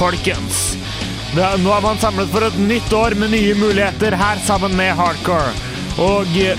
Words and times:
folkens! 0.00 0.60
Er, 1.36 1.58
nå 1.62 1.70
er 1.70 1.84
man 1.84 2.00
samlet 2.00 2.30
for 2.32 2.42
et 2.42 2.56
nytt 2.58 2.90
år 2.96 3.14
med 3.20 3.30
nye 3.34 3.54
muligheter 3.54 4.16
her 4.18 4.40
sammen 4.42 4.72
med 4.78 4.96
Hardcore. 4.98 5.52
Og 6.02 6.30
eh, 6.40 6.58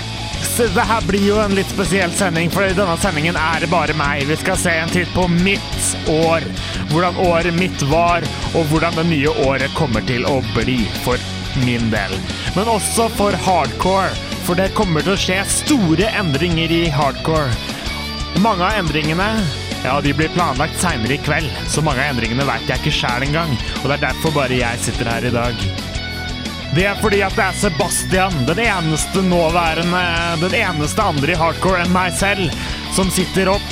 det 0.62 0.84
her 0.88 1.04
blir 1.08 1.24
jo 1.26 1.40
en 1.42 1.54
litt 1.56 1.70
spesiell 1.72 2.12
sending, 2.16 2.50
for 2.52 2.64
i 2.64 2.76
denne 2.76 2.94
sendingen 3.02 3.36
er 3.36 3.64
det 3.64 3.70
bare 3.72 3.96
meg. 3.98 4.24
Vi 4.30 4.38
skal 4.40 4.58
se 4.60 4.74
en 4.78 4.92
titt 4.92 5.10
på 5.16 5.26
mitt 5.32 5.90
år. 6.12 6.46
Hvordan 6.92 7.18
året 7.26 7.56
mitt 7.58 7.84
var, 7.90 8.24
og 8.54 8.68
hvordan 8.70 8.96
det 9.00 9.06
nye 9.10 9.34
året 9.46 9.74
kommer 9.76 10.04
til 10.08 10.24
å 10.28 10.38
bli 10.54 10.78
for 11.02 11.20
min 11.66 11.90
del. 11.92 12.14
Men 12.56 12.70
også 12.72 13.10
for 13.18 13.36
hardcore, 13.44 14.12
for 14.46 14.58
det 14.58 14.72
kommer 14.78 15.04
til 15.04 15.16
å 15.16 15.20
skje 15.20 15.42
store 15.50 16.08
endringer 16.20 16.72
i 16.72 16.86
hardcore. 16.92 17.52
Mange 18.40 18.64
av 18.64 18.80
endringene 18.80 19.28
ja, 19.84 20.00
de 20.00 20.12
blir 20.14 20.30
planlagt 20.34 20.78
seinere 20.80 21.16
i 21.16 21.22
kveld, 21.22 21.50
så 21.68 21.82
mange 21.82 22.02
av 22.04 22.12
endringene 22.12 22.46
veit 22.46 22.68
jeg 22.70 22.82
ikke 22.82 22.94
sjæl 23.02 23.26
engang. 23.26 23.56
Og 23.82 23.88
det 23.88 23.96
er 23.96 24.06
derfor 24.08 24.34
bare 24.36 24.60
jeg 24.60 24.84
sitter 24.84 25.10
her 25.10 25.26
i 25.26 25.34
dag. 25.34 25.64
Det 26.72 26.86
er 26.88 27.00
fordi 27.02 27.18
at 27.20 27.34
det 27.36 27.44
er 27.44 27.56
Sebastian, 27.60 28.36
den 28.48 28.62
eneste 28.64 29.20
nåværende 29.26 30.00
Den 30.40 30.54
eneste 30.56 31.04
andre 31.04 31.34
i 31.34 31.36
hardcore 31.36 31.82
enn 31.82 31.92
meg 31.92 32.14
selv, 32.16 32.54
som 32.96 33.10
sitter 33.12 33.50
og 33.52 33.66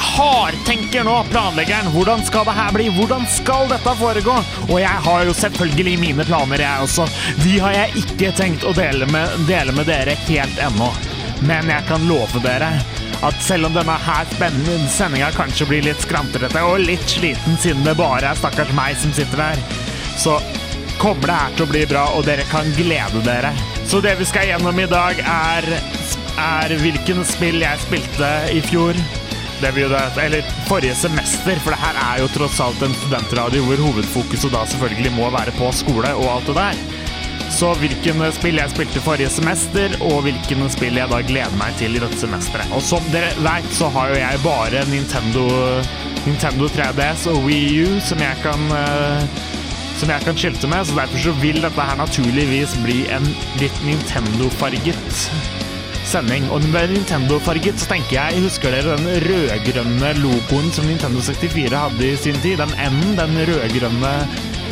hardtenker 0.00 1.04
nå, 1.06 1.14
planleggeren. 1.30 1.92
Hvordan 1.94 2.24
skal 2.26 2.48
det 2.48 2.56
her 2.56 2.72
bli? 2.74 2.88
Hvordan 2.96 3.28
skal 3.30 3.70
dette 3.70 3.94
foregå? 4.00 4.34
Og 4.66 4.80
jeg 4.80 5.04
har 5.06 5.28
jo 5.28 5.36
selvfølgelig 5.36 5.98
mine 6.00 6.26
planer, 6.26 6.64
jeg 6.64 6.88
også. 6.88 7.06
De 7.44 7.54
har 7.62 7.76
jeg 7.76 8.02
ikke 8.02 8.32
tenkt 8.40 8.66
å 8.66 8.74
dele 8.76 9.06
med, 9.12 9.46
dele 9.48 9.76
med 9.76 9.86
dere 9.90 10.18
helt 10.26 10.64
ennå. 10.70 10.90
Men 11.46 11.70
jeg 11.70 11.86
kan 11.88 12.08
love 12.08 12.42
dere 12.44 12.72
at 13.26 13.42
selv 13.44 13.68
om 13.68 13.74
denne 13.76 13.96
her 14.06 14.28
spennende 14.32 14.88
sendinga 14.88 15.30
kanskje 15.36 15.68
blir 15.68 15.84
litt 15.84 16.00
skrantrete 16.04 16.62
og 16.64 16.80
litt 16.84 17.04
sliten 17.08 17.58
siden 17.60 17.84
det 17.84 17.98
bare 17.98 18.32
er 18.32 18.38
stakkars 18.38 18.72
meg 18.76 18.96
som 19.00 19.12
sitter 19.16 19.44
der, 19.44 19.64
så 20.20 20.38
kommer 21.00 21.28
det 21.28 21.36
her 21.36 21.56
til 21.56 21.64
å 21.64 21.70
bli 21.70 21.82
bra, 21.88 22.04
og 22.16 22.26
dere 22.28 22.44
kan 22.50 22.68
glede 22.76 23.22
dere. 23.24 23.54
Så 23.88 24.02
det 24.04 24.18
vi 24.20 24.26
skal 24.28 24.50
gjennom 24.50 24.76
i 24.80 24.88
dag, 24.90 25.20
er, 25.24 25.68
er 26.40 26.74
hvilken 26.82 27.24
spill 27.28 27.60
jeg 27.62 27.84
spilte 27.86 28.28
i 28.52 28.60
fjor. 28.64 28.98
Det 29.60 29.72
vi 29.76 29.84
eller 29.84 30.52
forrige 30.68 30.96
semester, 30.96 31.58
for 31.60 31.74
det 31.74 31.80
her 31.82 31.96
er 32.04 32.22
jo 32.22 32.30
tross 32.32 32.60
alt 32.64 32.80
en 32.84 32.96
studentradio 32.96 33.64
hvor 33.66 33.82
hovedfokuset 33.88 34.52
da 34.52 34.64
selvfølgelig 34.68 35.12
må 35.16 35.28
være 35.32 35.52
på 35.58 35.72
skole 35.76 36.12
og 36.16 36.28
alt 36.36 36.52
det 36.52 36.56
der. 36.60 36.99
Så 37.50 37.72
hvilken 37.80 38.22
spill 38.32 38.60
jeg 38.60 38.72
spilte 38.72 39.02
forrige 39.04 39.30
semester, 39.34 39.92
og 40.06 40.22
hvilken 40.24 40.64
spill 40.72 41.00
jeg 41.00 41.10
da 41.10 41.20
gleder 41.26 41.56
meg 41.60 41.74
til 41.80 41.96
i 41.96 42.02
dette 42.02 42.18
semesteret. 42.20 42.70
Og 42.76 42.82
som 42.84 43.04
dere 43.12 43.32
veit, 43.44 43.68
så 43.76 43.90
har 43.92 44.12
jo 44.12 44.20
jeg 44.20 44.42
bare 44.44 44.84
Nintendo, 44.90 45.46
Nintendo 46.24 46.70
3DS 46.70 47.26
og 47.32 47.42
Wii 47.48 47.82
U 47.84 47.98
som 48.06 48.22
jeg 48.22 48.38
kan 48.44 48.68
uh, 48.72 49.48
som 50.00 50.08
jeg 50.08 50.24
kan 50.24 50.38
skilte 50.38 50.68
med, 50.70 50.86
så 50.88 50.96
derfor 50.96 51.20
så 51.26 51.32
vil 51.42 51.58
dette 51.60 51.84
her 51.90 51.98
naturligvis 52.00 52.76
bli 52.86 53.02
en 53.12 53.26
litt 53.60 53.82
Nintendo-farget 53.84 55.18
sending. 56.08 56.46
Og 56.54 56.64
med 56.72 56.94
Nintendo-farget 56.94 57.82
så 57.82 57.90
tenker 57.90 58.16
jeg 58.16 58.44
Husker 58.46 58.72
dere 58.72 58.96
den 58.96 59.26
rød-grønne 59.26 60.14
logoen 60.22 60.72
som 60.74 60.88
Nintendo 60.88 61.20
64 61.26 61.76
hadde 61.76 62.08
i 62.08 62.16
sin 62.16 62.40
tid? 62.40 62.56
Den 62.62 62.72
N-en, 62.80 63.18
den 63.18 63.36
rød-grønne 63.50 64.14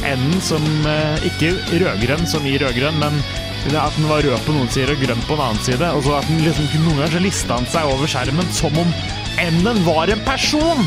N-en 0.07 0.41
som 0.45 0.65
eh, 0.87 1.29
Ikke 1.29 1.53
rød-grønn 1.83 2.27
som 2.31 2.47
i 2.47 2.57
rød-grønn, 2.61 2.99
men 3.03 3.21
at 3.69 3.97
den 3.99 4.07
var 4.09 4.23
rød 4.25 4.39
på 4.47 4.55
noen 4.55 4.71
sider 4.73 4.95
og 4.95 5.03
grønn 5.03 5.25
på 5.27 5.35
en 5.35 5.43
annen 5.45 5.65
side. 5.65 5.89
Og 5.93 6.05
så 6.07 6.15
at 6.19 6.29
den 6.31 6.45
liksom, 6.45 6.69
Noen 6.85 7.01
ganger 7.01 7.17
så 7.17 7.23
lista 7.25 7.59
han 7.59 7.69
seg 7.69 7.91
over 7.91 8.11
skjermen 8.11 8.53
som 8.55 8.79
om 8.81 8.93
N-en 9.39 9.83
var 9.87 10.11
en 10.11 10.23
person! 10.27 10.81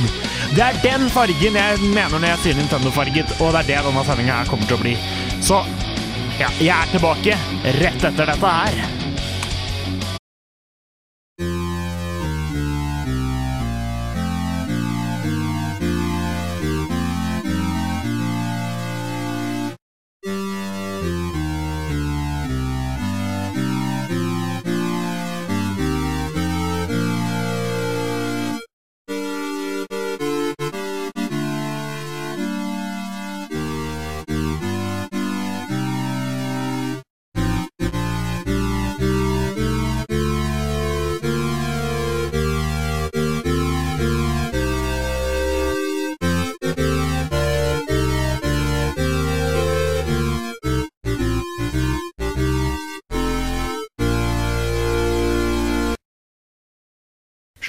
Det 0.56 0.64
er 0.66 0.80
den 0.84 1.06
fargen 1.14 1.60
jeg 1.60 1.92
mener 1.94 2.18
når 2.18 2.34
jeg 2.34 2.42
sier 2.46 2.58
Nintendo-farget, 2.60 3.38
og 3.40 3.54
det 3.56 3.62
er 3.62 3.70
det 3.70 3.84
denne 3.88 4.08
sendinga 4.08 4.42
kommer 4.50 4.68
til 4.68 4.80
å 4.80 4.82
bli. 4.82 4.98
Så 5.44 5.62
ja, 6.42 6.50
jeg 6.60 6.74
er 6.76 6.92
tilbake 6.92 7.38
rett 7.80 8.10
etter 8.12 8.34
dette 8.34 8.58
her. 8.58 9.01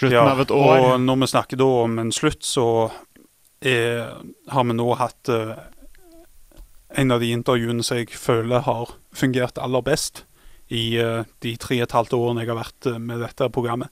Slutten 0.03 0.19
Ja, 0.19 0.27
av 0.35 0.43
et 0.43 0.51
år. 0.51 0.73
og 0.83 1.01
når 1.07 1.21
vi 1.23 1.31
snakker 1.31 1.61
da 1.63 1.69
om 1.87 1.99
en 2.03 2.13
slutt, 2.15 2.43
så 2.45 2.67
er, 3.63 4.11
har 4.51 4.65
vi 4.67 4.75
nå 4.75 4.89
hatt 4.99 5.31
uh, 5.31 5.55
en 6.99 7.15
av 7.15 7.23
de 7.23 7.31
intervjuene 7.33 7.85
som 7.87 8.01
jeg 8.03 8.11
føler 8.19 8.67
har 8.67 8.91
fungert 9.15 9.59
aller 9.63 9.85
best 9.87 10.25
i 10.73 10.99
uh, 10.99 11.23
de 11.45 11.55
tre 11.57 11.79
og 11.79 11.87
et 11.87 11.95
halvt 11.97 12.17
årene 12.19 12.43
jeg 12.43 12.51
har 12.51 12.59
vært 12.59 12.91
uh, 12.91 12.99
med 12.99 13.23
dette 13.23 13.49
programmet. 13.55 13.89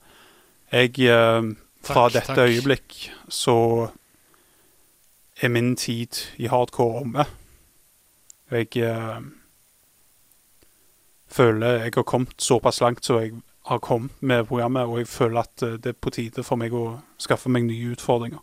Jeg, 0.71 0.93
eh, 1.03 1.41
fra 1.83 2.05
Takk, 2.07 2.13
dette 2.13 2.35
takk. 2.35 2.47
øyeblikk, 2.47 2.93
så 3.27 3.55
er 5.41 5.49
min 5.51 5.73
tid 5.75 6.15
i 6.39 6.47
hardcore 6.47 7.01
omme. 7.01 7.25
Jeg 8.51 8.69
eh, 8.79 9.19
føler 11.27 11.83
jeg 11.83 11.93
har 11.95 12.03
kommet 12.07 12.35
såpass 12.39 12.79
langt 12.83 13.03
så 13.05 13.19
jeg 13.19 13.33
har 13.63 13.79
kommet 13.79 14.11
med 14.21 14.47
programmet, 14.47 14.87
og 14.89 14.97
jeg 15.01 15.07
føler 15.07 15.43
at 15.43 15.63
eh, 15.63 15.77
det 15.77 15.93
er 15.93 16.01
på 16.01 16.13
tide 16.13 16.43
for 16.43 16.59
meg 16.59 16.73
å 16.73 17.01
skaffe 17.21 17.49
meg 17.51 17.67
nye 17.67 17.93
utfordringer. 17.93 18.41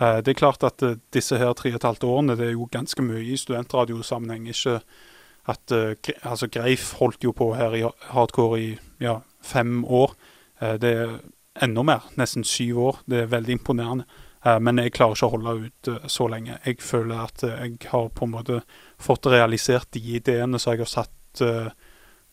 Eh, 0.00 0.20
Det 0.22 0.34
er 0.34 0.38
klart 0.38 0.62
at 0.62 0.82
eh, 0.82 0.98
disse 1.12 1.38
her 1.38 1.52
tre 1.58 1.72
og 1.72 1.80
et 1.80 1.88
halvt 1.88 2.04
årene 2.04 2.36
det 2.38 2.48
er 2.48 2.54
jo 2.54 2.68
ganske 2.70 3.02
mye 3.02 3.24
i 3.24 3.36
studentradiosammenheng. 3.40 4.46
Ikke 4.48 4.80
at 5.46 5.72
altså 6.24 6.46
Greif 6.48 6.94
holdt 6.96 7.24
jo 7.24 7.34
på 7.36 7.50
her 7.54 7.74
i 7.76 7.82
hardcore 8.14 8.60
i 8.60 8.68
ja, 8.98 9.18
fem 9.42 9.82
år. 9.84 10.14
Det 10.80 10.88
er 10.88 11.18
enda 11.60 11.82
mer, 11.84 12.06
nesten 12.16 12.46
syv 12.48 12.78
år. 12.80 13.00
Det 13.04 13.18
er 13.18 13.28
veldig 13.28 13.58
imponerende. 13.58 14.06
Men 14.64 14.80
jeg 14.80 14.94
klarer 14.96 15.18
ikke 15.18 15.28
å 15.28 15.34
holde 15.34 15.66
ut 15.66 15.90
så 16.08 16.30
lenge. 16.32 16.56
Jeg 16.64 16.80
føler 16.80 17.26
at 17.26 17.44
jeg 17.44 17.76
har 17.90 18.08
på 18.08 18.24
en 18.24 18.32
måte 18.38 18.62
fått 18.96 19.28
realisert 19.28 19.90
de 19.92 20.00
ideene 20.16 20.56
som 20.56 20.72
jeg 20.72 20.86
har 20.86 20.92
satt 20.94 21.44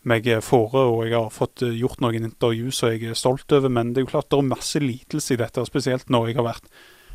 meg 0.07 0.27
fore, 0.41 0.85
og 0.89 1.03
jeg 1.05 1.17
har 1.17 1.33
fått 1.33 1.65
eh, 1.65 1.75
gjort 1.81 2.01
noen 2.01 2.25
intervju 2.31 2.71
som 2.73 2.93
jeg 2.93 3.11
er 3.11 3.19
stolt 3.19 3.51
over. 3.53 3.69
Men 3.69 3.93
det 3.93 4.01
er 4.01 4.07
jo 4.07 4.13
klart 4.15 4.31
det 4.31 4.39
er 4.39 4.49
masse 4.49 4.81
lidelse 4.81 5.35
i 5.35 5.41
dette, 5.41 5.65
spesielt 5.69 6.09
når 6.09 6.31
jeg 6.31 6.39
har 6.39 6.49
vært 6.51 6.71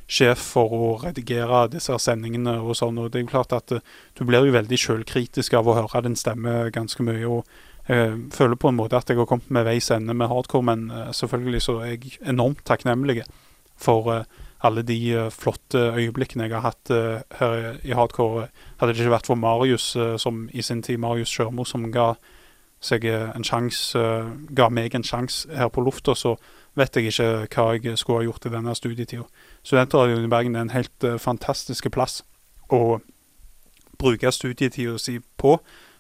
sjef 0.07 0.43
for 0.55 0.71
å 0.71 0.91
redigere 1.03 1.65
disse 1.73 1.97
sendingene 1.99 2.61
og 2.63 2.77
sånn. 2.79 2.99
Og 3.03 3.11
det 3.11 3.21
er 3.21 3.27
jo 3.27 3.33
klart 3.35 3.57
at 3.57 3.75
eh, 3.75 3.95
du 4.19 4.27
blir 4.29 4.47
jo 4.47 4.55
veldig 4.55 4.81
sjølkritisk 4.83 5.59
av 5.59 5.69
å 5.69 5.79
høre 5.81 6.07
din 6.07 6.19
stemme 6.19 6.67
ganske 6.75 7.07
mye. 7.07 7.25
og 7.27 7.65
jeg 7.87 8.17
føler 8.35 8.59
på 8.59 8.73
en 8.73 8.75
måte 8.75 8.99
at 8.99 9.07
jeg 9.07 9.19
har 9.19 9.29
kommet 9.31 9.51
med 9.55 9.63
veis 9.69 9.93
ende 9.95 10.15
med 10.15 10.27
hardcore, 10.27 10.67
men 10.67 10.89
eh, 10.91 11.13
selvfølgelig 11.15 11.63
så 11.63 11.79
er 11.85 11.95
jeg 11.95 12.19
enormt 12.27 12.65
takknemlig 12.67 13.23
for 13.79 14.11
eh, 14.11 14.25
alle 14.67 14.83
de 14.83 14.97
eh, 15.13 15.31
flotte 15.31 15.79
øyeblikkene 15.95 16.49
jeg 16.49 16.57
har 16.57 16.65
hatt 16.65 16.91
eh, 16.91 17.23
her 17.39 17.79
i 17.85 17.95
hardcore. 17.95 18.49
Hadde 18.81 18.93
det 18.93 19.05
ikke 19.05 19.15
vært 19.15 19.31
for 19.31 19.39
Marius, 19.39 19.93
eh, 19.97 20.17
som 20.21 20.47
i 20.53 20.65
sin 20.67 20.83
tid 20.83 20.99
Marius 21.03 21.33
Sjørmo, 21.33 21.65
som 21.65 21.87
ga 21.93 22.15
seg 22.81 23.05
en 23.09 23.45
sjanse, 23.45 23.99
eh, 23.99 24.31
ga 24.55 24.69
meg 24.69 24.95
en 24.95 25.05
sjanse 25.05 25.49
her 25.49 25.69
på 25.69 25.85
lufta, 25.85 26.15
så 26.15 26.37
vet 26.77 26.97
jeg 26.97 27.13
ikke 27.13 27.47
hva 27.49 27.67
jeg 27.81 27.99
skulle 27.99 28.21
ha 28.21 28.27
gjort 28.29 28.47
i 28.47 28.53
denne 28.53 28.75
studietida. 28.77 29.25
Studentradioen 29.65 30.25
i 30.25 30.33
Bergen 30.33 30.57
er 30.57 30.67
en 30.67 30.77
helt 30.77 31.05
eh, 31.05 31.19
fantastisk 31.19 31.91
plass 31.91 32.23
å 32.71 33.01
bruke 33.99 34.33
studietida 34.33 34.99
si 35.01 35.19
på. 35.39 35.57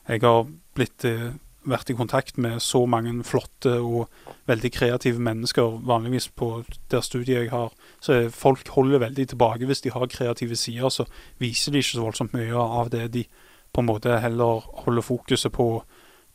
Jeg 0.08 0.22
har 0.22 0.46
blitt, 0.76 1.04
eh, 1.04 1.32
vært 1.66 1.90
i 1.90 1.96
kontakt 1.98 2.36
med 2.38 2.60
så 2.62 2.86
mange 2.86 3.24
flotte 3.24 3.80
og 3.80 4.08
veldig 4.46 4.70
kreative 4.70 5.18
mennesker. 5.18 5.80
Vanligvis 5.82 6.28
på 6.28 6.64
der 6.90 7.00
studiet 7.00 7.46
jeg 7.46 7.50
har, 7.50 7.72
så 8.00 8.30
folk 8.30 8.68
holder 8.68 8.98
veldig 8.98 9.28
tilbake. 9.28 9.66
Hvis 9.66 9.80
de 9.80 9.90
har 9.90 10.06
kreative 10.06 10.54
sider, 10.54 10.88
så 10.88 11.08
viser 11.40 11.72
de 11.72 11.78
ikke 11.78 11.96
så 11.96 12.04
voldsomt 12.04 12.34
mye 12.34 12.54
av 12.54 12.90
det. 12.90 13.12
De 13.12 13.24
på 13.72 13.80
en 13.80 13.86
måte 13.86 14.20
heller 14.20 14.62
holder 14.84 15.02
fokuset 15.02 15.52
på 15.52 15.82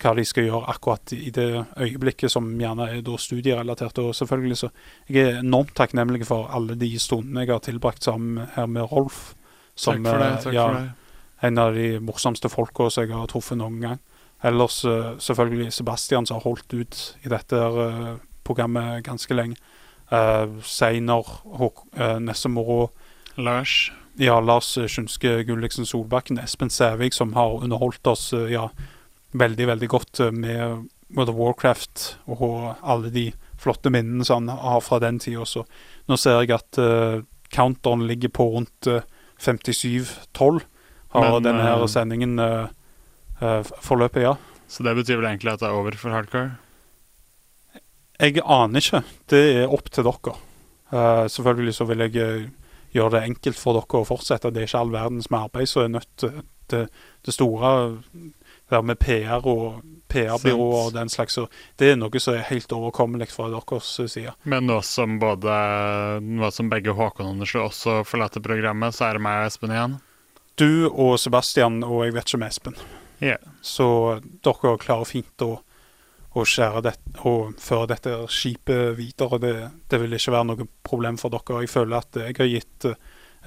hva 0.01 0.13
de 0.17 0.25
skal 0.25 0.47
gjøre 0.47 0.69
akkurat 0.73 1.13
i 1.15 1.29
det 1.33 1.47
øyeblikket, 1.77 2.31
som 2.31 2.47
gjerne 2.59 2.89
er 2.89 3.17
studierelatert. 3.17 3.97
Og 3.99 4.15
selvfølgelig 4.15 4.57
så 4.57 4.69
Jeg 5.09 5.29
er 5.29 5.39
enormt 5.39 5.75
takknemlig 5.75 6.25
for 6.27 6.49
alle 6.53 6.75
de 6.75 6.99
stundene 6.99 7.45
jeg 7.45 7.53
har 7.53 7.59
tilbrakt 7.59 8.03
sammen 8.03 8.47
her 8.55 8.65
med 8.65 8.91
Rolf. 8.91 9.35
Som, 9.75 10.03
takk 10.03 10.13
for 10.13 10.23
det. 10.23 10.43
takk 10.43 10.53
ja, 10.53 10.67
for 10.67 10.79
det. 10.79 10.91
En 11.41 11.57
av 11.57 11.73
de 11.73 11.99
morsomste 11.99 12.49
folka 12.49 12.89
som 12.89 13.03
jeg 13.03 13.15
har 13.15 13.27
truffet 13.27 13.57
noen 13.57 13.79
gang. 13.81 13.99
Ellers 14.43 14.85
uh, 14.85 15.17
selvfølgelig 15.17 15.73
Sebastian, 15.73 16.25
som 16.25 16.35
har 16.35 16.43
holdt 16.43 16.73
ut 16.73 17.17
i 17.23 17.29
dette 17.29 17.55
uh, 17.55 18.17
programmet 18.43 19.03
ganske 19.03 19.33
lenge. 19.33 19.55
Uh, 20.11 20.61
Seiner, 20.61 21.25
uh, 21.45 22.19
Nessemoro 22.19 22.91
Lars. 23.37 23.91
Ja, 24.19 24.39
Lars 24.39 24.73
Skjønske 24.75 25.43
Gulliksen 25.47 25.85
Solbakken. 25.85 26.39
Espen 26.39 26.69
Sævik, 26.69 27.13
som 27.13 27.33
har 27.33 27.63
underholdt 27.63 28.07
oss 28.07 28.33
ja, 28.33 28.67
veldig, 29.31 29.67
veldig 29.67 29.89
godt 29.91 30.19
med 30.35 30.87
World 31.15 31.31
of 31.31 31.39
Warcraft 31.39 32.03
og 32.31 32.75
alle 32.81 33.11
de 33.13 33.25
flotte 33.61 33.91
minnene 33.93 34.25
som 34.25 34.47
han 34.47 34.61
har 34.63 34.81
fra 34.83 34.99
den 35.03 35.19
tida. 35.21 35.45
Så 35.45 35.65
nå 36.09 36.17
ser 36.19 36.41
jeg 36.41 36.55
at 36.55 36.79
uh, 36.81 37.21
counteren 37.53 38.07
ligger 38.09 38.31
på 38.33 38.47
rundt 38.55 38.89
uh, 38.89 39.03
57-12. 39.41 40.61
Har 41.11 41.27
Men, 41.27 41.43
denne 41.43 41.65
her 41.65 41.85
sendingen 41.91 42.39
uh, 42.39 42.69
forløpet, 43.83 44.23
ja. 44.23 44.35
Så 44.71 44.85
det 44.87 44.95
betyr 44.95 45.19
vel 45.19 45.33
egentlig 45.33 45.51
at 45.51 45.63
det 45.63 45.67
er 45.67 45.75
over 45.75 45.97
for 45.99 46.15
hardcore? 46.15 46.55
Jeg 48.21 48.39
aner 48.45 48.79
ikke. 48.79 49.01
Det 49.29 49.41
er 49.57 49.73
opp 49.73 49.89
til 49.91 50.07
dere. 50.07 50.35
Uh, 50.91 51.25
selvfølgelig 51.31 51.75
så 51.75 51.87
vil 51.89 52.05
jeg 52.05 52.15
uh, 52.21 52.47
gjøre 52.95 53.17
det 53.17 53.23
enkelt 53.31 53.59
for 53.59 53.75
dere 53.75 54.01
å 54.01 54.07
fortsette. 54.07 54.51
Det 54.53 54.63
er 54.63 54.69
ikke 54.69 54.83
all 54.85 54.93
verdens 54.93 55.31
med 55.31 55.47
arbeid 55.49 55.71
som 55.71 55.85
er 55.85 55.95
nødt 55.97 56.11
til 56.21 56.39
det, 56.71 56.85
det 57.25 57.35
store 57.35 57.71
der 58.71 58.85
med 58.87 58.99
PR 59.01 59.47
og 59.47 59.81
PR-byrå 60.11 60.67
og 60.77 60.93
den 60.95 61.09
slags. 61.09 61.37
Så 61.37 61.47
det 61.79 61.91
er 61.91 61.99
noe 61.99 62.21
som 62.23 62.35
er 62.35 62.47
helt 62.49 62.71
overkommelig 62.75 63.29
fra 63.31 63.49
deres 63.51 63.91
side. 64.11 64.35
Men 64.43 64.67
nå 64.69 64.81
som 64.85 65.19
både 65.21 65.57
nå 66.25 66.51
som 66.51 66.71
begge 66.71 66.95
Håkon 66.97 67.27
og 67.27 67.35
Anders 67.35 67.55
også 67.55 68.01
forlater 68.07 68.43
programmet, 68.43 68.95
så 68.95 69.09
er 69.09 69.19
det 69.19 69.25
meg 69.27 69.43
og 69.43 69.51
Espen 69.51 69.75
igjen? 69.75 69.99
Du 70.59 70.71
og 70.91 71.17
Sebastian, 71.19 71.81
og 71.87 72.05
jeg 72.05 72.15
vet 72.17 72.27
ikke 72.27 72.41
om 72.41 72.47
Espen. 72.47 72.79
Yeah. 73.21 73.43
Så 73.61 73.87
dere 74.43 74.77
klarer 74.81 75.07
fint 75.07 75.45
å 75.45 75.59
å 76.31 76.45
skjære 76.47 76.81
det, 76.85 76.93
og 77.27 77.57
føre 77.59 77.89
dette 77.91 78.13
skipet 78.31 78.95
videre. 78.95 79.39
Det, 79.41 79.55
det, 79.91 79.99
vil 79.99 80.15
ikke 80.15 80.31
være 80.31 80.47
noe 80.47 80.67
problem 80.87 81.17
for 81.19 81.33
dere. 81.33 81.63
Jeg 81.65 81.71
føler 81.73 81.97
at 81.99 82.19
jeg 82.21 82.37
har 82.37 82.51
gitt 82.51 82.87
uh, 82.87 82.95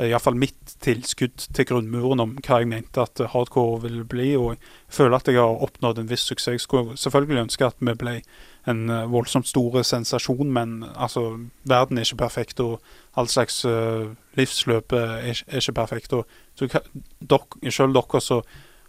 iallfall 0.03 0.35
mitt 0.35 0.75
tilskudd 0.83 1.45
til 1.55 1.67
grunnmuren 1.69 2.23
om 2.23 2.33
hva 2.43 2.59
jeg 2.63 2.71
mente 2.71 3.03
at 3.05 3.21
hardcore 3.31 3.85
ville 3.85 4.03
bli. 4.09 4.33
Og 4.35 4.57
jeg 4.57 4.97
føler 4.97 5.17
at 5.17 5.31
jeg 5.31 5.39
har 5.39 5.63
oppnådd 5.63 6.01
en 6.03 6.11
viss 6.11 6.27
suksess. 6.27 6.57
Jeg 6.57 6.65
skulle 6.65 6.97
selvfølgelig 6.99 7.45
ønske 7.45 7.69
at 7.69 7.79
vi 7.79 7.95
ble 7.99 8.17
en 8.71 8.85
uh, 8.91 9.05
voldsomt 9.13 9.49
stor 9.49 9.83
sensasjon, 9.87 10.51
men 10.53 10.85
altså, 10.97 11.39
verden 11.69 11.99
er 11.99 12.09
ikke 12.09 12.23
perfekt, 12.25 12.61
og 12.61 12.81
all 13.15 13.29
slags 13.29 13.61
uh, 13.69 14.11
livsløp 14.39 14.93
er, 14.93 15.19
er, 15.31 15.43
ikke 15.61 15.77
perfekt. 15.79 16.13
Og 16.13 16.27
så, 16.59 16.81
dok, 17.21 17.59
selv 17.71 17.95
dere 17.95 18.23
som 18.25 18.43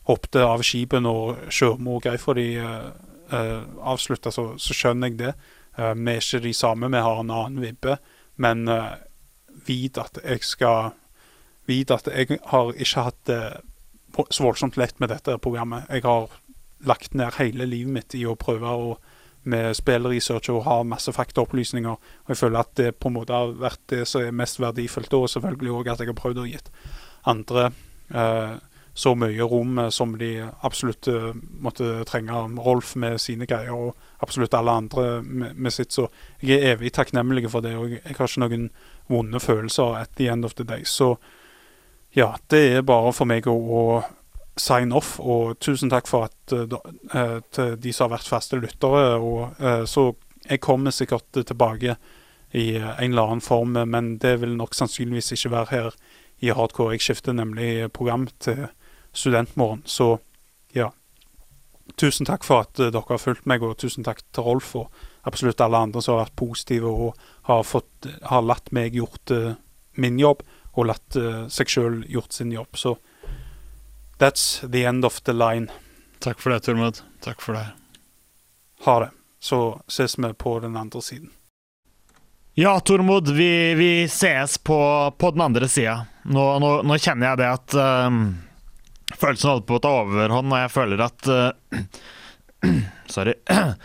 hoppet 0.10 0.42
av 0.42 0.62
skipet 0.66 1.04
når 1.04 1.50
Sjørmo 1.54 1.98
og 1.98 2.06
Greifrodi 2.06 2.56
uh, 2.58 2.90
uh, 3.34 3.62
avslutta, 3.94 4.34
så, 4.34 4.54
så, 4.58 4.74
skjønner 4.74 5.12
jeg 5.12 5.20
det. 5.22 5.34
Uh, 5.78 5.94
vi 5.94 6.16
er 6.16 6.24
ikke 6.24 6.48
de 6.48 6.54
samme, 6.54 6.90
vi 6.90 7.06
har 7.06 7.22
en 7.22 7.36
annen 7.36 7.62
vibbe. 7.62 8.00
Men 8.42 8.66
uh, 9.66 9.68
vit 9.68 9.98
at 9.98 10.22
jeg 10.24 10.46
skal 10.46 10.94
Vite 11.66 11.96
at 11.98 12.08
jeg 12.14 12.40
har 12.52 12.74
ikke 12.78 13.04
hatt 13.08 13.22
det 13.26 13.42
så 14.30 14.44
voldsomt 14.46 14.78
lett 14.78 15.00
med 15.02 15.10
dette 15.10 15.34
programmet. 15.42 15.88
Jeg 15.90 16.06
har 16.06 16.30
lagt 16.86 17.16
ned 17.18 17.40
hele 17.40 17.66
livet 17.66 17.94
mitt 17.94 18.16
i 18.16 18.22
å 18.30 18.38
prøve 18.38 18.70
å 18.70 18.92
med 19.46 19.76
spillresearch 19.78 20.50
og 20.54 20.64
ha 20.66 20.78
masse 20.86 21.12
faktaopplysninger. 21.14 21.98
Og 21.98 22.32
jeg 22.32 22.40
føler 22.40 22.62
at 22.62 22.72
det 22.78 22.96
på 22.98 23.10
en 23.10 23.18
måte 23.18 23.34
har 23.34 23.58
vært 23.62 23.82
det 23.94 24.06
som 24.10 24.24
er 24.26 24.34
mest 24.34 24.62
verdifullt. 24.62 25.14
Og 25.14 25.30
selvfølgelig 25.30 25.74
òg 25.74 25.92
at 25.94 26.02
jeg 26.02 26.10
har 26.10 26.18
prøvd 26.18 26.42
å 26.42 26.48
gitt 26.50 26.72
andre 27.30 27.68
eh, 28.14 28.56
så 28.96 29.12
mye 29.18 29.46
rom 29.50 29.80
som 29.92 30.14
de 30.16 30.30
absolutt 30.64 31.10
uh, 31.12 31.34
måtte 31.60 32.06
trenge. 32.08 32.46
Rolf 32.64 32.94
med 32.96 33.20
sine 33.20 33.44
greier 33.50 33.76
og 33.76 33.98
absolutt 34.26 34.54
alle 34.58 34.74
andre 34.82 35.06
med, 35.22 35.56
med, 35.56 35.74
sitt. 35.74 35.94
Så 35.96 36.10
jeg 36.42 36.60
er 36.60 36.76
evig 36.76 36.94
takknemlig 36.98 37.48
for 37.52 37.66
det, 37.66 37.76
og 37.78 37.94
jeg, 37.94 38.04
har 38.06 38.28
ikke 38.28 38.44
noen 38.44 38.70
vonde 39.12 39.42
følelser 39.42 39.98
at 40.02 40.14
the 40.20 40.30
end 40.32 40.46
of 40.46 40.58
the 40.58 40.66
day. 40.68 40.84
Så 40.86 41.16
ja, 42.16 42.34
det 42.50 42.62
er 42.74 42.86
bare 42.88 43.14
for 43.14 43.30
meg 43.30 43.48
å, 43.52 43.56
å 43.56 43.82
sign 44.60 44.94
off, 44.96 45.18
og 45.20 45.58
tusen 45.60 45.92
takk 45.92 46.08
for 46.08 46.30
at 46.30 46.54
uh, 46.56 47.40
til 47.52 47.76
de 47.82 47.92
som 47.94 48.08
har 48.08 48.18
vært 48.18 48.32
faste 48.32 48.60
lyttere. 48.60 49.08
Og, 49.20 49.58
uh, 49.60 49.84
så 49.90 50.14
jeg 50.46 50.64
kommer 50.64 50.96
sikkert 50.96 51.28
tilbake 51.36 51.98
i 52.56 52.70
en 52.78 53.10
eller 53.10 53.26
annen 53.26 53.44
form, 53.44 53.76
men 53.92 54.16
det 54.24 54.38
vil 54.42 54.56
nok 54.56 54.78
sannsynligvis 54.78 55.34
ikke 55.36 55.52
være 55.52 55.72
her 55.74 55.98
i 56.46 56.54
hardcore. 56.56 56.96
Jeg 56.96 57.04
skifter 57.04 57.36
nemlig 57.36 57.92
program 57.92 58.30
til 58.40 58.68
studentmorgen. 59.16 59.84
Så. 59.86 60.18
Tusen 61.94 62.26
takk 62.26 62.44
for 62.44 62.66
at 62.66 62.80
uh, 62.82 62.90
dere 62.90 63.14
har 63.14 63.22
fulgt 63.22 63.46
meg, 63.50 63.64
og 63.64 63.78
tusen 63.80 64.06
takk 64.06 64.24
til 64.34 64.48
Rolf 64.48 64.74
og 64.80 64.90
absolutt 65.30 65.62
alle 65.62 65.84
andre 65.88 66.02
som 66.02 66.16
har 66.16 66.26
vært 66.26 66.38
positive 66.40 66.90
og 66.90 67.28
har, 67.50 67.64
fått, 67.64 68.10
har 68.26 68.46
latt 68.46 68.72
meg 68.76 68.98
gjort 68.98 69.34
uh, 69.34 69.54
min 70.02 70.18
jobb, 70.20 70.44
og 70.76 70.90
latt 70.90 71.18
uh, 71.20 71.46
seg 71.48 71.72
sjøl 71.72 72.02
gjort 72.12 72.36
sin 72.36 72.52
jobb. 72.52 72.74
Så 72.76 72.98
that's 74.20 74.60
the 74.66 74.84
end 74.90 75.06
of 75.06 75.22
the 75.24 75.34
line. 75.34 75.70
Takk 76.20 76.42
for 76.42 76.52
det, 76.52 76.66
Tormod. 76.66 77.04
Takk 77.24 77.42
for 77.44 77.56
det. 77.56 77.68
Ha 78.90 79.00
det. 79.06 79.12
Så 79.40 79.62
ses 79.88 80.18
vi 80.18 80.34
på 80.34 80.60
den 80.60 80.76
andre 80.78 81.02
siden. 81.06 81.30
Ja, 82.58 82.80
Tormod, 82.80 83.30
vi, 83.30 83.76
vi 83.76 84.08
ses 84.08 84.58
på, 84.58 84.80
på, 85.18 85.32
den 85.32 85.42
andre 85.42 85.68
sida. 85.68 86.06
Nå, 86.24 86.46
nå, 86.64 86.70
nå, 86.88 86.98
kjenner 86.98 87.34
jeg 87.34 87.42
det 87.44 87.50
at 87.52 87.76
um 88.08 88.26
følelsen 89.20 89.52
holder 89.52 89.70
på 89.70 89.78
å 89.78 89.84
ta 89.84 89.94
overhånd, 90.02 90.52
og 90.52 90.60
jeg 90.62 90.74
føler 90.74 91.06
at 91.06 91.32
uh, 91.32 91.80
Sorry. 93.16 93.38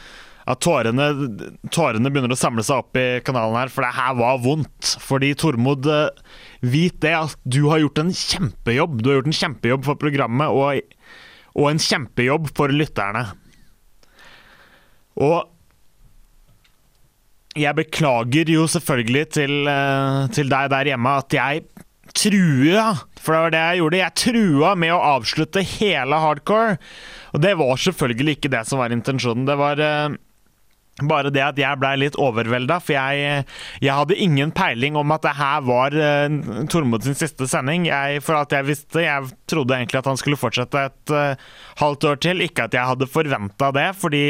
At 0.50 0.58
tårene, 0.64 1.04
tårene, 1.70 2.10
begynner 2.10 2.32
å 2.34 2.38
samle 2.38 2.62
seg 2.66 2.80
opp 2.80 2.96
i 2.98 3.20
kanalen 3.22 3.58
her, 3.60 3.70
for 3.70 3.84
det 3.84 3.92
her 3.94 4.16
var 4.18 4.40
vondt. 4.42 4.94
Fordi 5.04 5.28
Tormod, 5.38 5.86
uh, 5.86 6.08
vit 6.64 6.96
det 7.04 7.12
at 7.14 7.36
du 7.44 7.60
har 7.68 7.82
gjort 7.84 8.00
en 8.02 8.10
kjempejobb. 8.16 8.96
Du 8.98 9.10
har 9.12 9.20
gjort 9.20 9.30
en 9.30 9.36
kjempejobb 9.36 9.86
for 9.86 10.00
programmet, 10.00 10.50
og, 10.50 10.80
og 11.54 11.70
en 11.70 11.82
kjempejobb 11.84 12.50
for 12.56 12.74
lytterne. 12.74 13.28
Og 15.20 15.44
jeg 17.60 17.76
beklager 17.76 18.50
jo 18.50 18.66
selvfølgelig 18.70 19.24
til, 19.36 19.54
uh, 19.70 20.26
til 20.34 20.50
deg 20.50 20.72
der 20.72 20.92
hjemme 20.92 21.14
at 21.20 21.36
jeg 21.36 21.64
trua, 22.16 22.86
for 23.20 23.34
det 23.34 23.42
var 23.44 23.54
det 23.54 23.60
jeg 23.60 23.82
gjorde. 23.82 24.00
Jeg 24.00 24.18
trua 24.24 24.72
med 24.78 24.94
å 24.94 25.04
avslutte 25.16 25.66
hele 25.76 26.18
hardcore. 26.22 26.80
Og 27.34 27.44
det 27.44 27.54
var 27.60 27.78
selvfølgelig 27.78 28.38
ikke 28.38 28.52
det 28.52 28.64
som 28.68 28.82
var 28.82 28.94
intensjonen. 28.94 29.46
Det 29.48 29.56
var 29.60 29.80
uh, 29.84 30.16
bare 31.06 31.32
det 31.32 31.42
at 31.44 31.60
jeg 31.60 31.80
blei 31.80 31.94
litt 32.02 32.18
overvelda, 32.20 32.80
for 32.82 32.96
jeg, 32.96 33.46
jeg, 33.80 33.94
hadde 33.94 34.18
ingen 34.20 34.52
peiling 34.56 34.98
om 34.98 35.14
at 35.14 35.24
det 35.24 35.36
her 35.38 35.64
var 35.68 35.96
uh, 35.96 36.66
Tormod 36.70 37.06
sin 37.06 37.18
siste 37.18 37.48
sending. 37.50 37.88
Jeg, 37.90 38.22
for 38.26 38.38
alt 38.40 38.54
jeg 38.56 38.68
visste, 38.68 39.04
jeg 39.06 39.32
trodde 39.50 39.78
egentlig 39.78 40.02
at 40.02 40.10
han 40.10 40.20
skulle 40.20 40.40
fortsette 40.40 40.86
et 40.90 41.14
uh, 41.14 41.50
halvt 41.82 42.08
år 42.12 42.22
til. 42.28 42.44
Ikke 42.44 42.68
at 42.68 42.76
jeg 42.76 42.92
hadde 42.92 43.10
forventa 43.10 43.72
det, 43.76 43.90
fordi 44.00 44.24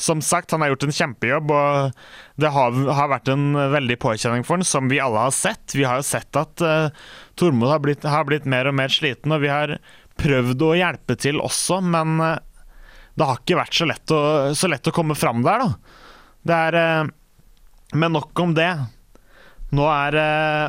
som 0.00 0.22
sagt, 0.24 0.50
han 0.50 0.62
har 0.64 0.72
gjort 0.72 0.86
en 0.86 0.94
kjempejobb, 0.96 1.50
og 1.52 2.40
det 2.40 2.50
har, 2.54 2.76
har, 2.88 3.08
vært 3.12 3.28
en 3.28 3.52
veldig 3.74 3.98
påkjenning 4.00 4.46
for 4.46 4.56
han, 4.56 4.66
som 4.66 4.88
vi 4.88 5.00
alle 5.02 5.26
har 5.26 5.34
sett. 5.36 5.74
Vi 5.76 5.84
har 5.84 6.00
jo 6.00 6.06
sett 6.08 6.36
at 6.40 6.64
uh, 6.64 6.88
Tormod 7.38 7.68
har 7.68 7.82
blitt, 7.84 8.06
har 8.08 8.24
blitt, 8.28 8.48
mer 8.48 8.70
og 8.70 8.78
mer 8.78 8.92
sliten, 8.92 9.34
og 9.36 9.44
vi 9.44 9.52
har 9.52 9.76
prøvd 10.20 10.64
å 10.64 10.76
hjelpe 10.78 11.18
til 11.20 11.42
også, 11.44 11.82
men 11.84 12.16
uh, 12.24 12.38
det 13.12 13.28
har 13.28 13.42
ikke 13.42 13.60
vært 13.60 13.76
så 13.76 13.90
lett 13.90 14.14
å, 14.16 14.22
så 14.56 14.70
lett 14.72 14.88
å 14.88 14.94
komme 14.96 15.18
fram 15.18 15.44
der, 15.44 15.66
da. 15.66 15.98
Det 16.40 16.60
er 16.70 16.80
uh, 16.80 17.10
Men 17.92 18.14
nok 18.16 18.40
om 18.40 18.54
det. 18.56 18.70
Nå 19.74 19.84
er 19.90 20.16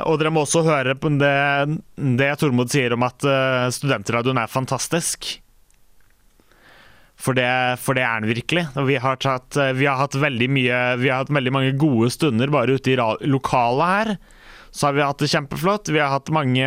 Og 0.06 0.18
dere 0.18 0.30
må 0.30 0.42
også 0.44 0.60
høre 0.66 0.92
på 0.94 1.10
det, 1.18 1.78
det 2.18 2.28
Tormod 2.38 2.70
sier 2.70 2.92
om 2.94 3.02
at 3.06 3.24
studentradioen 3.74 4.38
er 4.42 4.50
fantastisk. 4.50 5.41
For 7.22 7.38
det, 7.38 7.48
for 7.78 7.94
det, 7.94 8.02
er 8.02 8.22
den 8.22 8.32
virkelig. 8.32 8.64
Vi 8.88 8.96
har, 8.98 9.18
tatt, 9.22 9.54
eh, 9.56 9.74
vi 9.78 9.86
har, 9.86 10.00
hatt 10.00 10.16
veldig 10.18 10.48
mye 10.50 10.78
Vi 10.98 11.10
har 11.10 11.22
hatt 11.22 11.30
veldig 11.30 11.52
mange 11.54 11.74
gode 11.78 12.10
stunder 12.10 12.50
bare 12.50 12.74
ute 12.78 12.94
i 12.94 12.98
lokalet 12.98 13.92
her. 13.92 14.14
Så 14.72 14.88
har 14.88 14.96
vi 14.96 15.04
hatt 15.04 15.22
det 15.22 15.30
kjempeflott. 15.30 15.92
Vi 15.92 16.00
har 16.02 16.10
hatt 16.16 16.32
mange, 16.34 16.66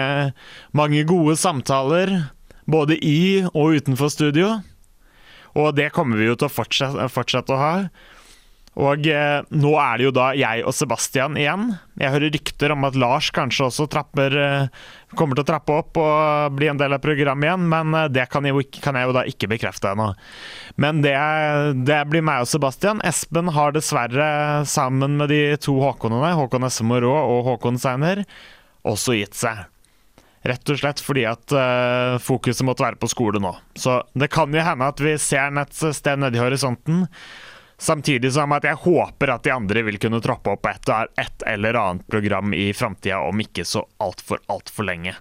mange 0.78 1.04
gode 1.10 1.36
samtaler, 1.42 2.14
både 2.70 2.96
i 3.02 3.44
og 3.52 3.82
utenfor 3.82 4.14
studio. 4.14 4.54
Og 5.58 5.74
det 5.76 5.90
kommer 5.96 6.22
vi 6.22 6.30
jo 6.30 6.38
til 6.38 6.48
å 6.48 6.54
fortsette, 6.54 7.10
fortsette 7.12 7.56
å 7.56 7.60
ha. 7.60 7.74
Og 8.76 9.08
eh, 9.08 9.40
nå 9.56 9.72
er 9.80 9.98
det 9.98 10.08
jo 10.10 10.14
da 10.16 10.26
jeg 10.36 10.64
og 10.68 10.76
Sebastian 10.76 11.38
igjen. 11.40 11.70
Jeg 11.96 12.12
hører 12.12 12.34
rykter 12.34 12.74
om 12.76 12.84
at 12.84 12.98
Lars 13.00 13.30
kanskje 13.36 13.70
også 13.70 13.86
trapper, 13.92 14.36
eh, 14.36 14.82
kommer 15.16 15.38
til 15.38 15.46
å 15.46 15.48
trappe 15.48 15.78
opp 15.80 16.00
og 16.02 16.58
bli 16.58 16.68
en 16.68 16.82
del 16.82 16.92
av 16.92 17.04
programmet 17.04 17.48
igjen, 17.48 17.70
men 17.72 17.96
eh, 17.96 18.10
det 18.12 18.26
kan 18.34 18.44
jeg, 18.44 18.52
jo, 18.58 18.82
kan 18.84 19.00
jeg 19.00 19.08
jo 19.08 19.16
da 19.16 19.24
ikke 19.32 19.50
bekrefte 19.54 19.94
ennå. 19.94 20.10
Men 20.82 21.00
det, 21.06 21.16
det, 21.88 22.02
blir 22.12 22.26
meg 22.28 22.44
og 22.44 22.52
Sebastian. 22.52 23.00
Espen 23.08 23.54
har 23.56 23.72
dessverre, 23.78 24.28
sammen 24.68 25.16
med 25.22 25.32
de 25.32 25.40
to 25.64 25.78
Håkonene, 25.80 26.36
Håkon 26.36 26.68
Essemo 26.68 27.00
Rå 27.00 27.16
og 27.16 27.48
Håkon 27.48 27.80
Seiner, 27.80 28.26
også 28.84 29.16
gitt 29.16 29.40
seg. 29.40 29.64
Rett 30.46 30.70
og 30.70 30.78
slett 30.78 31.00
fordi 31.02 31.24
at 31.26 31.54
uh, 31.58 32.20
fokuset 32.22 32.62
måtte 32.68 32.84
være 32.86 33.00
på 33.02 33.10
skole 33.10 33.40
nå. 33.42 33.56
Så 33.82 33.98
det 34.14 34.28
kan 34.36 34.54
jo 34.54 34.62
hende 34.62 34.92
at 34.92 35.00
vi 35.02 35.16
ser 35.18 35.48
den 35.50 35.64
et 35.64 35.74
sted 35.74 36.22
nede 36.22 36.38
i 36.38 36.44
horisonten. 36.44 37.08
Samtidig 37.78 38.32
som 38.32 38.54
at 38.56 38.68
jeg 38.68 38.80
håper 38.86 39.34
at 39.34 39.44
de 39.44 39.52
andre 39.52 39.84
vil 39.88 40.00
kunne 40.00 40.22
troppe 40.24 40.54
opp 40.54 40.70
et, 40.70 40.92
et 41.20 41.48
eller 41.52 41.76
annet 41.80 42.06
program 42.08 42.54
i 42.56 42.70
framtida, 42.76 43.20
om 43.28 43.42
ikke 43.44 43.66
så 43.68 43.84
altfor, 44.04 44.40
altfor 44.52 44.88
lenge. 44.88 45.16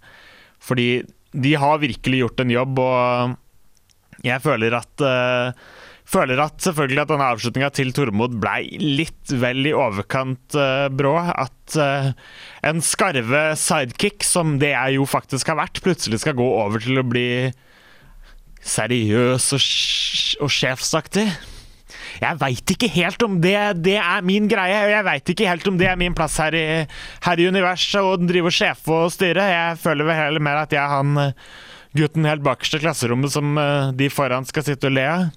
Fordi 0.62 1.02
de 1.34 1.56
har 1.58 1.82
virkelig 1.82 2.20
gjort 2.22 2.44
en 2.44 2.54
jobb, 2.54 2.78
og 2.78 4.22
jeg 4.24 4.44
føler 4.44 4.78
at 4.78 5.02
uh, 5.02 5.66
Føler 6.04 6.36
at 6.42 6.60
selvfølgelig 6.60 7.00
at 7.00 7.08
denne 7.08 7.26
avslutninga 7.32 7.70
til 7.72 7.88
Tormod 7.96 8.34
blei 8.36 8.76
litt 8.76 9.32
vel 9.40 9.64
i 9.64 9.72
overkant 9.72 10.52
uh, 10.52 10.90
brå. 10.92 11.14
At 11.16 11.76
uh, 11.80 12.10
en 12.60 12.84
skarve 12.84 13.46
sidekick, 13.56 14.20
som 14.28 14.58
det 14.60 14.74
jeg 14.74 14.98
jo 14.98 15.06
faktisk 15.08 15.48
har 15.48 15.62
vært, 15.62 15.80
plutselig 15.84 16.20
skal 16.20 16.36
gå 16.36 16.44
over 16.44 16.84
til 16.84 17.00
å 17.00 17.06
bli 17.08 17.48
seriøs 18.60 19.48
og, 19.56 19.64
og 20.44 20.52
sjefsaktig. 20.52 21.26
Jeg 22.24 22.40
veit 22.40 22.72
ikke 22.74 22.88
helt 22.94 23.22
om 23.26 23.36
det, 23.42 23.56
det, 23.84 23.98
er 24.00 24.24
min 24.24 24.48
greie, 24.48 24.80
og 24.86 24.92
jeg 24.92 25.06
veit 25.06 25.32
ikke 25.34 25.48
helt 25.50 25.68
om 25.68 25.78
det 25.80 25.90
er 25.90 26.00
min 26.00 26.16
plass 26.16 26.38
her 26.40 26.56
i, 26.56 26.64
her 27.26 27.42
i 27.42 27.48
universet 27.52 28.00
og 28.00 28.24
drive 28.24 28.48
og 28.48 28.56
sjefe 28.56 28.96
og 28.96 29.12
styre. 29.12 29.44
Jeg 29.50 29.78
føler 29.82 30.08
vel 30.08 30.20
heller 30.22 30.44
mer 30.44 30.62
at 30.62 30.72
jeg 30.72 30.80
er 30.80 30.94
han 30.94 31.20
eh, 31.20 31.52
gutten 31.98 32.28
helt 32.28 32.44
bakerst 32.46 32.78
i 32.78 32.82
klasserommet 32.82 33.34
som 33.34 33.58
eh, 33.60 33.92
de 33.98 34.08
foran 34.12 34.48
skal 34.48 34.66
sitte 34.66 34.88
og 34.88 34.96
le 34.96 35.06
av. 35.10 35.28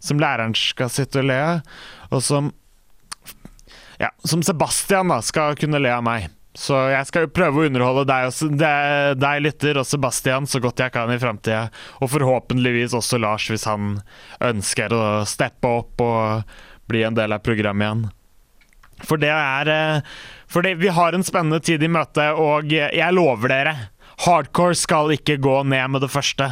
Som 0.00 0.20
læreren 0.22 0.56
skal 0.56 0.88
sitte 0.92 1.20
og 1.20 1.28
le 1.28 1.36
av, 1.44 1.78
og 2.10 2.24
som 2.24 2.54
Ja, 4.00 4.08
som 4.24 4.40
Sebastian 4.40 5.10
da 5.12 5.18
skal 5.20 5.58
kunne 5.60 5.76
le 5.76 5.90
av 5.92 6.00
meg. 6.06 6.30
Så 6.56 6.74
jeg 6.90 7.06
skal 7.06 7.26
jo 7.26 7.34
prøve 7.34 7.60
å 7.60 7.66
underholde 7.68 8.02
deg, 8.10 8.32
deg, 8.58 9.18
deg 9.22 9.42
lytter, 9.44 9.78
og 9.78 9.86
Sebastian 9.86 10.48
så 10.50 10.58
godt 10.62 10.82
jeg 10.82 10.94
kan 10.96 11.12
i 11.12 11.18
framtida. 11.22 11.68
Og 12.02 12.10
forhåpentligvis 12.10 12.96
også 12.98 13.20
Lars, 13.22 13.46
hvis 13.52 13.68
han 13.70 14.00
ønsker 14.42 14.94
å 14.94 15.04
steppe 15.30 15.70
opp 15.80 16.02
og 16.02 16.56
bli 16.90 17.04
en 17.06 17.14
del 17.14 17.36
av 17.36 17.44
programmet 17.46 17.86
igjen. 17.86 18.08
For 19.06 19.20
det 19.20 19.30
er 19.32 19.70
eh, 19.72 20.08
For 20.50 20.66
det, 20.66 20.74
vi 20.82 20.90
har 20.92 21.14
en 21.14 21.24
spennende 21.24 21.62
tid 21.62 21.82
i 21.86 21.88
møte, 21.88 22.26
og 22.34 22.72
jeg 22.74 23.14
lover 23.14 23.52
dere, 23.52 23.74
hardcore 24.26 24.74
skal 24.76 25.14
ikke 25.14 25.38
gå 25.40 25.60
ned 25.70 25.94
med 25.94 26.02
det 26.02 26.10
første. 26.10 26.50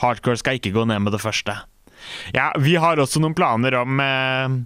Hardcore 0.00 0.40
skal 0.40 0.56
ikke 0.58 0.72
gå 0.74 0.86
ned 0.88 1.04
med 1.04 1.12
det 1.14 1.20
første. 1.22 1.58
Ja, 2.34 2.48
vi 2.60 2.74
har 2.80 3.00
også 3.00 3.20
noen 3.20 3.36
planer 3.36 3.76
om 3.82 4.00
eh, 4.00 4.56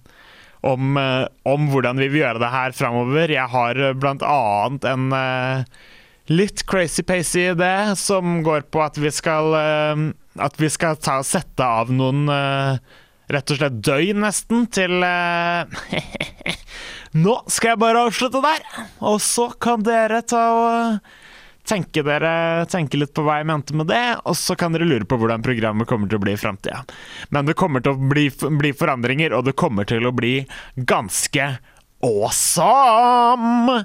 om, 0.60 0.96
eh, 0.96 1.26
om, 1.42 1.68
hvordan 1.72 2.00
vi 2.00 2.08
vil 2.08 2.24
gjøre 2.24 2.42
det 2.42 2.52
her 2.52 2.74
framover. 2.76 3.32
Jeg 3.32 3.48
har 3.52 3.78
eh, 3.78 3.94
bl.a. 3.94 4.38
en 4.92 5.12
uh, 5.14 5.62
litt 6.32 6.64
crazy-pacy 6.68 7.48
idé 7.54 7.74
som 7.98 8.42
går 8.46 8.68
på 8.72 8.82
at 8.84 8.98
vi 9.00 9.10
skal 9.14 9.54
At 10.38 10.58
vi 10.60 10.68
skal 10.70 10.98
ta, 11.00 11.22
sette 11.24 11.64
av 11.64 11.90
noen 11.90 12.28
rett 12.28 13.50
og 13.50 13.58
slett 13.58 13.80
døgn, 13.84 14.20
nesten, 14.22 14.66
til 14.70 15.00
Nå 17.24 17.34
skal 17.48 17.72
jeg 17.72 17.80
bare 17.80 18.04
avslutte 18.04 18.42
der, 18.44 18.60
og 19.00 19.16
så 19.24 19.48
kan 19.56 19.82
dere 19.82 20.20
ta 20.28 20.44
og 20.52 21.00
tenke, 21.68 22.02
dere, 22.06 22.64
tenke 22.70 23.00
litt 23.00 23.12
på 23.16 23.24
hva 23.26 23.38
jeg 23.40 23.48
mente 23.50 23.76
med 23.76 23.90
det, 23.90 24.04
og 24.24 24.36
så 24.38 24.56
kan 24.58 24.74
dere 24.74 24.88
lure 24.88 25.08
på 25.08 25.18
hvordan 25.20 25.44
programmet 25.44 25.88
kommer 25.90 26.10
til 26.10 26.18
å 26.20 26.24
bli 26.24 26.34
i 26.36 26.40
framtida. 26.40 26.84
Men 27.34 27.48
det 27.48 27.58
kommer 27.58 27.84
til 27.84 27.94
å 27.94 28.08
bli, 28.10 28.28
bli, 28.60 28.72
forandringer, 28.76 29.36
og 29.36 29.48
det 29.48 29.58
kommer 29.58 29.88
til 29.88 30.08
å 30.08 30.14
bli 30.16 30.40
ganske 30.88 31.52
awesome! 32.04 33.84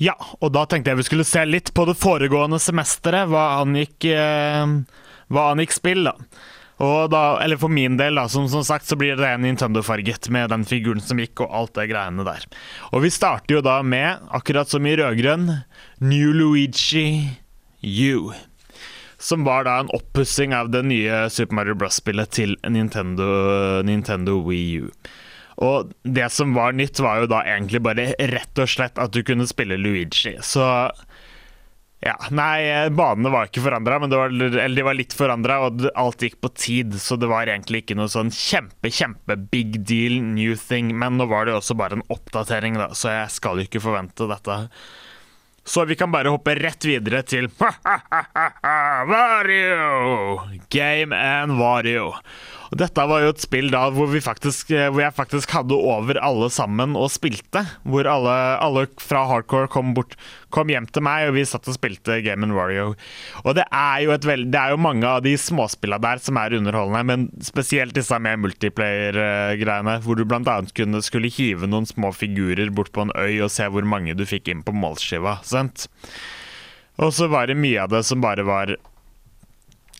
Ja, 0.00 0.14
og 0.40 0.54
da 0.56 0.64
tenkte 0.64 0.94
jeg 0.94 1.02
vi 1.02 1.04
skulle 1.10 1.28
se 1.28 1.42
litt 1.44 1.74
på 1.76 1.84
det 1.84 1.98
foregående 2.00 2.60
semesteret, 2.62 3.28
hva 3.28 3.60
angikk, 3.60 4.06
eh, 4.08 4.72
hva 5.28 5.50
angikk 5.52 5.76
spill, 5.76 6.08
da. 6.08 6.14
Og 6.80 7.10
da, 7.12 7.36
eller 7.44 7.60
for 7.60 7.68
min 7.68 7.98
del, 8.00 8.16
da, 8.16 8.24
som, 8.32 8.46
som 8.48 8.64
sagt, 8.64 8.88
så 8.88 8.96
blir 8.96 9.18
det 9.20 9.34
Nintendo-farget 9.42 10.30
med 10.32 10.48
den 10.48 10.64
figuren 10.64 11.02
som 11.04 11.20
gikk, 11.20 11.42
og 11.44 11.52
alt 11.52 11.74
det 11.76 11.90
greiene 11.90 12.24
der. 12.24 12.46
Og 12.94 13.04
vi 13.04 13.12
starter 13.12 13.58
jo 13.58 13.64
da 13.64 13.82
med, 13.84 14.24
akkurat 14.32 14.72
som 14.72 14.88
i 14.88 14.96
rødgrønn, 14.96 15.50
New 16.00 16.32
Luigi 16.32 17.36
U. 17.84 18.32
Som 19.20 19.44
var 19.44 19.68
da 19.68 19.76
en 19.82 19.92
oppussing 19.92 20.56
av 20.56 20.72
det 20.72 20.80
nye 20.88 21.26
Super 21.28 21.60
Mario 21.60 21.76
Bros.-spillet 21.76 22.32
til 22.32 22.56
Nintendo, 22.64 23.28
Nintendo 23.84 24.40
Wii 24.48 24.86
U. 24.86 24.88
Og 25.60 25.92
det 26.02 26.30
som 26.32 26.54
var 26.56 26.72
nytt, 26.72 27.00
var 27.04 27.20
jo 27.20 27.30
da 27.30 27.42
egentlig 27.44 27.82
bare 27.84 28.12
rett 28.32 28.62
og 28.62 28.70
slett 28.70 29.00
at 29.00 29.12
du 29.12 29.20
kunne 29.26 29.46
spille 29.48 29.76
Luigi. 29.76 30.36
Så 30.40 30.64
ja, 32.00 32.14
nei, 32.32 32.88
banene 32.96 33.28
var 33.28 33.50
ikke 33.50 33.60
forandra, 33.66 33.98
eller 34.00 34.72
de 34.72 34.84
var 34.86 34.96
litt 34.96 35.12
forandra, 35.12 35.58
og 35.66 35.84
alt 36.00 36.24
gikk 36.24 36.38
på 36.40 36.48
tid, 36.56 36.96
så 36.96 37.18
det 37.20 37.28
var 37.28 37.44
egentlig 37.52 37.82
ikke 37.82 37.98
noe 37.98 38.08
sånn 38.08 38.32
kjempe, 38.32 38.88
kjempe 38.88 39.36
big 39.52 39.82
deal 39.84 40.16
new 40.24 40.56
thing. 40.56 40.94
Men 40.96 41.20
nå 41.20 41.28
var 41.28 41.44
det 41.44 41.52
jo 41.52 41.60
også 41.60 41.76
bare 41.76 41.98
en 41.98 42.06
oppdatering, 42.08 42.80
da, 42.80 42.88
så 42.96 43.12
jeg 43.12 43.36
skal 43.36 43.60
jo 43.60 43.68
ikke 43.68 43.84
forvente 43.84 44.30
dette. 44.32 44.56
Så 45.68 45.84
vi 45.84 45.94
kan 46.00 46.08
bare 46.08 46.32
hoppe 46.32 46.54
rett 46.56 46.84
videre 46.88 47.20
til 47.28 47.50
Vario! 49.12 50.40
Game 50.72 51.12
and 51.12 51.58
Vario. 51.60 52.14
Og 52.70 52.78
dette 52.78 53.02
var 53.10 53.24
jo 53.24 53.32
et 53.32 53.42
spill 53.42 53.70
da 53.72 53.82
hvor, 53.90 54.12
faktisk, 54.22 54.70
eh, 54.70 54.86
hvor, 54.92 55.02
jeg 55.02 55.14
faktisk 55.16 55.50
hadde 55.56 55.74
over 55.74 56.20
alle 56.22 56.46
sammen 56.54 56.94
og 56.98 57.10
spilte. 57.10 57.64
Hvor 57.82 58.06
alle, 58.06 58.34
alle 58.62 58.84
fra 59.02 59.24
hardcore 59.26 59.70
kom, 59.72 59.90
bort, 59.96 60.14
kom, 60.54 60.70
hjem 60.70 60.86
til 60.86 61.04
meg, 61.06 61.26
og 61.28 61.36
vi 61.38 61.46
satt 61.50 61.66
og 61.66 61.76
spilte 61.76 62.20
Game 62.22 62.46
and 62.46 62.54
Wario. 62.54 62.94
Og 63.42 63.58
det 63.58 63.66
er 63.66 64.06
jo, 64.06 64.14
veld, 64.14 64.48
det 64.54 64.62
er 64.62 64.76
jo 64.76 64.82
mange 64.86 65.08
av 65.08 65.24
de 65.26 65.34
småspillene 65.34 66.02
der 66.06 66.22
som 66.22 66.38
er 66.38 66.54
underholdende, 66.60 67.02
men 67.10 67.28
spesielt 67.44 67.96
disse 67.98 68.22
med 68.22 68.44
multiplayer-greiene, 68.46 69.98
hvor 70.06 70.18
du 70.18 70.26
bl.a. 70.28 70.58
kunne 70.76 71.02
skulle 71.02 71.32
hive 71.34 71.66
noen 71.70 71.90
små 71.90 72.14
figurer 72.14 72.70
bort 72.70 72.94
på 72.94 73.08
en 73.08 73.14
øy 73.18 73.42
og 73.42 73.50
se 73.50 73.66
hvor 73.66 73.86
mange 73.86 74.14
du 74.14 74.26
fikk 74.28 74.52
inn 74.52 74.62
på 74.66 74.74
målskiva. 74.76 75.40
sant? 75.42 75.88
Og 77.02 77.14
så 77.16 77.26
var 77.32 77.50
det 77.50 77.58
mye 77.58 77.82
av 77.82 77.90
det 77.90 78.04
som 78.06 78.20
bare 78.22 78.44
var 78.44 78.74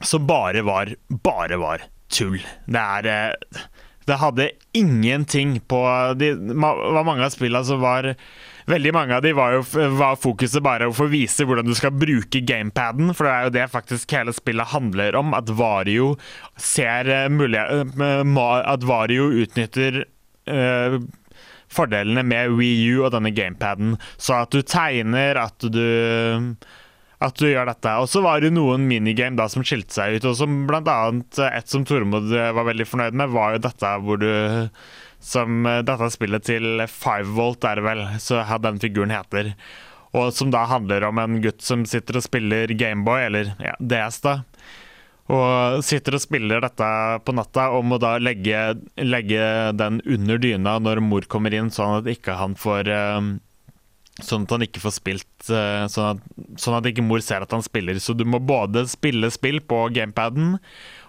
Som 0.05 0.27
bare 0.29 0.61
var 0.67 0.91
Bare 1.09 1.57
var 1.57 1.87
tull. 2.11 2.40
Det 2.67 2.81
er 2.81 3.11
eh, 3.11 3.64
Det 4.09 4.17
hadde 4.19 4.50
ingenting 4.75 5.61
på 5.69 5.81
Det 6.19 6.33
var 6.40 7.05
mange 7.07 7.25
av 7.26 7.35
spillene 7.35 7.64
som 7.67 7.83
var 7.83 8.14
Veldig 8.71 8.93
mange 8.95 9.17
av 9.17 9.23
de 9.25 9.33
var 9.35 9.57
jo 9.57 9.62
var 9.99 10.19
fokuset 10.21 10.62
bare 10.62 10.87
å 10.87 10.95
få 10.95 11.09
vise 11.11 11.43
hvordan 11.47 11.67
du 11.67 11.75
skal 11.75 11.95
bruke 11.97 12.43
gamepaden, 12.47 13.11
for 13.17 13.26
det 13.26 13.33
er 13.33 13.47
jo 13.47 13.55
det 13.57 13.64
faktisk 13.73 14.12
hele 14.14 14.35
spillet 14.37 14.71
handler 14.71 15.17
om. 15.19 15.33
At 15.35 15.50
Vario 15.59 16.12
ser 16.61 17.11
eh, 17.11 17.26
mulighet 17.33 17.99
eh, 17.99 18.61
At 18.61 18.87
Vario 18.87 19.31
utnytter 19.43 20.05
uh, 20.50 21.00
fordelene 21.71 22.23
med 22.26 22.55
Wii 22.59 22.93
U 22.95 23.05
og 23.07 23.12
denne 23.14 23.33
gamepaden. 23.35 23.97
Så 24.19 24.38
at 24.43 24.55
du 24.55 24.62
tegner, 24.62 25.40
at 25.40 25.67
du 25.67 26.57
at 27.21 27.37
du 27.37 27.47
gjør 27.50 27.69
dette. 27.69 27.93
Og 28.00 28.09
så 28.09 28.23
var 28.25 28.41
det 28.41 28.53
noen 28.55 28.87
minigame 28.89 29.37
da 29.39 29.47
som 29.53 29.65
skilte 29.67 29.93
seg 29.97 30.17
ut, 30.17 30.31
og 30.31 30.39
som 30.39 30.65
blant 30.69 30.89
annet 30.89 31.43
et 31.50 31.69
som 31.71 31.85
Tormod 31.89 32.33
var 32.33 32.67
veldig 32.71 32.89
fornøyd 32.89 33.21
med, 33.21 33.35
var 33.35 33.57
jo 33.57 33.65
dette 33.69 33.95
hvor 34.07 34.21
du 34.23 34.33
Som 35.21 35.67
dette 35.85 36.07
spillet 36.15 36.47
til 36.49 36.81
Five 36.89 37.35
Volt, 37.37 37.65
er 37.69 37.77
det 37.77 37.85
vel, 37.85 37.99
så 38.25 38.41
den 38.65 38.79
figuren 38.81 39.12
heter. 39.12 39.53
Og 40.17 40.33
som 40.33 40.49
da 40.50 40.65
handler 40.65 41.05
om 41.05 41.21
en 41.21 41.43
gutt 41.45 41.61
som 41.62 41.85
sitter 41.85 42.17
og 42.17 42.25
spiller 42.25 42.73
Gameboy, 42.73 43.27
eller 43.29 43.53
ja, 43.61 43.75
DS, 43.79 44.23
da. 44.25 44.41
Og 45.31 45.85
sitter 45.87 46.17
og 46.17 46.23
spiller 46.25 46.62
dette 46.65 46.89
på 47.23 47.35
natta 47.37 47.69
og 47.77 47.85
må 47.87 48.00
da 48.03 48.17
legge, 48.19 48.81
legge 48.99 49.45
den 49.79 50.00
under 50.03 50.41
dyna 50.43 50.79
når 50.83 51.03
mor 51.05 51.29
kommer 51.31 51.55
inn, 51.55 51.71
sånn 51.71 52.00
at 52.00 52.11
ikke 52.11 52.35
han 52.41 52.57
får 52.59 52.91
eh, 52.91 53.21
Sånn 54.21 54.45
at 54.45 54.52
han 54.52 54.64
ikke 54.67 54.83
får 54.83 54.93
spilt 54.99 55.50
eh, 55.55 55.85
sånn 55.88 56.17
at, 56.17 56.25
sånn 56.61 56.76
at 56.76 56.88
ikke 56.90 57.05
mor 57.07 57.23
ser 57.25 57.45
at 57.45 57.55
han 57.55 57.62
spiller. 57.64 57.97
Så 58.02 58.12
du 58.19 58.26
må 58.29 58.40
både 58.43 58.85
spille 58.90 59.31
spill 59.33 59.62
på 59.64 59.87
gamepaden 59.95 60.59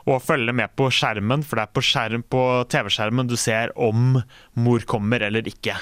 og 0.09 0.21
følge 0.23 0.53
med 0.55 0.71
på 0.79 0.87
skjermen, 0.93 1.43
for 1.45 1.59
det 1.59 1.65
er 1.65 1.73
på, 1.75 1.83
skjerm, 1.85 2.23
på 2.25 2.43
TV-skjermen 2.71 3.29
du 3.29 3.35
ser 3.37 3.73
om 3.77 4.21
mor 4.57 4.87
kommer 4.89 5.21
eller 5.27 5.45
ikke. 5.49 5.75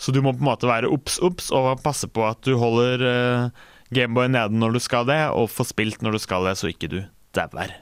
Så 0.00 0.14
du 0.14 0.22
må 0.24 0.32
på 0.36 0.44
en 0.44 0.50
måte 0.52 0.70
være 0.70 0.92
obs, 0.92 1.18
obs 1.24 1.50
og 1.54 1.82
passe 1.84 2.08
på 2.08 2.24
at 2.28 2.40
du 2.46 2.54
holder 2.60 3.04
uh, 3.04 3.66
Gameboy 3.94 4.30
nede 4.32 4.56
når 4.56 4.78
du 4.78 4.80
skal 4.84 5.08
det, 5.08 5.20
og 5.32 5.50
får 5.52 5.72
spilt 5.74 6.04
når 6.04 6.16
du 6.16 6.24
skal 6.24 6.48
det, 6.48 6.56
så 6.60 6.72
ikke 6.72 6.92
du 6.92 7.02
dauer. 7.36 7.76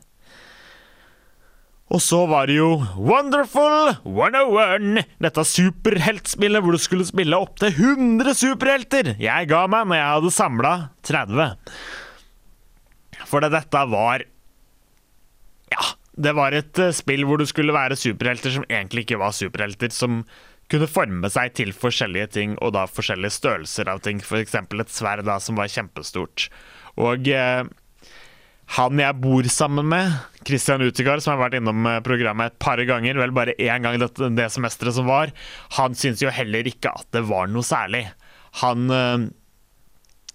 Og 1.94 2.02
så 2.02 2.18
var 2.26 2.48
det 2.50 2.56
jo 2.58 2.80
Wonderful 2.98 3.92
101, 4.02 5.04
dette 5.22 5.44
superheltspillet 5.46 6.64
hvor 6.64 6.74
du 6.74 6.82
skulle 6.82 7.06
spille 7.06 7.38
opptil 7.38 7.70
100 7.70 8.34
superhelter. 8.34 9.12
Jeg 9.22 9.50
ga 9.52 9.60
meg 9.70 9.86
når 9.86 10.00
jeg 10.00 10.16
hadde 10.16 10.32
samla 10.34 10.72
30. 11.06 11.46
For 13.26 13.46
dette 13.46 13.84
var 13.92 14.26
Ja, 15.70 15.86
det 16.18 16.34
var 16.38 16.54
et 16.58 16.82
uh, 16.82 16.92
spill 16.94 17.24
hvor 17.28 17.38
du 17.38 17.46
skulle 17.46 17.74
være 17.74 17.98
superhelter 17.98 18.54
som 18.58 18.66
egentlig 18.66 19.06
ikke 19.06 19.22
var 19.22 19.34
superhelter. 19.36 19.94
Som 19.94 20.24
kunne 20.70 20.90
forme 20.90 21.30
seg 21.30 21.54
til 21.54 21.70
forskjellige 21.70 22.32
ting, 22.34 22.54
og 22.58 22.74
da 22.74 22.88
forskjellige 22.90 23.36
størrelser 23.38 23.90
av 23.92 24.02
ting. 24.02 24.18
F.eks. 24.18 24.56
et 24.58 24.94
sverd 24.94 25.26
da 25.28 25.38
som 25.42 25.58
var 25.58 25.70
kjempestort. 25.70 26.48
Og 26.98 27.30
uh, 27.30 27.62
han 28.74 28.98
jeg 28.98 29.18
bor 29.22 29.46
sammen 29.50 29.86
med, 29.86 30.14
Christian 30.46 30.82
Utigard, 30.82 31.22
som 31.22 31.34
har 31.34 31.44
vært 31.44 31.60
innom 31.60 31.86
eh, 31.86 32.02
programmet 32.06 32.52
et 32.52 32.58
par 32.62 32.82
ganger, 32.86 33.18
vel 33.18 33.34
bare 33.34 33.54
én 33.62 33.82
gang 33.84 33.98
det, 34.02 34.10
det 34.36 34.50
semesteret 34.52 34.96
som 34.98 35.08
var, 35.10 35.32
han 35.78 35.94
syntes 35.98 36.24
jo 36.24 36.34
heller 36.34 36.66
ikke 36.66 36.90
at 36.90 37.06
det 37.14 37.24
var 37.30 37.50
noe 37.50 37.66
særlig. 37.66 38.04
Han 38.62 38.90
øh, 38.90 39.26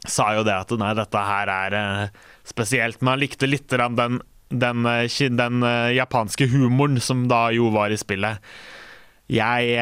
sa 0.08 0.32
jo 0.38 0.46
det 0.48 0.56
at 0.56 0.74
nei, 0.80 0.94
dette 0.98 1.28
her 1.28 1.54
er 1.54 1.78
øh, 1.80 2.26
spesielt, 2.48 3.02
men 3.02 3.16
han 3.16 3.24
likte 3.24 3.50
litt 3.50 3.72
den, 3.72 4.00
den, 4.00 4.20
den, 4.52 4.92
den 5.40 5.68
øh, 5.68 5.92
japanske 5.96 6.48
humoren 6.52 7.00
som 7.04 7.28
da 7.32 7.50
jo 7.56 7.72
var 7.76 7.92
i 7.92 8.00
spillet. 8.00 8.40
Jeg 9.32 9.76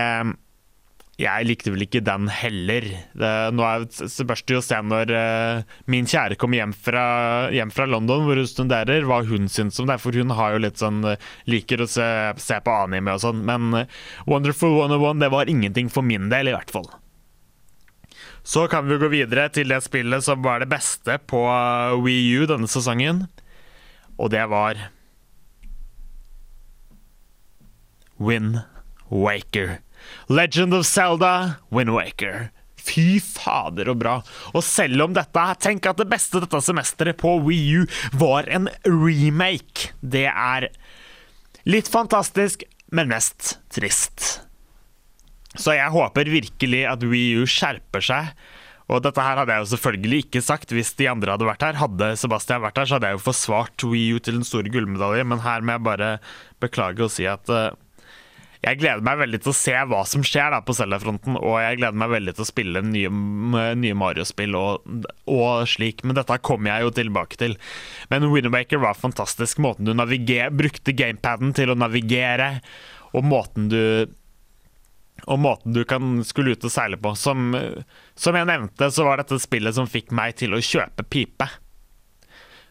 jeg 1.20 1.48
likte 1.50 1.72
vel 1.74 1.84
ikke 1.84 2.00
den 2.06 2.30
heller. 2.32 2.86
Det, 3.12 3.32
nå 3.52 3.64
er, 3.68 3.84
jo 3.84 4.60
å 4.60 4.64
se 4.64 4.78
når 4.88 5.12
uh, 5.12 5.74
min 5.92 6.08
kjære 6.08 6.38
kommer 6.40 6.62
hjem 6.62 6.76
fra, 6.76 7.04
hjem 7.52 7.74
fra, 7.76 7.88
London, 7.92 8.24
hvor 8.28 8.40
hun 8.40 8.48
studerer, 8.48 9.04
hva 9.08 9.20
hun 9.28 9.50
syns 9.52 9.82
om 9.84 9.90
det. 9.90 9.98
For 10.00 10.16
hun 10.16 10.32
har 10.38 10.56
jo 10.56 10.62
litt 10.64 10.80
sånn 10.80 11.04
uh, 11.04 11.18
liker 11.52 11.84
å 11.84 11.90
se, 11.92 12.08
se, 12.40 12.62
på 12.64 12.76
anime 12.86 13.18
og 13.18 13.24
sånn. 13.26 13.44
Men 13.48 13.82
uh, 13.82 14.00
Wonderful 14.32 14.78
101 14.86 15.20
det 15.26 15.32
var 15.34 15.52
ingenting 15.52 15.92
for 15.92 16.08
min 16.08 16.32
del, 16.32 16.54
i 16.54 16.56
hvert 16.56 16.72
fall. 16.72 16.88
Så 18.48 18.70
kan 18.72 18.88
vi 18.88 19.02
gå 19.02 19.12
videre 19.12 19.50
til 19.54 19.70
det 19.74 19.82
spillet 19.84 20.24
som 20.24 20.40
var 20.46 20.64
det 20.64 20.72
beste 20.72 21.20
på 21.28 21.44
Wii 22.06 22.32
U 22.40 22.48
denne 22.50 22.72
sesongen. 22.72 23.26
Og 24.16 24.32
det 24.32 24.48
var 24.52 24.80
Win 28.24 28.62
Waker. 29.12 29.82
Legend 30.30 30.74
of 30.78 30.86
Zelda, 30.88 31.60
Windwaker. 31.74 32.50
Fy 32.80 33.20
fader 33.22 33.92
og 33.92 34.00
bra. 34.02 34.18
Og 34.54 34.64
selv 34.66 35.06
om 35.06 35.16
dette 35.16 35.46
Tenk 35.62 35.90
at 35.90 36.00
det 36.00 36.10
beste 36.10 36.42
dette 36.42 36.62
semesteret 36.64 37.20
på 37.20 37.36
Wii 37.46 37.82
U 37.82 37.88
var 38.22 38.50
en 38.50 38.70
remake. 38.88 39.92
Det 40.02 40.28
er 40.30 40.70
litt 41.70 41.90
fantastisk, 41.92 42.64
men 42.96 43.12
mest 43.12 43.58
trist. 43.74 44.42
Så 45.58 45.76
jeg 45.76 45.92
håper 45.94 46.30
virkelig 46.30 46.86
at 46.88 47.04
Wii 47.04 47.42
U 47.42 47.46
skjerper 47.50 48.06
seg. 48.06 48.34
Og 48.90 49.04
dette 49.06 49.22
her 49.22 49.38
hadde 49.38 49.54
jeg 49.54 49.62
jo 49.62 49.70
selvfølgelig 49.76 50.20
ikke 50.24 50.42
sagt 50.42 50.72
hvis 50.74 50.96
de 50.98 51.10
andre 51.12 51.36
hadde 51.36 51.46
vært 51.46 51.66
her. 51.66 51.78
Hadde 51.78 52.14
Sebastian 52.18 52.64
vært 52.64 52.80
her, 52.82 52.90
så 52.90 52.98
hadde 52.98 53.12
jeg 53.12 53.20
jo 53.20 53.26
forsvart 53.28 53.86
Wii 53.86 54.16
U 54.16 54.22
til 54.24 54.40
den 54.40 54.48
store 54.48 54.72
gullmedalje, 54.74 55.28
men 55.30 55.44
her 55.46 55.62
må 55.62 55.76
jeg 55.76 55.86
bare 55.86 56.10
beklage 56.64 57.06
og 57.06 57.14
si 57.14 57.28
at 57.30 57.54
uh, 57.54 57.70
jeg 58.60 58.80
gleder 58.82 59.04
meg 59.06 59.22
veldig 59.22 59.40
til 59.40 59.54
å 59.54 59.56
se 59.56 59.74
hva 59.88 60.02
som 60.08 60.24
skjer 60.26 60.52
da 60.52 60.60
på 60.66 60.76
Zelda-fronten, 60.76 61.38
og 61.40 61.56
jeg 61.62 61.80
gleder 61.80 62.00
meg 62.02 62.12
veldig 62.12 62.34
til 62.36 62.44
å 62.44 62.50
spille 62.50 62.82
nye, 62.84 63.12
nye 63.80 63.96
Mario-spill 63.96 64.58
og, 64.60 64.90
og, 65.32 65.64
slik, 65.72 66.04
men 66.04 66.18
dette 66.18 66.40
kommer 66.44 66.74
jeg 66.74 66.84
jo 66.84 66.94
tilbake 67.00 67.40
til. 67.40 67.56
Men 68.12 68.28
Winnerbaker 68.34 68.82
var 68.84 69.00
fantastisk. 69.00 69.62
Måten 69.64 69.88
du 69.88 69.96
brukte 69.96 70.96
gamepaden 70.96 71.56
til 71.56 71.72
å 71.72 71.78
navigere, 71.80 72.58
og 73.16 73.26
måten 73.26 73.72
du 73.72 73.84
og 75.28 75.40
måten 75.44 75.74
du 75.76 75.82
kan 75.88 76.22
skulle 76.24 76.54
ut 76.56 76.64
og 76.64 76.72
seile 76.72 77.00
på. 77.00 77.12
Som, 77.20 77.52
som 78.16 78.38
jeg 78.38 78.48
nevnte, 78.48 78.88
så 78.92 79.04
var 79.08 79.20
dette 79.20 79.40
spillet 79.42 79.76
som 79.76 79.90
fikk 79.90 80.14
meg 80.16 80.38
til 80.40 80.56
å 80.56 80.62
kjøpe 80.64 81.04
pipe. 81.12 81.48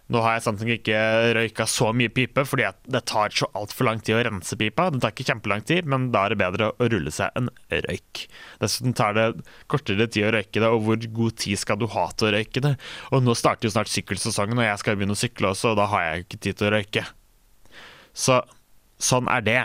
Nå 0.09 0.23
har 0.25 0.39
jeg 0.39 0.45
samtidig 0.47 0.77
ikke 0.79 1.01
røyka 1.37 1.67
så 1.69 1.91
mye 1.93 2.13
pipe, 2.13 2.41
fordi 2.49 2.65
det 2.89 3.03
tar 3.11 3.35
så 3.37 3.51
altfor 3.59 3.91
lang 3.91 3.99
tid 4.01 4.17
å 4.17 4.23
rense 4.25 4.57
pipa. 4.57 4.87
Det 4.95 5.03
tar 5.03 5.13
ikke 5.13 5.27
kjempelang 5.29 5.65
tid, 5.69 5.89
men 5.91 6.07
da 6.15 6.23
er 6.25 6.33
det 6.33 6.41
bedre 6.41 6.71
å 6.73 6.89
rulle 6.89 7.13
seg 7.13 7.37
en 7.37 7.51
røyk. 7.69 8.23
Dessuten 8.63 8.97
tar 8.97 9.19
det 9.19 9.27
kortere 9.69 10.09
tid 10.09 10.31
å 10.31 10.33
røyke 10.39 10.63
det, 10.65 10.71
og 10.73 10.87
hvor 10.87 11.09
god 11.21 11.37
tid 11.45 11.61
skal 11.61 11.81
du 11.81 11.85
ha 11.93 12.07
til 12.17 12.31
å 12.31 12.33
røyke 12.39 12.65
det? 12.65 12.75
Og 13.13 13.27
nå 13.27 13.37
starter 13.37 13.69
jo 13.69 13.75
snart 13.77 13.93
sykkelsesongen, 13.93 14.57
og 14.57 14.69
jeg 14.71 14.81
skal 14.81 14.97
begynne 14.97 15.19
å 15.19 15.21
sykle 15.21 15.53
også, 15.53 15.75
og 15.75 15.83
da 15.83 15.91
har 15.93 16.07
jeg 16.07 16.25
ikke 16.25 16.43
tid 16.47 16.61
til 16.61 16.71
å 16.71 16.75
røyke. 16.79 17.05
Så 18.17 18.41
sånn 18.97 19.29
er 19.31 19.45
det. 19.45 19.61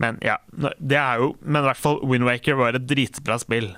Men 0.00 0.22
ja, 0.24 0.38
det 0.54 0.96
er 0.96 1.20
jo 1.20 1.34
Men 1.42 1.60
i 1.60 1.66
hvert 1.66 1.82
fall 1.82 1.98
Windwaker 2.08 2.56
var 2.56 2.78
et 2.78 2.86
dritbra 2.88 3.36
spill. 3.42 3.74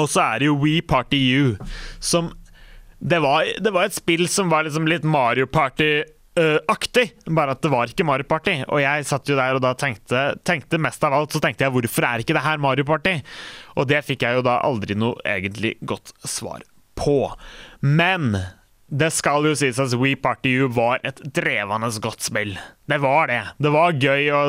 Og 0.00 0.08
så 0.10 0.24
er 0.24 0.40
det 0.40 0.48
jo 0.48 0.56
We 0.58 0.80
Party 0.82 1.20
You, 1.20 1.54
som 2.00 2.32
det 2.98 3.18
var, 3.20 3.46
det 3.60 3.70
var, 3.70 3.86
et 3.86 3.96
spill 3.96 4.28
som 4.28 4.50
var 4.52 4.66
liksom 4.66 4.88
litt 4.88 5.04
Mario 5.04 5.46
Party-aktig, 5.46 7.06
bare 7.28 7.52
at 7.56 7.62
det 7.62 7.72
var 7.72 7.92
ikke 7.92 8.06
Mario 8.08 8.28
Party. 8.28 8.56
Og 8.70 8.80
jeg 8.82 9.08
satt 9.08 9.28
jo 9.28 9.36
der 9.38 9.58
og 9.58 9.64
da 9.64 9.74
tenkte, 9.78 10.26
tenkte 10.46 10.80
mest 10.80 11.04
av 11.04 11.16
alt 11.16 11.36
så 11.36 11.42
tenkte 11.44 11.66
jeg 11.66 11.74
hvorfor 11.76 12.08
er 12.08 12.24
ikke 12.24 12.36
det 12.36 12.44
her 12.46 12.62
Mario 12.62 12.88
Party? 12.88 13.18
Og 13.76 13.88
det 13.90 14.02
fikk 14.06 14.24
jeg 14.24 14.38
jo 14.38 14.46
da 14.46 14.58
aldri 14.64 14.96
noe 14.98 15.20
egentlig 15.28 15.76
godt 15.84 16.14
svar 16.24 16.64
på. 16.96 17.20
Men 17.84 18.32
det 18.86 19.10
skal 19.12 19.44
jo 19.48 19.54
sies 19.58 19.80
at 19.82 19.94
We 19.98 20.14
Party 20.16 20.56
U 20.62 20.68
var 20.72 21.02
et 21.06 21.20
drevende 21.34 21.90
godt 22.02 22.24
spill. 22.24 22.54
Det 22.86 23.00
var 23.02 23.28
det. 23.32 23.42
Det 23.58 23.72
var 23.74 23.98
gøy 23.98 24.30
å, 24.32 24.44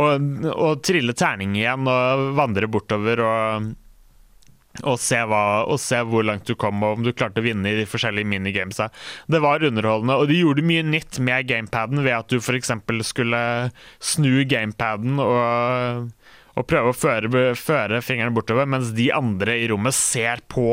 å, 0.00 0.06
å 0.50 0.70
trille 0.82 1.14
terning 1.14 1.54
igjen 1.60 1.86
og 1.86 2.30
vandre 2.38 2.70
bortover 2.70 3.22
og 3.22 3.74
og 4.86 4.98
se, 5.02 5.18
hva, 5.28 5.64
og 5.66 5.80
se, 5.82 6.00
hvor 6.06 6.26
langt 6.26 6.48
du 6.48 6.54
kom, 6.58 6.82
og 6.84 6.98
om 6.98 7.06
du 7.06 7.12
klarte 7.16 7.42
å 7.42 7.46
vinne 7.46 7.70
i 7.70 7.78
de 7.80 7.86
forskjellige 7.88 8.28
minigamesa. 8.28 8.88
Det 9.30 9.40
var 9.44 9.64
underholdende, 9.66 10.18
og 10.18 10.30
de 10.30 10.40
gjorde 10.40 10.66
mye 10.66 10.84
nytt 10.86 11.20
med 11.24 11.48
gamepaden 11.50 12.04
ved 12.04 12.14
at 12.18 12.30
du 12.30 12.38
f.eks. 12.38 12.72
skulle 13.08 13.42
snu 13.98 14.44
gamepaden 14.48 15.18
og, 15.22 16.08
og 16.54 16.68
prøve 16.70 16.92
å 16.92 16.96
føre, 16.96 17.50
føre 17.58 18.02
fingrene 18.04 18.34
bortover, 18.36 18.68
mens 18.70 18.94
de 18.96 19.10
andre 19.14 19.58
i 19.58 19.68
rommet 19.72 19.96
ser 19.96 20.44
på 20.50 20.70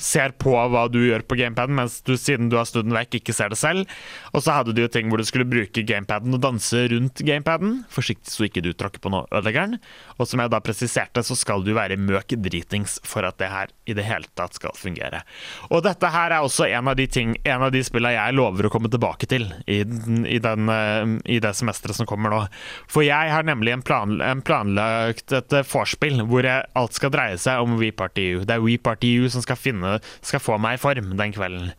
ser 0.00 0.34
på 0.40 0.54
hva 0.54 0.86
du 0.90 1.00
gjør 1.04 1.24
på 1.28 1.38
gamepaden, 1.38 1.76
mens 1.78 2.00
du 2.06 2.14
siden 2.18 2.50
du 2.50 2.58
har 2.58 2.66
snudd 2.68 2.88
den 2.88 2.96
vekk, 2.96 3.20
ikke 3.20 3.34
ser 3.36 3.52
det 3.52 3.58
selv. 3.60 3.90
Og 4.34 4.42
så 4.44 4.56
hadde 4.56 4.74
du 4.74 4.82
jo 4.82 4.90
ting 4.90 5.10
hvor 5.10 5.20
du 5.20 5.26
skulle 5.28 5.48
bruke 5.48 5.84
gamepaden 5.86 6.34
og 6.34 6.42
danse 6.42 6.84
rundt 6.90 7.22
gamepaden, 7.24 7.82
forsiktig 7.92 8.32
så 8.34 8.48
ikke 8.48 8.64
du 8.64 8.72
tråkker 8.74 9.02
på 9.04 9.12
noe 9.14 9.28
ødeleggeren. 9.30 9.78
Og 10.18 10.28
som 10.28 10.42
jeg 10.42 10.52
da 10.52 10.60
presiserte, 10.64 11.24
så 11.26 11.36
skal 11.38 11.64
du 11.66 11.72
være 11.76 11.98
møk 12.00 12.34
dritings 12.44 12.98
for 13.06 13.26
at 13.26 13.38
det 13.40 13.50
her 13.52 13.72
i 13.86 13.96
det 13.96 14.06
hele 14.06 14.28
tatt 14.38 14.56
skal 14.58 14.74
fungere. 14.78 15.22
Og 15.70 15.84
dette 15.86 16.10
her 16.10 16.34
er 16.34 16.44
også 16.44 16.66
en 16.68 16.90
av 16.90 16.98
de 16.98 17.06
ting, 17.10 17.36
en 17.44 17.66
av 17.66 17.72
de 17.74 17.82
spillene 17.84 18.16
jeg 18.16 18.36
lover 18.36 18.68
å 18.68 18.72
komme 18.72 18.90
tilbake 18.92 19.28
til 19.30 19.46
i, 19.70 19.80
i, 19.82 20.40
den, 20.42 20.70
eh, 20.72 21.14
i 21.36 21.40
det 21.42 21.54
semesteret 21.56 21.98
som 21.98 22.08
kommer 22.08 22.32
nå. 22.32 22.42
For 22.90 23.06
jeg 23.06 23.30
har 23.30 23.46
nemlig 23.46 23.74
en, 23.76 23.84
plan, 23.86 24.18
en 24.24 24.42
planlagt 24.44 25.34
et 25.36 25.58
vorspiel 25.70 26.24
hvor 26.28 26.46
jeg, 26.46 26.66
alt 26.78 26.96
skal 26.96 27.12
dreie 27.14 27.38
seg 27.40 27.62
om 27.62 27.76
WePartyU. 27.80 28.44
Det 28.48 28.56
er 28.56 28.64
WePartyU 28.64 29.28
som 29.32 29.44
skal 29.44 29.58
finne 29.60 29.83
finne, 29.84 30.00
skal 30.24 30.42
få 30.42 30.58
meg 30.58 30.78
i 30.78 30.82
form 30.82 31.14
den 31.18 31.32
kvelden. 31.34 31.72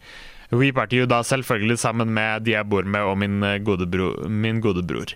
We 0.53 0.71
party 0.71 1.05
da 1.09 1.23
selvfølgelig 1.25 1.79
sammen 1.81 2.13
med 2.13 2.45
de 2.45 2.53
jeg 2.53 2.69
bor 2.69 2.83
med 2.85 3.01
og 3.01 3.17
min 3.17 3.43
eh, 3.43 3.59
gode, 3.59 3.87
bro, 3.89 4.13
min 4.29 4.61
gode 4.61 4.85
bror. 4.85 5.15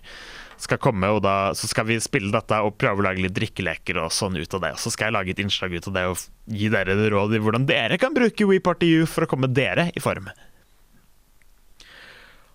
Skal 0.60 0.78
komme, 0.82 1.08
og 1.08 1.21
da, 1.23 1.54
Så 1.54 1.69
skal 1.69 1.86
vi 1.88 1.99
spille 1.99 2.34
dette 2.34 2.58
og 2.60 2.75
prøve 2.78 2.99
å 2.99 3.06
lage 3.06 3.21
litt 3.23 3.36
drikkeleker 3.38 4.02
og 4.02 4.12
sånn 4.12 4.36
ut 4.36 4.54
av 4.54 4.62
det. 4.65 4.73
Og 4.75 4.82
så 4.82 4.91
skal 4.91 5.08
jeg 5.08 5.15
lage 5.15 5.32
et 5.32 5.39
innslag 5.39 5.71
ut 5.71 5.88
av 5.88 5.93
det 5.95 6.06
og 6.10 6.25
gi 6.52 6.67
dere 6.67 6.97
råd 7.13 7.38
i 7.38 7.39
hvordan 7.39 7.67
dere 7.69 7.97
kan 7.97 8.13
bruke 8.13 8.47
WePartyU 8.49 9.06
for 9.08 9.23
å 9.23 9.30
komme 9.30 9.47
dere 9.47 9.88
i 9.95 10.04
form. 10.04 10.28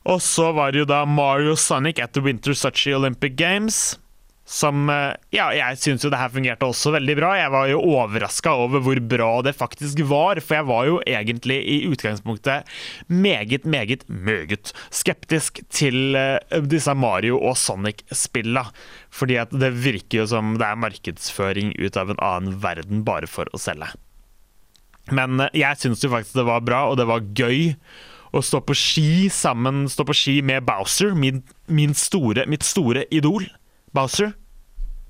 Og 0.05 0.21
så 0.21 0.51
var 0.53 0.75
det 0.75 0.83
jo 0.83 0.91
da 0.91 1.07
Mario 1.09 1.55
Sonic 1.57 2.03
at 2.03 2.13
the 2.13 2.21
Winter 2.21 2.53
Sochi 2.53 2.93
Olympic 2.93 3.39
Games. 3.41 3.97
Som 4.45 4.91
eh, 4.93 5.15
Ja, 5.33 5.49
jeg 5.57 5.79
syns 5.81 6.05
jo 6.05 6.11
det 6.13 6.21
her 6.21 6.33
fungerte 6.33 6.69
også 6.69 6.93
veldig 6.95 7.17
bra. 7.17 7.33
Jeg 7.39 7.53
var 7.55 7.69
jo 7.71 7.81
overraska 7.81 8.53
over 8.65 8.83
hvor 8.85 9.01
bra 9.01 9.31
det 9.47 9.55
faktisk 9.57 10.03
var, 10.11 10.41
for 10.45 10.59
jeg 10.59 10.69
var 10.69 10.89
jo 10.89 10.99
egentlig 11.09 11.59
i 11.65 11.79
utgangspunktet 11.89 12.69
meget, 13.09 13.65
meget, 13.65 14.05
meget 14.09 14.75
skeptisk 14.93 15.63
til 15.73 16.19
eh, 16.21 16.61
disse 16.61 16.93
Mario 16.95 17.41
og 17.41 17.57
Sonic-spilla. 17.61 18.67
Fordi 19.09 19.41
at 19.41 19.55
det 19.55 19.73
virker 19.81 20.23
jo 20.23 20.31
som 20.35 20.59
det 20.61 20.69
er 20.69 20.83
markedsføring 20.83 21.73
ut 21.81 21.97
av 21.97 22.13
en 22.13 22.21
annen 22.21 22.61
verden 22.61 23.05
bare 23.07 23.31
for 23.31 23.49
å 23.57 23.61
selge. 23.61 23.95
Men 25.09 25.41
eh, 25.41 25.57
jeg 25.65 25.81
syns 25.81 26.05
jo 26.05 26.13
faktisk 26.13 26.37
det 26.37 26.49
var 26.53 26.65
bra, 26.69 26.85
og 26.91 27.01
det 27.01 27.09
var 27.09 27.25
gøy 27.33 27.73
å 28.35 28.43
stå 28.45 28.61
på 28.67 28.77
ski 28.77 29.11
sammen, 29.33 29.87
stå 29.89 30.05
på 30.05 30.17
ski 30.17 30.41
med 30.45 30.67
Bowser, 30.69 31.15
min, 31.17 31.45
min 31.71 31.95
store, 31.97 32.45
mitt 32.51 32.67
store 32.67 33.09
idol. 33.15 33.47
Bowser, 33.95 34.35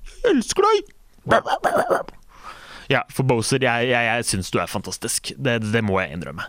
jeg 0.05 0.35
elsker 0.35 0.65
deg! 0.67 0.93
Ja, 2.91 3.01
for 3.09 3.25
Bowser, 3.25 3.63
jeg, 3.63 3.89
jeg, 3.89 4.07
jeg 4.11 4.25
syns 4.29 4.51
du 4.53 4.59
er 4.61 4.69
fantastisk. 4.69 5.33
Det, 5.41 5.57
det 5.73 5.81
må 5.85 5.97
jeg 6.03 6.13
innrømme. 6.13 6.45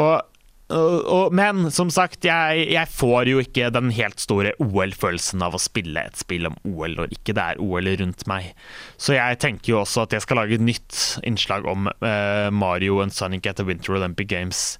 Og, 0.00 1.34
men 1.36 1.66
som 1.74 1.90
sagt, 1.92 2.24
jeg, 2.24 2.66
jeg, 2.72 2.88
får 2.88 3.28
jo 3.28 3.42
ikke 3.42 3.68
den 3.74 3.90
helt 3.92 4.22
store 4.22 4.54
OL-følelsen 4.62 5.44
av 5.44 5.56
å 5.56 5.60
spille 5.60 6.06
et 6.08 6.16
spill 6.16 6.48
om 6.48 6.56
OL 6.70 6.96
når 6.96 7.12
ikke 7.12 7.34
det 7.36 7.44
er 7.44 7.60
OL 7.60 7.90
rundt 8.00 8.24
meg. 8.30 8.52
Så 8.96 9.16
jeg 9.18 9.40
tenker 9.42 9.74
jo 9.74 9.82
også 9.82 10.06
at 10.06 10.16
jeg 10.16 10.24
skal 10.24 10.40
lage 10.40 10.56
et 10.56 10.64
nytt 10.64 11.00
innslag 11.28 11.68
om 11.68 11.90
uh, 11.90 12.48
Mario 12.54 13.02
og 13.02 13.12
Sonic 13.12 13.50
the 13.52 13.66
Winter 13.68 13.98
Olympic 13.98 14.30
Games 14.32 14.78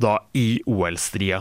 da 0.00 0.18
i 0.36 0.60
OL-stria. 0.68 1.40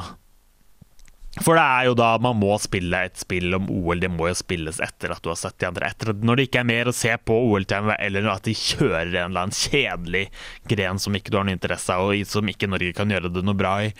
For 1.39 1.55
det 1.55 1.63
er 1.63 1.87
jo 1.87 1.95
da 1.95 2.09
man 2.21 2.39
må 2.39 2.51
spille 2.59 2.99
et 3.07 3.19
spill 3.19 3.55
om 3.55 3.69
OL. 3.71 4.01
Det 4.03 4.11
må 4.11 4.27
jo 4.29 4.37
spilles 4.37 4.81
etter 4.83 5.13
at 5.15 5.23
du 5.23 5.31
har 5.31 5.39
sett 5.39 5.57
de 5.61 5.69
andre. 5.69 5.89
Etter 5.89 6.11
at, 6.13 6.23
når 6.25 6.39
det 6.39 6.47
ikke 6.49 6.63
er 6.63 6.69
mer 6.71 6.91
å 6.91 6.95
se 6.95 7.13
på 7.23 7.37
OL-TV, 7.47 7.93
eller 7.95 8.29
at 8.33 8.45
de 8.47 8.55
kjører 8.57 9.13
en 9.13 9.29
eller 9.29 9.45
annen 9.45 9.55
kjedelig 9.55 10.25
gren 10.71 10.99
som 11.01 11.15
ikke 11.15 11.31
du 11.31 11.39
har 11.39 11.47
noe 11.47 11.55
interesse 11.55 11.95
av, 11.95 12.11
og 12.11 12.27
som 12.27 12.51
ikke 12.51 12.69
Norge 12.71 12.95
kan 12.97 13.11
gjøre 13.13 13.31
det 13.31 13.45
noe 13.47 13.57
bra 13.57 13.77
i, 13.87 13.91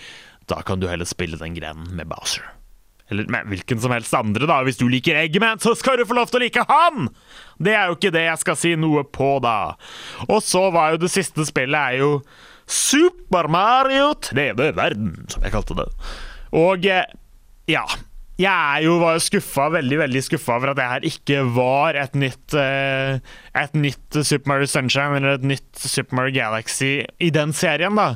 da 0.50 0.60
kan 0.66 0.82
du 0.82 0.88
heller 0.90 1.08
spille 1.08 1.38
den 1.40 1.56
grenen 1.56 1.92
med 1.96 2.10
Bowser. 2.10 2.44
Eller 3.10 3.26
med 3.26 3.48
hvilken 3.50 3.80
som 3.82 3.90
helst 3.90 4.14
andre, 4.14 4.46
da. 4.46 4.60
Hvis 4.62 4.78
du 4.78 4.84
liker 4.90 5.18
Eggman, 5.18 5.58
så 5.62 5.72
skal 5.74 5.98
du 5.98 6.06
få 6.06 6.14
lov 6.14 6.30
til 6.30 6.38
å 6.38 6.44
like 6.44 6.62
han! 6.68 7.08
Det 7.58 7.74
er 7.74 7.90
jo 7.90 7.96
ikke 7.98 8.12
det 8.14 8.22
jeg 8.28 8.42
skal 8.44 8.58
si 8.58 8.76
noe 8.78 9.02
på, 9.02 9.32
da. 9.42 9.74
Og 10.28 10.38
så 10.46 10.68
var 10.74 10.94
jo 10.94 11.02
det 11.02 11.10
siste 11.10 11.46
spillet 11.48 11.80
er 11.80 12.04
jo 12.04 12.12
Super 12.70 13.48
Mario 13.50 14.12
3D 14.14 14.70
Verden, 14.76 15.16
som 15.32 15.42
jeg 15.42 15.56
kalte 15.56 15.74
det. 15.80 15.88
Og 16.54 16.86
eh, 16.86 17.08
ja. 17.70 17.84
Jeg 18.40 18.86
jo, 18.86 18.94
var 19.02 19.18
jo 19.18 19.22
skuffa, 19.24 19.66
veldig 19.74 19.98
veldig 20.00 20.22
skuffa 20.24 20.54
over 20.56 20.72
at 20.72 20.78
det 20.78 20.88
her 20.88 21.06
ikke 21.10 21.42
var 21.52 21.98
et 22.00 22.14
nytt 22.16 22.54
uh, 22.56 23.18
Et 23.60 23.74
nytt 23.76 24.16
Super 24.16 24.54
Mario 24.54 24.70
Sunshine 24.70 25.18
eller 25.18 25.36
et 25.36 25.46
nytt 25.50 25.82
Super 25.82 26.16
Mario 26.16 26.38
Galaxy 26.38 26.92
i 27.20 27.30
den 27.34 27.52
serien, 27.56 27.98
da. 27.98 28.14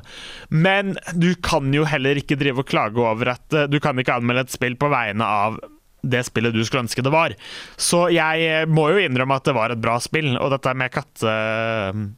Men 0.48 0.94
du 1.12 1.34
kan 1.44 1.68
jo 1.74 1.84
heller 1.88 2.20
ikke 2.20 2.38
drive 2.40 2.64
og 2.64 2.70
klage 2.70 3.00
over 3.02 3.34
at 3.34 3.44
uh, 3.56 3.66
Du 3.68 3.76
kan 3.84 3.98
ikke 4.00 4.16
anmelde 4.16 4.46
et 4.46 4.54
spill 4.54 4.78
på 4.80 4.92
vegne 4.92 5.28
av 5.28 5.60
det 6.04 6.20
spillet 6.26 6.52
du 6.52 6.60
skulle 6.64 6.82
ønske 6.84 7.00
det 7.00 7.12
var. 7.12 7.32
Så 7.80 8.10
jeg 8.12 8.66
må 8.68 8.90
jo 8.92 9.00
innrømme 9.00 9.38
at 9.40 9.46
det 9.48 9.54
var 9.56 9.72
et 9.72 9.80
bra 9.80 9.94
spill. 10.04 10.34
Og 10.36 10.50
dette 10.52 10.74
med, 10.76 10.92
katte, 10.92 11.32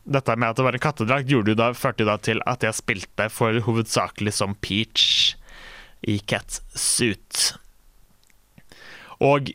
dette 0.02 0.34
med 0.34 0.48
at 0.48 0.58
det 0.58 0.66
var 0.66 0.74
en 0.74 0.82
kattedrakt, 0.82 1.30
førte 1.78 2.08
da 2.08 2.16
til 2.18 2.42
at 2.50 2.66
jeg 2.66 2.80
spilte 2.80 3.28
for 3.30 3.54
hovedsakelig 3.68 4.34
som 4.34 4.58
Peach 4.58 5.36
i 6.04 6.18
Catsuit. 6.28 7.54
Og 9.24 9.48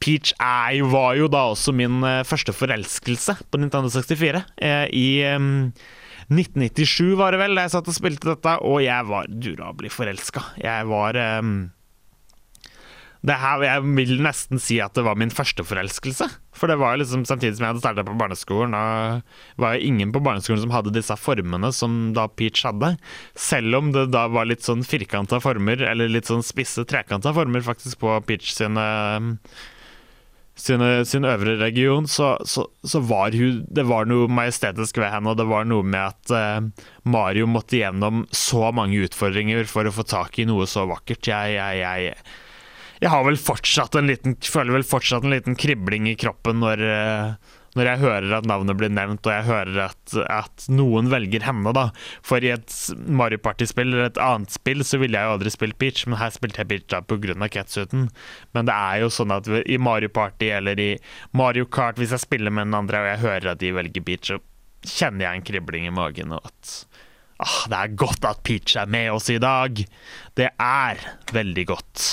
Peach 0.00 0.32
er, 0.38 0.80
var 0.88 1.16
jo 1.18 1.28
da 1.30 1.48
også 1.52 1.74
min 1.76 2.00
uh, 2.04 2.22
første 2.26 2.54
forelskelse 2.56 3.36
på 3.50 3.60
Nintendo 3.60 3.90
64. 3.92 4.44
Uh, 4.62 4.86
I 4.96 5.08
um, 5.34 5.72
1997 6.30 7.18
var 7.18 7.34
det 7.34 7.42
vel 7.42 7.58
da 7.58 7.66
jeg 7.66 7.74
satt 7.74 7.90
og 7.90 7.96
spilte 7.96 8.30
dette, 8.30 8.54
og 8.62 8.80
jeg 8.84 9.08
var 9.10 9.28
durabelig 9.28 9.92
forelska. 9.92 10.44
Jeg 10.62 10.88
var 10.88 11.18
um, 11.42 11.70
det 13.20 13.36
her, 13.36 13.62
Jeg 13.66 13.84
vil 13.98 14.22
nesten 14.24 14.62
si 14.62 14.78
at 14.80 14.94
det 14.96 15.04
var 15.04 15.18
min 15.18 15.32
første 15.34 15.64
forelskelse. 15.66 16.30
For 16.60 16.68
det 16.68 16.76
var 16.80 16.98
liksom 17.00 17.24
samtidig 17.24 17.56
som 17.56 17.64
jeg 17.64 17.72
hadde 17.72 17.82
starta 17.82 18.04
på 18.04 18.18
barneskolen, 18.20 18.76
og 18.76 19.60
var 19.64 19.76
jo 19.76 19.88
ingen 19.88 20.12
på 20.12 20.20
barneskolen 20.24 20.60
som 20.60 20.74
hadde 20.74 20.92
disse 20.92 21.16
formene 21.16 21.72
som 21.72 21.98
da 22.16 22.26
Peach 22.28 22.66
hadde. 22.68 22.94
Selv 23.38 23.80
om 23.80 23.90
det 23.96 24.10
da 24.12 24.26
var 24.28 24.48
litt 24.50 24.66
sånn 24.66 24.84
firkanta 24.84 25.40
former, 25.40 25.80
eller 25.88 26.12
litt 26.12 26.28
sånn 26.28 26.44
spisse 26.44 26.84
trekanta 26.88 27.32
former 27.36 27.64
faktisk 27.64 28.02
på 28.04 28.18
Peach 28.28 28.52
sine 28.58 28.84
sin, 30.60 30.82
sin 31.08 31.24
øvre 31.24 31.56
region, 31.56 32.04
så, 32.08 32.34
så, 32.44 32.66
så, 32.84 33.00
var 33.00 33.32
hun 33.32 33.64
Det 33.70 33.86
var 33.88 34.04
noe 34.08 34.28
majestetisk 34.28 35.00
ved 35.00 35.12
henne, 35.14 35.32
og 35.32 35.40
det 35.40 35.48
var 35.48 35.64
noe 35.68 35.86
med 35.86 36.12
at 36.12 36.34
eh, 36.36 36.86
Mario 37.08 37.48
måtte 37.48 37.80
gjennom 37.80 38.26
så 38.34 38.68
mange 38.76 39.00
utfordringer 39.06 39.64
for 39.70 39.88
å 39.88 39.94
få 39.94 40.04
tak 40.04 40.38
i 40.38 40.48
noe 40.48 40.68
så 40.68 40.84
vakkert. 40.90 41.24
Jeg, 41.32 41.56
jeg, 41.56 41.80
jeg 41.80 42.14
jeg 43.00 43.08
har 43.12 43.24
vel 43.24 43.38
fortsatt 43.40 43.96
en 43.96 44.10
liten, 44.10 44.36
føler 44.44 44.76
vel 44.76 44.84
fortsatt 44.86 45.24
en 45.24 45.32
liten 45.32 45.56
kribling 45.58 46.08
i 46.10 46.18
kroppen 46.20 46.60
når, 46.60 46.82
eh, 46.84 47.54
når 47.78 47.88
jeg 47.88 48.00
hører 48.02 48.34
at 48.36 48.48
navnet 48.50 48.76
blir 48.76 48.92
nevnt, 48.92 49.24
og 49.24 49.32
jeg 49.32 49.46
hører 49.46 49.78
at, 49.86 50.14
at 50.28 50.66
noen 50.68 51.08
velger 51.12 51.46
henne, 51.46 51.72
da. 51.76 51.86
For 52.26 52.44
i 52.44 52.52
et 52.52 52.76
Mario 53.08 53.40
Party-spill 53.40 53.88
eller 53.88 54.10
et 54.10 54.20
annet 54.20 54.52
spill 54.52 54.84
så 54.84 55.00
ville 55.00 55.16
jeg 55.16 55.28
jo 55.28 55.38
aldri 55.38 55.54
spilt 55.54 55.78
Peach, 55.80 56.04
men 56.06 56.20
her 56.20 56.34
spilte 56.34 56.60
jeg 56.60 56.72
Peach 56.74 56.86
da 56.92 57.00
pga. 57.00 57.36
Catsuiten. 57.50 58.08
Men 58.52 58.68
det 58.68 58.76
er 58.76 59.00
jo 59.04 59.12
sånn 59.14 59.32
at 59.32 59.48
i 59.48 59.80
Mario 59.80 60.12
Party 60.12 60.50
eller 60.52 60.80
i 60.82 60.92
Mario 61.32 61.64
Kart, 61.72 61.98
hvis 61.98 62.12
jeg 62.12 62.26
spiller 62.26 62.52
med 62.52 62.68
den 62.68 62.78
andre 62.82 63.00
og 63.00 63.12
jeg 63.14 63.24
hører 63.24 63.52
at 63.54 63.62
de 63.62 63.74
velger 63.76 64.04
Peach, 64.04 64.28
så 64.28 64.42
kjenner 64.84 65.26
jeg 65.26 65.38
en 65.38 65.46
kribling 65.52 65.88
i 65.88 65.94
magen. 65.94 66.34
og 66.36 66.44
at 66.50 66.74
ah, 67.40 67.60
det 67.70 67.78
er 67.78 68.00
godt 68.02 68.28
at 68.28 68.42
Peach 68.44 68.76
er 68.76 68.90
med 68.90 69.12
oss 69.14 69.30
i 69.32 69.40
dag. 69.40 69.80
Det 70.36 70.50
er 70.52 71.06
veldig 71.32 71.70
godt. 71.70 72.10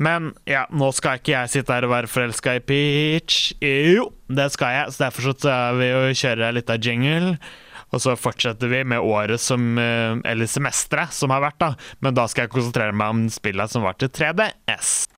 Men 0.00 0.32
ja, 0.48 0.64
nå 0.72 0.88
skal 0.96 1.18
ikke 1.20 1.34
jeg 1.34 1.52
sitte 1.52 1.74
her 1.76 1.84
og 1.84 1.92
være 1.92 2.08
forelska 2.10 2.56
i 2.56 2.62
Peach. 2.64 3.52
Jo, 3.60 4.08
det 4.32 4.48
skal 4.54 4.72
jeg, 4.78 4.94
så 4.94 5.04
derfor 5.04 5.28
så 5.28 5.34
tar 5.44 5.76
vi 5.76 5.90
og 5.92 6.16
kjører 6.16 6.56
litt 6.56 6.72
av 6.72 6.80
jingle. 6.80 7.34
Og 7.90 8.00
så 8.00 8.14
fortsetter 8.16 8.70
vi 8.70 8.84
med 8.86 9.02
året 9.02 9.42
som 9.42 9.74
eh, 9.82 10.14
Eller 10.30 10.46
semesteret 10.46 11.10
som 11.12 11.32
har 11.34 11.42
vært, 11.42 11.58
da. 11.58 11.72
Men 12.00 12.14
da 12.16 12.28
skal 12.30 12.46
jeg 12.46 12.54
konsentrere 12.54 12.94
meg 12.94 13.16
om 13.16 13.24
spillene 13.34 13.68
som 13.68 13.84
var 13.84 13.98
til 13.98 14.12
3DS. 14.14 15.08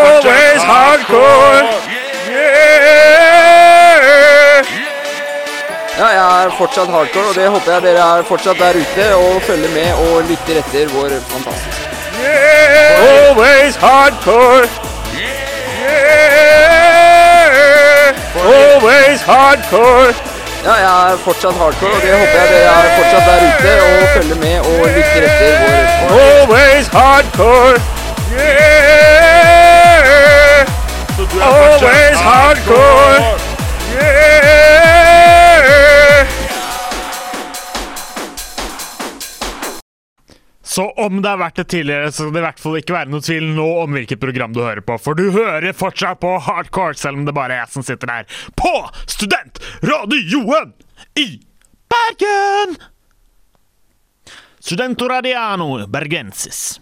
Always 0.00 0.64
hardcore! 0.64 1.89
Fortsatt 6.60 6.90
hardcore, 6.92 7.28
og 7.30 7.34
det 7.34 7.46
håper 7.48 7.72
jeg 7.72 7.82
dere 7.86 8.02
er 8.18 8.22
fortsatt 8.28 8.58
der 8.60 8.74
ute 8.76 9.04
og 9.16 9.42
følger 9.48 9.70
med 9.72 9.90
og 10.04 10.14
lytter 10.28 10.56
etter 10.60 10.86
vår 10.92 11.10
fantastiske 11.30 11.86
yeah, 12.20 13.04
Always 13.10 13.74
hardcore. 13.80 14.66
Yeah, 15.16 15.80
always 18.44 19.20
hardcore. 19.30 20.12
Ja, 20.64 20.74
jeg 20.84 21.12
er 21.12 21.16
fortsatt 21.24 21.56
hardcore, 21.62 21.94
og 21.96 22.02
det 22.04 22.12
håper 22.20 22.36
jeg 22.40 22.48
dere 22.52 22.70
er 22.76 22.88
fortsatt 22.98 23.24
der 23.30 23.40
ute 23.48 23.72
og 23.88 24.00
følger 24.16 24.38
med 24.44 24.56
og 24.72 24.80
lytter 24.96 25.22
etter 25.30 25.52
vår 25.62 25.76
Always 26.24 26.86
hardcore. 26.96 27.76
Yeah, 28.36 29.00
always 31.40 32.18
hardcore. 32.28 33.49
Så 40.70 40.84
om 41.02 41.18
det 41.18 41.32
har 41.32 41.40
vært 41.40 41.56
det 41.58 41.66
tidligere, 41.72 42.12
så 42.12 42.22
skal 42.22 42.34
det 42.36 42.42
i 42.42 42.46
hvert 42.46 42.60
fall 42.62 42.76
ikke 42.78 42.94
være 42.94 43.10
noe 43.10 43.24
tvil 43.26 43.48
nå 43.56 43.66
om 43.82 43.96
hvilket 43.96 44.20
program 44.22 44.52
du 44.54 44.60
hører 44.62 44.84
på, 44.86 44.98
for 45.02 45.18
du 45.18 45.32
hører 45.34 45.74
fortsatt 45.74 46.20
på 46.22 46.36
Hardcore, 46.46 46.94
selv 46.94 47.18
om 47.18 47.26
det 47.26 47.34
bare 47.34 47.56
er 47.56 47.64
jeg 47.64 47.74
som 47.74 47.86
sitter 47.86 48.12
der 48.12 48.44
på 48.54 48.70
Studentradioen 49.10 50.70
i 51.18 51.28
Bergen! 51.90 52.78
Studentoradiano 54.60 55.86
bergensis. 55.88 56.78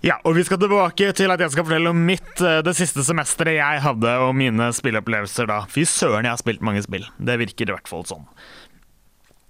Ja, 0.00 0.16
og 0.24 0.32
vi 0.38 0.42
skal 0.48 0.56
tilbake 0.62 1.10
til 1.12 1.28
at 1.28 1.42
jeg 1.44 1.52
skal 1.52 1.66
fortelle 1.66 1.90
om 1.92 1.98
mitt 2.08 2.40
eh, 2.40 2.62
det 2.64 2.72
siste 2.78 3.04
semesteret 3.04 3.58
jeg 3.58 3.82
hadde, 3.84 4.14
og 4.24 4.32
mine 4.34 4.70
spilleopplevelser 4.72 5.50
da. 5.50 5.58
Fy 5.68 5.84
søren, 5.84 6.24
jeg 6.24 6.32
har 6.32 6.40
spilt 6.40 6.64
mange 6.64 6.80
spill. 6.86 7.04
Det 7.20 7.36
virker 7.42 7.68
i 7.68 7.74
hvert 7.76 7.90
fall 7.90 8.06
sånn. 8.08 8.24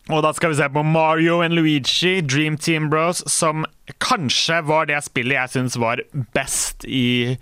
Og 0.08 0.22
da 0.24 0.32
skal 0.34 0.54
vi 0.54 0.58
se 0.58 0.68
på 0.72 0.82
Mario 0.82 1.40
and 1.44 1.54
Luigi, 1.54 2.20
Dream 2.24 2.56
Team 2.56 2.88
Bros, 2.90 3.22
som 3.30 3.66
kanskje 4.00 4.62
var 4.66 4.88
det 4.88 5.02
spillet 5.04 5.36
jeg 5.36 5.52
syns 5.52 5.76
var 5.78 6.02
best 6.34 6.86
i, 6.88 7.36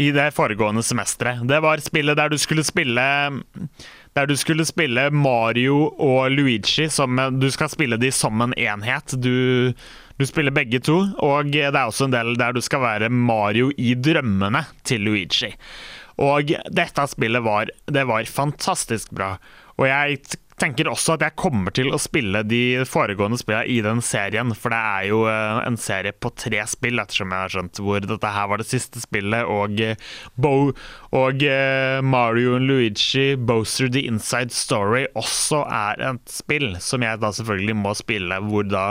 i 0.00 0.08
det 0.14 0.30
foregående 0.34 0.82
semesteret. 0.82 1.44
Det 1.48 1.60
var 1.62 1.82
spillet 1.84 2.18
der 2.18 2.32
du 2.32 2.38
skulle 2.40 2.64
spille 2.66 3.04
der 4.14 4.30
du 4.30 4.36
skulle 4.38 4.64
spille 4.66 5.08
Mario 5.10 5.88
og 5.98 6.30
Luigi 6.30 6.86
som 6.92 7.18
Du 7.40 7.48
skal 7.50 7.70
spille 7.72 7.98
de 7.98 8.12
som 8.14 8.40
en 8.44 8.54
enhet. 8.54 9.16
Du, 9.18 9.74
du 10.18 10.26
spiller 10.26 10.54
begge 10.54 10.78
to, 10.78 11.00
og 11.18 11.50
det 11.50 11.66
er 11.66 11.80
også 11.82 12.06
en 12.06 12.14
del 12.14 12.36
der 12.38 12.54
du 12.54 12.62
skal 12.62 12.84
være 12.84 13.10
Mario 13.10 13.72
i 13.76 13.94
drømmene 13.98 14.64
til 14.86 15.02
Luigi. 15.02 15.50
Og 16.22 16.54
dette 16.70 17.06
spillet 17.10 17.42
var, 17.42 17.70
det 17.90 18.06
var 18.06 18.30
fantastisk 18.30 19.10
bra. 19.10 19.34
Og 19.74 19.88
jeg 19.90 20.20
tenker 20.60 20.88
også 20.90 21.16
at 21.16 21.24
jeg 21.24 21.36
kommer 21.38 21.74
til 21.74 21.90
å 21.94 21.98
spille 22.00 22.44
de 22.46 22.84
foregående 22.86 23.38
spillene 23.40 23.66
i 23.70 23.80
den 23.84 24.00
serien, 24.04 24.52
for 24.56 24.74
det 24.74 24.78
er 24.78 25.08
jo 25.08 25.20
eh, 25.30 25.60
en 25.66 25.78
serie 25.80 26.14
på 26.14 26.30
tre 26.38 26.62
spill, 26.70 27.00
ettersom 27.02 27.34
jeg 27.34 27.44
har 27.44 27.54
skjønt, 27.54 27.80
hvor 27.82 28.04
dette 28.04 28.32
her 28.36 28.48
var 28.50 28.62
det 28.62 28.68
siste 28.68 29.02
spillet, 29.02 29.50
og, 29.50 29.82
eh, 29.82 29.98
Bo, 30.38 30.70
og 31.14 31.44
eh, 31.48 31.98
Mario 32.06 32.56
og 32.58 32.68
Luigi, 32.68 33.26
Boser 33.34 33.90
The 33.92 34.04
Inside 34.10 34.54
Story, 34.54 35.04
også 35.18 35.64
er 35.66 36.06
et 36.12 36.24
spill 36.30 36.74
som 36.82 37.04
jeg 37.04 37.22
da 37.22 37.32
selvfølgelig 37.34 37.78
må 37.82 37.94
spille, 37.98 38.40
hvor 38.46 38.66
da 38.68 38.86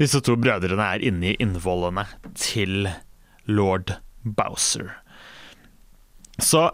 disse 0.00 0.20
to 0.24 0.36
brødrene 0.40 0.92
er 0.94 1.08
inne 1.08 1.32
i 1.32 1.36
innvollene 1.42 2.08
til 2.36 2.90
lord 3.48 3.96
Bowser. 4.24 4.92
Så, 6.38 6.68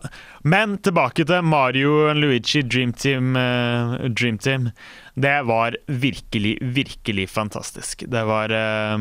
men 0.44 0.76
tilbake 0.84 1.24
til 1.24 1.44
Mario 1.48 1.94
og 2.10 2.18
Luigi 2.20 2.60
Dream 2.62 2.92
Team, 2.92 3.32
uh, 3.32 3.96
Dream 4.12 4.36
Team. 4.38 4.68
Det 5.16 5.38
var 5.48 5.78
virkelig, 5.88 6.58
virkelig 6.60 7.30
fantastisk. 7.32 8.04
Det 8.12 8.24
var 8.28 8.52
uh, 8.52 8.98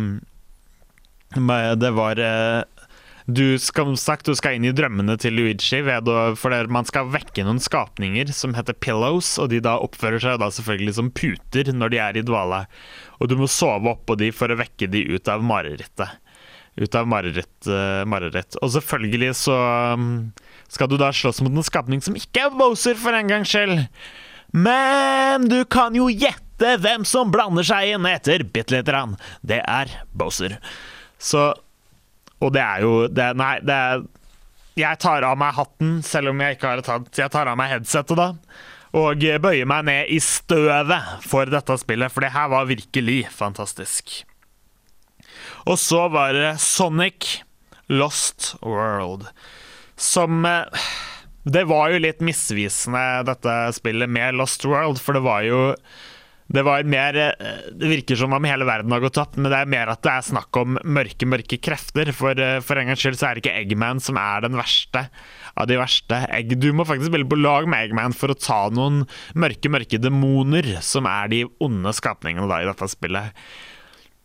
Det 1.75 1.91
var 1.97 2.19
uh, 2.19 2.63
du 3.25 3.59
skal, 3.59 3.91
sagt, 3.97 4.25
du 4.25 4.35
skal 4.35 4.57
inn 4.57 4.67
i 4.67 4.73
drømmene 4.75 5.15
til 5.19 5.35
Luigi, 5.35 5.79
ved 5.83 6.09
å, 6.11 6.33
for 6.35 6.55
man 6.71 6.87
skal 6.87 7.11
vekke 7.11 7.45
noen 7.47 7.59
skapninger 7.63 8.31
som 8.35 8.55
heter 8.55 8.75
pillows, 8.75 9.37
og 9.39 9.51
de 9.51 9.61
da 9.63 9.77
oppfører 9.79 10.19
seg 10.19 10.41
da 10.41 10.49
selvfølgelig 10.51 10.95
som 10.99 11.11
puter 11.11 11.71
når 11.71 11.93
de 11.93 12.01
er 12.03 12.19
i 12.19 12.25
dvale. 12.27 12.65
Og 13.19 13.31
du 13.31 13.37
må 13.39 13.47
sove 13.51 13.95
oppå 13.95 14.15
de 14.19 14.31
for 14.35 14.51
å 14.51 14.59
vekke 14.59 14.91
de 14.91 15.05
ut 15.11 15.31
av 15.31 15.43
marerittet. 15.43 16.19
Ut 16.75 16.95
av 16.99 17.07
mareritt. 17.07 17.67
mareritt. 18.09 18.57
Og 18.65 18.71
selvfølgelig 18.73 19.35
så 19.37 19.55
um, 19.93 20.33
skal 20.73 20.89
du 20.89 20.97
da 20.97 21.11
slåss 21.13 21.41
mot 21.45 21.53
en 21.53 21.65
skapning 21.65 22.01
som 22.03 22.17
ikke 22.17 22.47
er 22.47 22.55
Bowser 22.57 22.97
for 22.99 23.15
en 23.15 23.29
gangs 23.29 23.51
skyld. 23.53 23.85
Men 24.53 25.47
du 25.49 25.63
kan 25.65 25.95
jo 25.97 26.09
gjette 26.09 26.75
hvem 26.81 27.05
som 27.07 27.31
blander 27.33 27.65
seg 27.65 27.95
inn 27.95 28.07
etter 28.09 28.45
bitte 28.45 28.75
lite 28.75 28.91
grann. 28.91 29.15
Det 29.41 29.61
er 29.61 29.93
Bowser. 30.13 30.59
Så 31.17 31.53
Og 32.43 32.51
det 32.51 32.59
er 32.59 32.81
jo 32.83 33.07
det, 33.07 33.29
Nei, 33.39 33.55
det 33.63 33.73
er 33.73 34.01
Jeg 34.75 34.99
tar 34.99 35.23
av 35.23 35.37
meg 35.37 35.53
hatten, 35.55 36.01
selv 36.03 36.33
om 36.33 36.41
jeg 36.41 36.57
ikke 36.57 36.71
har 36.71 36.81
et 36.81 36.89
hatt. 36.89 37.09
Jeg 37.17 37.31
tar 37.31 37.47
av 37.47 37.57
meg 37.57 37.69
headsetet 37.71 38.17
da. 38.17 38.31
Og 38.93 39.21
bøyer 39.41 39.65
meg 39.69 39.85
ned 39.85 40.09
i 40.13 40.19
støvet 40.21 41.25
for 41.25 41.49
dette 41.49 41.77
spillet, 41.81 42.13
for 42.13 42.25
det 42.25 42.33
her 42.33 42.49
var 42.49 42.69
virkelig 42.69 43.23
fantastisk. 43.33 44.23
Og 45.69 45.77
så 45.81 46.07
var 46.13 46.33
det 46.33 46.55
Sonic 46.61 47.39
Lost 47.89 48.55
World 48.61 49.29
som 50.03 50.45
eh, 50.45 50.87
Det 51.43 51.65
var 51.67 51.91
jo 51.91 52.01
litt 52.03 52.23
misvisende, 52.23 53.23
dette 53.27 53.59
spillet 53.75 54.11
med 54.11 54.39
Lost 54.39 54.65
World, 54.67 55.01
for 55.01 55.17
det 55.17 55.23
var 55.25 55.47
jo 55.47 55.61
det 56.53 56.61
var 56.67 56.83
mer 56.85 57.15
eh, 57.17 57.69
Det 57.71 57.89
virker 57.89 58.19
som 58.19 58.35
om 58.35 58.45
hele 58.45 58.67
verden 58.67 58.91
har 58.93 59.01
gått 59.03 59.17
opp, 59.21 59.37
men 59.39 59.49
det 59.51 59.61
er 59.63 59.71
mer 59.73 59.89
at 59.93 60.03
det 60.05 60.11
er 60.11 60.27
snakk 60.27 60.59
om 60.59 60.77
mørke, 60.83 61.27
mørke 61.29 61.57
krefter. 61.63 62.11
For, 62.15 62.37
eh, 62.37 62.59
for 62.65 62.79
en 62.79 62.91
gangs 62.91 63.01
skyld 63.01 63.17
så 63.19 63.29
er 63.29 63.39
det 63.39 63.45
ikke 63.45 63.55
Eggman 63.63 64.03
som 64.03 64.19
er 64.21 64.43
den 64.45 64.57
verste 64.59 65.07
av 65.57 65.69
de 65.69 65.79
verste. 65.79 66.19
Egg, 66.35 66.55
du 66.61 66.69
må 66.75 66.85
faktisk 66.87 67.09
spille 67.09 67.29
på 67.29 67.39
lag 67.39 67.69
med 67.69 67.87
Eggman 67.87 68.15
for 68.17 68.33
å 68.33 68.37
ta 68.39 68.65
noen 68.73 69.05
mørke, 69.39 69.71
mørke 69.71 70.01
demoner, 70.01 70.67
som 70.85 71.07
er 71.09 71.31
de 71.31 71.43
onde 71.63 71.95
skapningene 71.95 72.49
da 72.51 72.61
i 72.61 72.69
dette 72.69 72.91
spillet. 72.91 73.45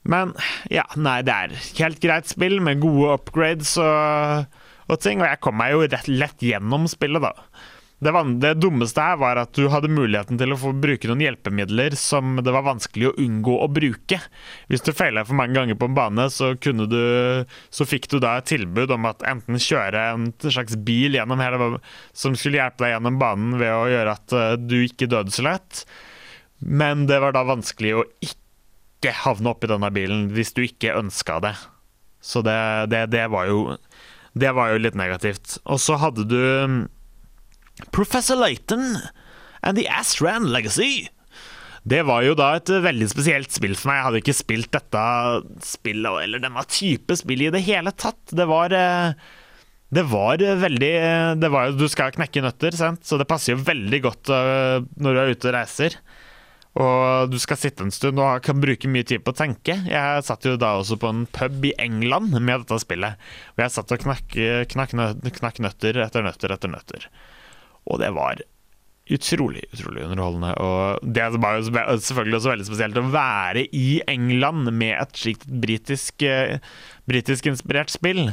Men 0.09 0.33
ja, 0.73 0.87
nei, 0.97 1.21
det 1.27 1.35
er 1.35 1.57
helt 1.81 2.01
greit 2.03 2.31
spill 2.31 2.59
med 2.65 2.81
gode 2.83 3.19
upgrades 3.19 3.75
og 3.83 4.58
og 4.89 5.03
ting. 5.05 5.23
Og 5.23 5.29
jeg 5.31 5.43
kom 5.45 5.59
meg 5.61 5.75
jo 5.75 5.85
rett 5.87 6.09
lett 6.11 6.49
gjennom 6.51 6.89
spillet, 6.91 7.25
da. 7.25 7.35
Det, 7.99 8.13
det, 8.39 8.53
dummeste 8.63 9.03
her 9.03 9.17
var 9.19 9.41
at 9.41 9.57
du 9.59 9.65
hadde 9.73 9.91
muligheten 9.91 10.39
til 10.39 10.55
å 10.55 10.59
få 10.61 10.71
bruke 10.79 11.09
noen 11.11 11.25
hjelpemidler 11.25 11.97
som 11.99 12.37
det 12.47 12.53
var 12.55 12.63
vanskelig 12.69 13.09
å 13.09 13.15
unngå 13.19 13.57
å 13.59 13.67
bruke. 13.75 14.21
Hvis 14.71 14.85
du 14.87 14.93
feila 14.95 15.25
for 15.27 15.39
mange 15.39 15.57
ganger 15.59 15.79
på 15.79 15.89
en 15.89 15.97
bane, 15.97 16.29
så, 16.31 16.53
du, 16.55 17.01
så 17.75 17.87
fikk 17.91 18.07
du 18.13 18.21
da 18.23 18.37
et 18.39 18.47
tilbud 18.53 18.95
om 18.95 19.09
at 19.11 19.27
enten 19.27 19.59
kjøre 19.59 20.05
en 20.13 20.29
slags 20.47 20.79
bil 20.87 21.19
gjennom 21.19 21.43
hele, 21.43 21.73
som 22.15 22.39
skulle 22.39 22.61
hjelpe 22.61 22.87
deg 22.87 22.95
gjennom 22.95 23.19
banen 23.19 23.59
ved 23.59 23.75
å 23.75 23.89
gjøre 23.91 24.15
at 24.15 24.37
eh, 24.39 24.55
du 24.63 24.79
ikke 24.85 25.11
døde 25.11 25.35
så 25.35 25.49
lett. 25.49 25.83
Men 26.63 27.09
det 27.11 27.19
var 27.25 27.35
da 27.35 27.43
vanskelig 27.51 27.97
å 27.99 28.07
ikke 28.23 29.17
havne 29.25 29.51
oppi 29.51 29.71
denne 29.71 29.91
bilen 29.95 30.29
hvis 30.37 30.55
du 30.55 30.63
ikke 30.63 30.95
ønska 31.01 31.43
det. 31.43 31.57
Så 32.23 32.47
det, 32.47 32.61
det, 32.95 33.09
det 33.11 33.27
var 33.35 33.51
jo 33.51 33.75
det 34.37 34.53
var 34.57 34.73
jo 34.73 34.83
litt 34.83 34.99
negativt. 34.99 35.59
Og 35.69 35.81
så 35.83 35.99
hadde 36.01 36.27
du 36.29 36.39
um, 36.39 36.81
Professor 37.95 38.39
Layton 38.39 38.99
and 39.63 39.79
The 39.79 39.87
Astran 39.91 40.51
Legacy. 40.53 41.09
Det 41.89 42.03
var 42.05 42.25
jo 42.27 42.35
da 42.37 42.53
et 42.59 42.69
veldig 42.69 43.09
spesielt 43.09 43.55
spill 43.55 43.77
for 43.79 43.91
meg. 43.91 44.01
Jeg 44.01 44.07
hadde 44.09 44.23
ikke 44.23 44.37
spilt 44.37 44.73
dette 44.75 45.03
spillet 45.65 46.25
eller 46.25 46.43
denne 46.43 46.65
type 46.69 47.17
spill 47.17 47.47
i 47.47 47.53
det 47.55 47.65
hele 47.69 47.95
tatt. 47.97 48.21
Det 48.35 48.49
var 48.51 48.75
eh, 48.77 49.29
det 49.89 50.05
var 50.05 50.43
veldig 50.61 50.93
det 51.41 51.49
var, 51.49 51.73
Du 51.73 51.87
skal 51.89 52.13
knekke 52.13 52.43
nøtter, 52.45 52.75
sant? 52.77 53.07
så 53.09 53.17
det 53.17 53.29
passer 53.31 53.55
jo 53.55 53.63
veldig 53.65 54.01
godt 54.05 54.29
når 54.29 55.15
du 55.17 55.21
er 55.23 55.33
ute 55.33 55.49
og 55.49 55.55
reiser. 55.57 55.97
Og 56.79 57.33
du 57.33 57.39
skal 57.43 57.59
sitte 57.59 57.83
en 57.83 57.95
stund 57.95 58.21
og 58.23 58.45
kan 58.45 58.61
bruke 58.63 58.91
mye 58.93 59.07
tid 59.09 59.25
på 59.25 59.33
å 59.33 59.39
tenke. 59.39 59.79
Jeg 59.89 60.27
satt 60.27 60.45
jo 60.47 60.59
da 60.61 60.75
også 60.79 60.99
på 61.01 61.11
en 61.11 61.25
pub 61.35 61.65
i 61.67 61.73
England 61.81 62.37
med 62.37 62.63
dette 62.63 62.79
spillet. 62.85 63.19
Og 63.57 63.65
jeg 63.65 63.75
satt 63.75 63.97
og 63.97 64.05
knakk, 64.05 64.37
knakk, 64.75 64.95
knakk 65.41 65.59
nøtter 65.65 65.99
etter 66.05 66.27
nøtter 66.27 66.55
etter 66.55 66.73
nøtter. 66.75 67.09
Og 67.89 67.99
det 68.03 68.13
var 68.15 68.45
utrolig, 69.09 69.65
utrolig 69.73 70.05
underholdende. 70.05 70.53
Og 70.61 71.13
det 71.17 71.27
var 71.41 71.59
jo 71.59 71.69
selvfølgelig 71.71 72.39
også 72.39 72.53
veldig 72.53 72.69
spesielt 72.69 73.01
å 73.01 73.09
være 73.13 73.65
i 73.75 73.89
England 74.11 74.71
med 74.71 74.95
et 74.99 75.19
slikt 75.19 75.49
britisk, 75.49 76.23
eh, 76.23 76.59
spill. 77.89 78.25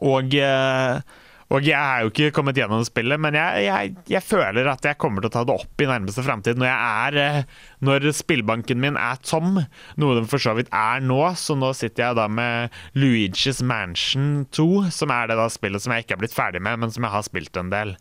Og 0.00 0.34
eh, 0.38 1.02
og 1.50 1.66
jeg 1.66 1.74
er 1.74 2.04
jo 2.04 2.10
ikke 2.12 2.30
kommet 2.36 2.58
gjennom 2.58 2.84
spillet, 2.86 3.18
men 3.18 3.34
jeg, 3.34 3.64
jeg, 3.66 3.94
jeg, 4.12 4.22
føler 4.22 4.68
at 4.70 4.86
jeg 4.86 4.98
kommer 5.02 5.24
til 5.24 5.32
å 5.32 5.34
ta 5.34 5.42
det 5.48 5.56
opp 5.58 5.82
i 5.82 5.88
nærmeste 5.90 6.22
framtid 6.22 6.60
når, 6.60 6.70
er, 6.70 7.48
når 7.82 8.06
spillbanken 8.14 8.78
min 8.82 8.98
er 9.00 9.18
tom, 9.26 9.58
noe 9.98 10.18
den 10.20 10.28
for 10.30 10.42
så 10.42 10.54
vidt 10.58 10.70
er 10.70 11.02
nå. 11.02 11.18
Så 11.34 11.56
nå 11.58 11.72
sitter 11.74 12.06
jeg 12.06 12.20
da 12.20 12.28
med 12.30 12.76
Luigi's 12.94 13.64
Mansion 13.66 14.44
2, 14.54 14.68
som 14.94 15.10
er 15.14 15.32
det 15.32 15.40
da 15.40 15.48
spillet 15.50 15.82
som 15.82 15.96
jeg 15.96 16.06
ikke 16.06 16.20
er 16.20 16.22
blitt 16.22 16.38
ferdig 16.38 16.62
med, 16.62 16.84
men 16.84 16.94
som 16.94 17.06
jeg 17.06 17.14
har 17.16 17.26
spilt 17.26 17.58
en 17.58 17.74
del. 17.74 17.96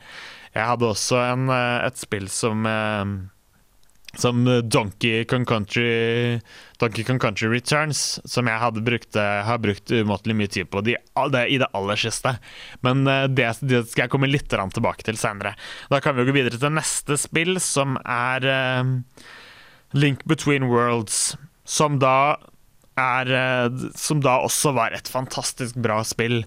Jeg 0.53 0.69
hadde 0.69 0.93
også 0.93 1.17
en, 1.23 1.49
eh, 1.53 1.88
et 1.89 1.97
spill 1.97 2.29
som 2.29 2.69
eh, 2.69 3.17
som 4.17 4.41
Donkey 4.65 5.26
Kong 5.30 5.45
Country 5.45 6.39
Donkey 6.80 7.04
Kong 7.04 7.19
Country 7.19 7.48
Returns, 7.52 8.19
som 8.26 8.48
jeg 8.48 8.60
brukt, 8.82 9.15
eh, 9.15 9.41
har 9.45 9.60
brukt 9.62 9.91
umåtelig 9.91 10.36
mye 10.36 10.52
tid 10.52 10.69
på 10.72 10.82
de, 10.82 10.95
det, 11.32 11.43
i 11.48 11.60
det 11.62 11.67
aller 11.78 12.00
siste. 12.00 12.38
Men 12.82 13.06
eh, 13.08 13.28
det, 13.28 13.50
det, 13.62 13.84
skal 13.91 14.08
jeg 14.08 14.13
komme 14.13 14.32
litt 14.32 14.50
tilbake 14.50 15.06
til 15.06 15.19
senere. 15.19 15.56
Da 15.91 16.00
kan 16.02 16.17
vi 16.17 16.26
gå 16.26 16.36
videre 16.36 16.58
til 16.58 16.74
neste 16.74 17.19
spill, 17.19 17.60
som 17.60 18.00
er 18.06 18.48
Link 19.93 20.24
Between 20.26 20.69
Worlds. 20.72 21.36
Som 21.69 22.00
da 22.02 22.39
er, 22.99 23.31
eh, 23.33 23.88
som 23.97 24.21
da 24.23 24.38
også 24.43 24.73
var 24.75 24.93
et 24.95 25.09
fantastisk 25.09 25.77
bra 25.81 26.01
spill. 26.07 26.43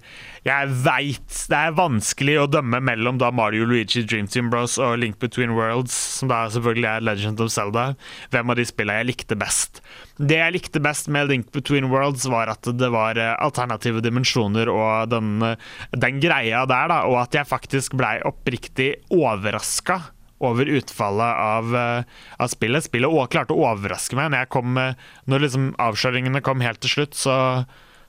Jeg 0.46 0.70
veit 0.84 1.36
det 1.50 1.58
er 1.58 1.76
vanskelig 1.78 2.36
å 2.42 2.48
dømme 2.50 2.80
mellom 2.84 3.18
da 3.20 3.30
Mario 3.34 3.66
Luigi 3.68 4.04
Dream 4.06 4.28
Team 4.30 4.50
Bros 4.52 4.78
og 4.82 4.98
Link 5.02 5.18
Between 5.22 5.54
Worlds, 5.56 5.94
som 6.18 6.30
da 6.32 6.44
selvfølgelig 6.52 6.88
er 6.90 7.06
Legend 7.06 7.42
of 7.44 7.52
Zelda, 7.54 7.86
hvem 8.34 8.52
av 8.52 8.58
de 8.58 8.66
spillene 8.68 9.02
jeg 9.02 9.10
likte 9.12 9.38
best. 9.38 9.82
Det 10.18 10.38
jeg 10.40 10.56
likte 10.56 10.82
best 10.82 11.10
med 11.12 11.30
Link 11.32 11.52
Between 11.54 11.90
Worlds, 11.92 12.28
var 12.30 12.52
at 12.52 12.66
det 12.78 12.90
var 12.94 13.18
eh, 13.20 13.34
alternative 13.42 14.02
dimensjoner 14.04 14.70
og 14.72 15.12
den, 15.12 15.36
eh, 15.46 15.70
den 15.96 16.22
greia 16.22 16.66
der, 16.68 16.90
da, 16.92 17.04
og 17.10 17.22
at 17.24 17.38
jeg 17.38 17.50
faktisk 17.50 17.96
blei 17.98 18.18
oppriktig 18.28 18.94
overraska 19.14 20.02
over 20.44 20.68
utfallet 20.78 21.38
av, 21.44 21.72
eh, 21.76 22.26
av 22.38 22.50
spillet. 22.52 22.86
Spillet 22.88 23.32
klarte 23.32 23.54
å 23.54 23.64
overraske 23.70 24.18
meg. 24.18 24.32
Når, 24.34 24.50
kom, 24.52 24.76
når 25.30 25.46
liksom 25.46 25.72
avsløringene 25.82 26.42
kom 26.44 26.64
helt 26.64 26.82
til 26.84 26.96
slutt, 26.96 27.16
så, 27.18 27.36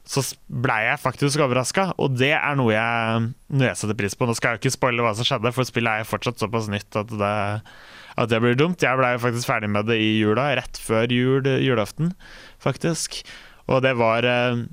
så 0.06 0.26
blei 0.48 0.82
jeg 0.88 1.02
faktisk 1.04 1.46
overraska. 1.46 1.92
Og 2.02 2.18
det 2.20 2.34
er 2.36 2.60
noe 2.60 2.76
jeg, 2.76 3.32
noe 3.54 3.70
jeg, 3.70 3.80
setter 3.80 4.00
pris 4.00 4.18
på. 4.18 4.28
Nå 4.28 4.36
skal 4.38 4.54
jeg 4.54 4.60
jo 4.60 4.64
ikke 4.66 4.78
spoile 4.78 5.08
hva 5.08 5.16
som 5.18 5.28
skjedde, 5.28 5.54
for 5.56 5.70
spillet 5.70 6.04
er 6.04 6.10
fortsatt 6.10 6.44
såpass 6.44 6.70
nytt 6.74 7.00
at 7.00 7.14
det, 7.14 7.34
at 8.14 8.30
det 8.30 8.44
blir 8.44 8.60
dumt. 8.60 8.84
Jeg 8.84 9.00
blei 9.00 9.16
faktisk 9.22 9.50
ferdig 9.50 9.72
med 9.74 9.90
det 9.90 10.00
i 10.02 10.14
jula, 10.20 10.52
rett 10.60 10.80
før 10.82 11.12
jul, 11.14 11.50
julaften, 11.64 12.14
faktisk. 12.64 13.24
Og 13.72 13.84
det 13.86 13.94
var 14.00 14.28
eh, 14.28 14.66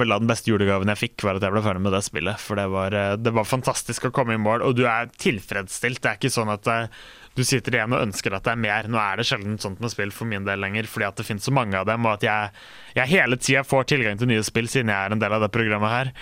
vel 0.00 0.14
den 0.14 0.30
beste 0.30 0.50
julegaven 0.50 0.90
jeg 0.92 1.02
fikk, 1.02 1.26
var 1.26 1.38
at 1.38 1.44
jeg 1.46 1.54
ble 1.54 1.62
ferdig 1.64 1.82
med 1.84 1.94
det 1.96 2.02
spillet. 2.06 2.42
For 2.42 2.58
det 2.60 2.66
var, 2.72 2.96
eh, 2.96 3.14
det 3.20 3.32
var 3.36 3.48
fantastisk 3.48 4.08
å 4.08 4.14
komme 4.14 4.36
i 4.36 4.40
mål, 4.42 4.64
og 4.66 4.76
du 4.78 4.84
er 4.90 5.10
tilfredsstilt. 5.22 6.02
Det 6.02 6.10
er 6.10 6.20
ikke 6.20 6.32
sånn 6.32 6.52
at 6.52 6.68
eh, 6.72 6.88
du 7.36 7.44
sitter 7.44 7.76
igjen 7.76 7.92
og 7.92 8.02
ønsker 8.06 8.36
at 8.36 8.46
det 8.46 8.54
er 8.54 8.62
mer. 8.64 8.88
Nå 8.88 9.00
er 9.00 9.20
det 9.20 9.28
sjelden 9.28 9.58
sånt 9.60 9.80
med 9.84 9.92
spill 9.92 10.12
for 10.14 10.28
min 10.28 10.46
del 10.48 10.60
lenger, 10.62 10.88
fordi 10.90 11.08
at 11.08 11.20
det 11.20 11.26
finnes 11.28 11.44
så 11.44 11.54
mange 11.54 11.76
av 11.78 11.88
dem, 11.88 12.06
og 12.08 12.16
at 12.16 12.26
jeg, 12.26 12.66
jeg 12.96 13.12
hele 13.12 13.40
tida 13.40 13.64
får 13.66 13.90
tilgang 13.92 14.20
til 14.20 14.30
nye 14.32 14.44
spill 14.46 14.70
siden 14.72 14.92
jeg 14.92 14.96
er 14.96 15.16
en 15.16 15.22
del 15.22 15.36
av 15.36 15.44
det 15.44 15.52
programmet 15.54 15.92
her. 15.92 16.12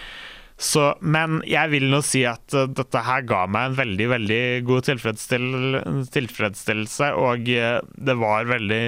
Så, 0.54 0.82
men 1.02 1.40
jeg 1.50 1.72
vil 1.72 1.88
nå 1.90 1.98
si 2.06 2.22
at 2.30 2.54
uh, 2.54 2.68
dette 2.70 3.00
her 3.02 3.24
ga 3.26 3.40
meg 3.50 3.72
en 3.72 3.78
veldig, 3.80 4.06
veldig 4.12 4.42
god 4.68 4.86
tilfredsstil, 4.86 5.46
tilfredsstillelse. 6.14 7.10
Og 7.18 7.50
uh, 7.50 7.80
det 8.08 8.16
var 8.20 8.46
veldig, 8.52 8.84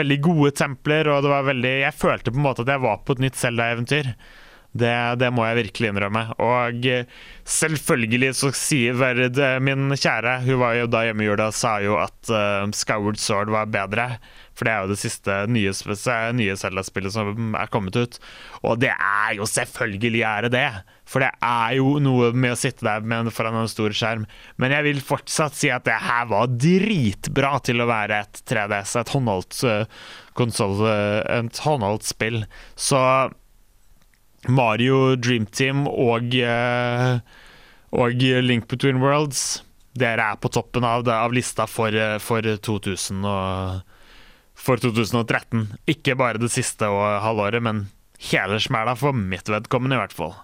veldig 0.00 0.18
gode 0.24 0.54
templer, 0.56 1.10
og 1.12 1.26
det 1.26 1.32
var 1.34 1.48
veldig 1.50 1.74
Jeg 1.82 1.98
følte 1.98 2.32
på 2.32 2.40
en 2.40 2.46
måte 2.48 2.64
at 2.64 2.72
jeg 2.72 2.84
var 2.86 3.02
på 3.04 3.18
et 3.18 3.26
nytt 3.26 3.40
Zelda-eventyr. 3.40 4.14
Det, 4.72 4.94
det, 5.18 5.30
må 5.34 5.46
jeg 5.48 5.58
virkelig 5.62 5.92
innrømme. 5.92 6.24
Og 6.44 6.88
uh, 6.92 7.22
selvfølgelig 7.48 8.32
så 8.36 8.52
sier 8.56 8.98
min 9.64 9.94
kjære, 9.94 10.40
hun 10.44 10.60
var 10.60 10.76
jo 10.78 10.90
da 10.92 11.06
hjemme 11.06 11.24
i 11.24 11.30
jula, 11.30 11.48
sa 11.54 11.78
jo 11.82 11.96
at 12.02 12.32
Skyward 12.76 13.18
Sword 13.22 13.54
var 13.54 13.70
bedre. 13.72 14.10
For 14.58 14.66
det 14.66 14.74
er 14.74 14.82
jo 14.82 14.90
det 14.90 14.98
siste 14.98 15.34
nye, 15.54 15.72
nye 16.34 16.56
Zelda-spillet 16.58 17.14
som 17.14 17.54
er 17.54 17.70
kommet 17.70 17.96
ut. 17.96 18.18
Og 18.66 18.80
det 18.82 18.90
er 18.90 19.36
jo 19.38 19.46
selvfølgelig 19.46 20.24
er 20.26 20.48
det 20.48 20.52
det. 20.56 20.70
For 21.08 21.22
det 21.24 21.30
er 21.46 21.76
jo 21.78 21.96
noe 22.02 22.32
med 22.36 22.56
å 22.56 22.58
sitte 22.58 22.84
der 22.84 23.06
med 23.06 23.30
foran 23.32 23.56
en 23.62 23.70
stor 23.70 23.94
skjerm. 23.96 24.26
Men 24.60 24.74
jeg 24.74 24.88
vil 24.88 25.04
fortsatt 25.04 25.56
si 25.56 25.70
at 25.72 25.86
det 25.86 25.96
her 26.02 26.26
var 26.32 26.50
dritbra 26.50 27.54
til 27.64 27.80
å 27.80 27.88
være 27.88 28.24
et 28.24 28.42
3DS, 28.50 28.96
et 28.98 29.14
håndholdt 29.14 29.60
uh, 29.64 30.08
konsoll, 30.38 30.82
uh, 30.82 31.22
et 31.38 31.62
håndholdt 31.64 32.08
spill. 32.10 32.42
Så 32.74 32.98
Mario 34.46 35.16
Dream 35.16 35.48
Team 35.50 35.88
og, 35.90 36.34
uh, 36.38 37.18
og 37.90 38.22
Link 38.44 38.68
Between 38.70 39.02
Worlds 39.02 39.64
dere 39.98 40.32
er 40.32 40.38
på 40.38 40.50
toppen 40.54 40.86
av, 40.86 41.06
av 41.10 41.32
lista 41.34 41.66
for, 41.66 41.94
for 42.22 42.44
2000 42.44 43.24
og 43.26 43.94
for 44.58 44.82
2013. 44.82 45.64
Ikke 45.90 46.16
bare 46.18 46.40
det 46.42 46.52
siste 46.54 46.86
halvåret, 46.86 47.62
men 47.64 47.86
hele 48.30 48.58
smæla 48.62 48.96
for 48.98 49.16
mitt 49.16 49.48
vedkommende, 49.50 49.98
i 49.98 50.02
hvert 50.02 50.14
fall. 50.14 50.36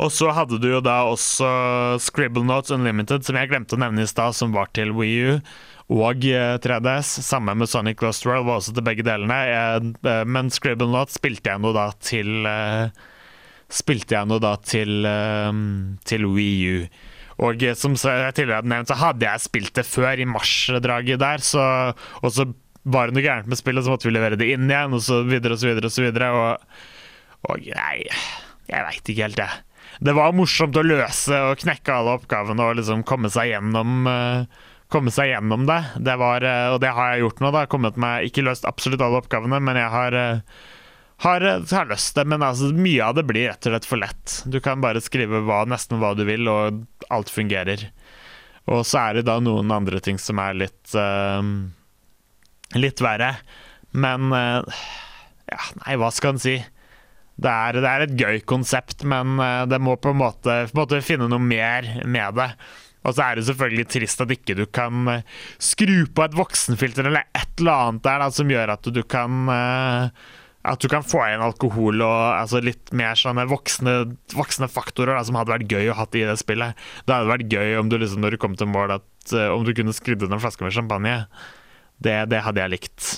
Og 0.00 0.08
så 0.14 0.30
hadde 0.32 0.56
du 0.62 0.70
jo 0.70 0.80
da 0.80 1.02
også 1.10 1.48
Scribble 2.00 2.46
Notes 2.46 2.72
Unlimited, 2.72 3.26
som 3.26 3.36
jeg 3.36 3.50
glemte 3.50 3.76
å 3.76 3.82
nevne 3.82 4.06
i 4.06 4.10
stad, 4.10 4.36
som 4.36 4.54
var 4.56 4.70
til 4.76 4.94
Wii 4.96 5.18
U 5.28 5.34
og 5.90 6.22
3DS. 6.22 7.08
sammen 7.18 7.26
Samme 7.26 7.54
med 7.58 7.68
Sonic 7.68 8.02
Lost 8.02 8.26
World 8.26 8.46
var 8.46 8.60
også 8.60 8.74
til 8.76 8.86
begge 8.86 9.02
delene. 9.06 9.38
Eh, 9.50 10.24
men 10.26 10.50
Scribble 10.54 10.90
Notes 10.90 11.18
spilte 11.18 11.50
jeg 11.50 11.62
nå 11.62 11.72
da 11.74 11.90
til 11.98 12.46
eh, 12.46 13.08
Spilte 13.70 14.16
jeg 14.16 14.26
nå 14.26 14.40
da 14.42 14.56
til, 14.66 15.06
til 16.02 16.24
Wii 16.26 16.70
U. 16.74 16.86
Og 17.46 17.62
eh, 17.64 17.76
som 17.78 17.94
jeg 17.96 18.34
tidligere 18.36 18.60
hadde 18.60 18.72
nevnt, 18.72 18.90
så 18.90 18.98
hadde 19.00 19.26
jeg 19.26 19.44
spilt 19.44 19.74
det 19.78 19.86
før, 19.88 20.20
i 20.20 20.28
marsdraget 20.28 21.22
der. 21.22 21.44
Så, 21.44 21.62
og 22.20 22.34
så 22.34 22.46
var 22.84 23.08
det 23.08 23.16
noe 23.16 23.24
gærent 23.24 23.50
med 23.50 23.60
spillet, 23.60 23.86
så 23.86 23.94
måtte 23.94 24.08
vi 24.08 24.14
levere 24.14 24.38
det 24.40 24.50
inn 24.54 24.70
igjen, 24.70 24.96
og 24.96 25.04
så 25.04 25.22
videre 25.28 25.56
og 25.56 25.62
så 25.62 25.70
videre. 25.70 25.90
Og 25.90 25.94
så 25.94 26.06
videre, 26.06 26.30
og, 26.36 26.80
og 27.50 27.70
nei, 27.70 27.96
jeg 28.70 28.86
veit 28.88 29.12
ikke 29.12 29.26
helt, 29.28 29.42
jeg. 29.42 29.66
Det 30.00 30.14
var 30.16 30.36
morsomt 30.36 30.76
å 30.78 30.84
løse 30.86 31.38
og 31.50 31.60
knekke 31.60 31.92
alle 31.92 32.14
oppgavene 32.16 32.66
og 32.68 32.78
liksom 32.78 33.02
komme 33.08 33.28
seg 33.32 33.50
gjennom 33.50 34.06
uh, 34.08 34.60
komme 34.90 35.12
seg 35.14 35.30
gjennom 35.32 35.64
det. 35.68 35.80
det 36.02 36.16
var, 36.20 36.44
uh, 36.44 36.74
og 36.74 36.82
det 36.82 36.92
har 36.96 37.14
jeg 37.14 37.24
gjort 37.24 37.40
nå. 37.44 37.54
da, 37.54 37.64
kommet 37.70 37.98
meg, 38.00 38.28
Ikke 38.28 38.44
løst 38.46 38.68
absolutt 38.68 39.02
alle 39.04 39.22
oppgavene, 39.22 39.60
men 39.62 39.78
jeg 39.78 39.92
har 39.94 40.16
uh, 40.18 40.60
har, 41.20 41.44
har 41.44 41.88
løst 41.90 42.16
det. 42.16 42.24
men 42.24 42.42
altså, 42.42 42.70
mye 42.72 43.04
av 43.04 43.18
det 43.18 43.26
blir 43.28 43.50
rett 43.50 43.66
og 43.66 43.74
slett 43.74 43.88
for 43.88 44.00
lett. 44.00 44.36
Du 44.48 44.60
kan 44.64 44.80
bare 44.80 45.02
skrive 45.04 45.42
hva, 45.44 45.62
nesten 45.68 46.00
hva 46.00 46.14
du 46.16 46.24
vil, 46.28 46.48
og 46.48 46.80
alt 47.12 47.32
fungerer. 47.32 47.90
Og 48.70 48.84
så 48.88 49.02
er 49.02 49.18
det 49.18 49.28
da 49.28 49.36
noen 49.42 49.72
andre 49.74 50.00
ting 50.04 50.20
som 50.20 50.40
er 50.40 50.56
litt 50.62 50.94
uh, 50.96 51.44
litt 52.78 53.04
verre. 53.04 53.34
Men 53.92 54.32
uh, 54.32 54.82
ja, 55.50 55.62
nei, 55.84 55.98
hva 56.00 56.12
skal 56.14 56.36
en 56.36 56.42
si? 56.42 56.56
Det 57.40 57.50
er, 57.50 57.80
det 57.80 57.88
er, 57.88 58.04
et 58.04 58.16
gøy 58.20 58.42
konsept, 58.44 59.00
men 59.08 59.38
det 59.70 59.78
må 59.80 59.94
på 59.96 60.10
en, 60.12 60.18
måte, 60.20 60.56
på 60.68 60.74
en 60.74 60.80
måte 60.82 60.98
finne 61.00 61.24
noe 61.30 61.40
mer 61.40 61.86
med 62.04 62.36
det. 62.36 62.50
Og 63.00 63.16
så 63.16 63.24
er 63.24 63.38
det 63.38 63.46
selvfølgelig 63.48 63.86
trist 63.94 64.20
at 64.20 64.34
ikke 64.34 64.58
du 64.58 64.66
kan 64.68 65.08
skru 65.62 66.04
på 66.12 66.26
et 66.26 66.36
voksenfilter 66.36 67.08
eller 67.08 67.24
et 67.32 67.62
eller 67.62 67.86
annet 67.86 68.04
der 68.04 68.20
da, 68.20 68.28
som 68.34 68.52
gjør 68.52 68.74
at 68.74 68.90
du 68.92 69.00
kan 69.08 69.48
uh, 69.48 70.10
at 70.60 70.82
du 70.82 70.90
kan 70.92 71.04
få 71.04 71.22
inn 71.30 71.40
alkohol 71.40 72.02
og 72.04 72.18
altså 72.34 72.60
litt 72.60 72.92
mer 72.96 73.16
sånne 73.16 73.46
voksne, 73.48 73.94
voksne 74.36 74.68
faktorer 74.68 75.16
da, 75.16 75.24
som 75.24 75.38
hadde 75.40 75.54
vært 75.54 75.72
gøy 75.72 75.88
å 75.88 75.96
ha 75.96 76.04
i 76.12 76.26
det 76.28 76.36
spillet. 76.40 76.76
Det 77.06 77.16
hadde 77.16 77.32
vært 77.32 77.54
gøy 77.54 77.78
om 77.80 77.88
du 77.88 77.96
liksom, 77.96 78.20
når 78.20 78.36
du 78.36 78.42
kom 78.42 78.58
til 78.60 78.68
mål, 78.68 78.98
at 78.98 79.32
uh, 79.32 79.48
om 79.54 79.64
du 79.64 79.72
kunne 79.76 79.96
skrudd 79.96 80.26
inn 80.26 80.36
en 80.36 80.42
flaske 80.42 80.66
med 80.66 80.76
champagne. 80.76 81.16
Det, 82.00 82.16
det 82.32 82.44
hadde 82.44 82.60
jeg 82.60 82.74
likt. 82.74 83.08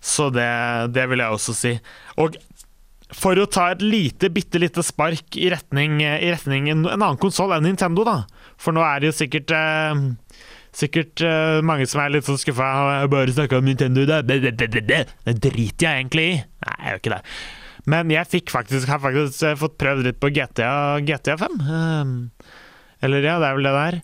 Så 0.00 0.30
det, 0.32 0.46
det, 0.94 1.08
vil 1.10 1.20
jeg 1.20 1.34
også 1.34 1.54
si. 1.54 1.74
Og 2.22 2.38
for 3.16 3.38
å 3.40 3.48
ta 3.50 3.70
et 3.74 3.82
lite, 3.82 4.30
bitte 4.32 4.60
lite 4.62 4.84
spark 4.86 5.36
i 5.40 5.50
retning, 5.52 5.98
i 6.02 6.30
retning 6.30 6.70
en, 6.70 6.84
en 6.86 6.96
annen 7.00 7.20
konsoll 7.20 7.54
enn 7.56 7.66
Nintendo, 7.66 8.06
da. 8.06 8.16
For 8.60 8.76
nå 8.76 8.84
er 8.86 9.02
det 9.02 9.10
jo 9.10 9.16
sikkert 9.22 9.54
eh, 9.56 10.04
sikkert 10.76 11.22
uh, 11.24 11.58
mange 11.66 11.86
som 11.90 12.02
er 12.02 12.12
litt 12.14 12.28
sånn 12.28 12.38
skuffa. 12.40 12.68
Bare 13.10 13.34
snakka 13.34 13.58
om 13.60 13.66
Nintendo, 13.68 14.06
da. 14.08 14.20
Det, 14.22 14.38
driter 14.54 15.86
jeg 15.86 15.90
egentlig 15.90 16.26
i. 16.28 16.38
Nei, 16.66 16.76
jeg 16.76 16.92
gjør 16.92 17.02
ikke 17.02 17.14
det. 17.16 17.20
Men 17.90 18.12
jeg 18.12 18.30
fikk 18.30 18.52
faktisk, 18.52 18.90
har 18.92 19.02
faktisk 19.02 19.46
uh, 19.46 19.56
fått 19.58 19.78
prøvd 19.80 20.06
litt 20.06 20.20
på 20.22 20.32
GTA, 20.36 20.72
GTA 21.06 21.38
5. 21.40 21.60
Uh, 21.64 21.76
ehm, 21.76 22.16
eller 23.06 23.24
ja, 23.24 23.38
det 23.42 23.48
er 23.48 23.58
vel 23.58 23.68
det 23.70 23.76
der. 23.78 24.00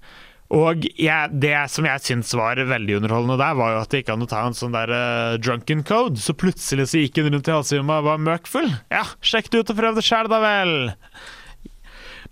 Og 0.55 0.85
jeg, 0.95 1.39
det 1.43 1.57
som 1.73 1.87
jeg 1.89 2.03
syns 2.05 2.31
var 2.39 2.61
veldig 2.71 3.01
underholdende 3.01 3.39
der, 3.41 3.57
var 3.59 3.73
jo 3.73 3.81
at 3.83 3.91
det 3.91 4.03
gikk 4.03 4.13
an 4.15 4.23
å 4.23 4.29
ta 4.31 4.45
en 4.47 4.55
sånn 4.55 4.77
der 4.77 4.93
uh, 4.95 5.39
drunken 5.43 5.83
code. 5.87 6.21
Så 6.23 6.37
plutselig 6.39 6.91
så 6.93 7.03
gikk 7.03 7.19
hun 7.19 7.33
rundt 7.35 7.51
i 7.51 7.57
halsen 7.57 7.83
og 7.83 8.07
var 8.07 8.23
møkfull. 8.23 8.71
Ja, 8.95 9.03
sjekk 9.27 9.51
det 9.51 9.65
ut 9.65 9.75
og 9.75 9.81
prøv 9.81 9.99
det 9.99 10.07
sjæl, 10.07 10.31
da 10.31 10.39
vel! 10.45 10.77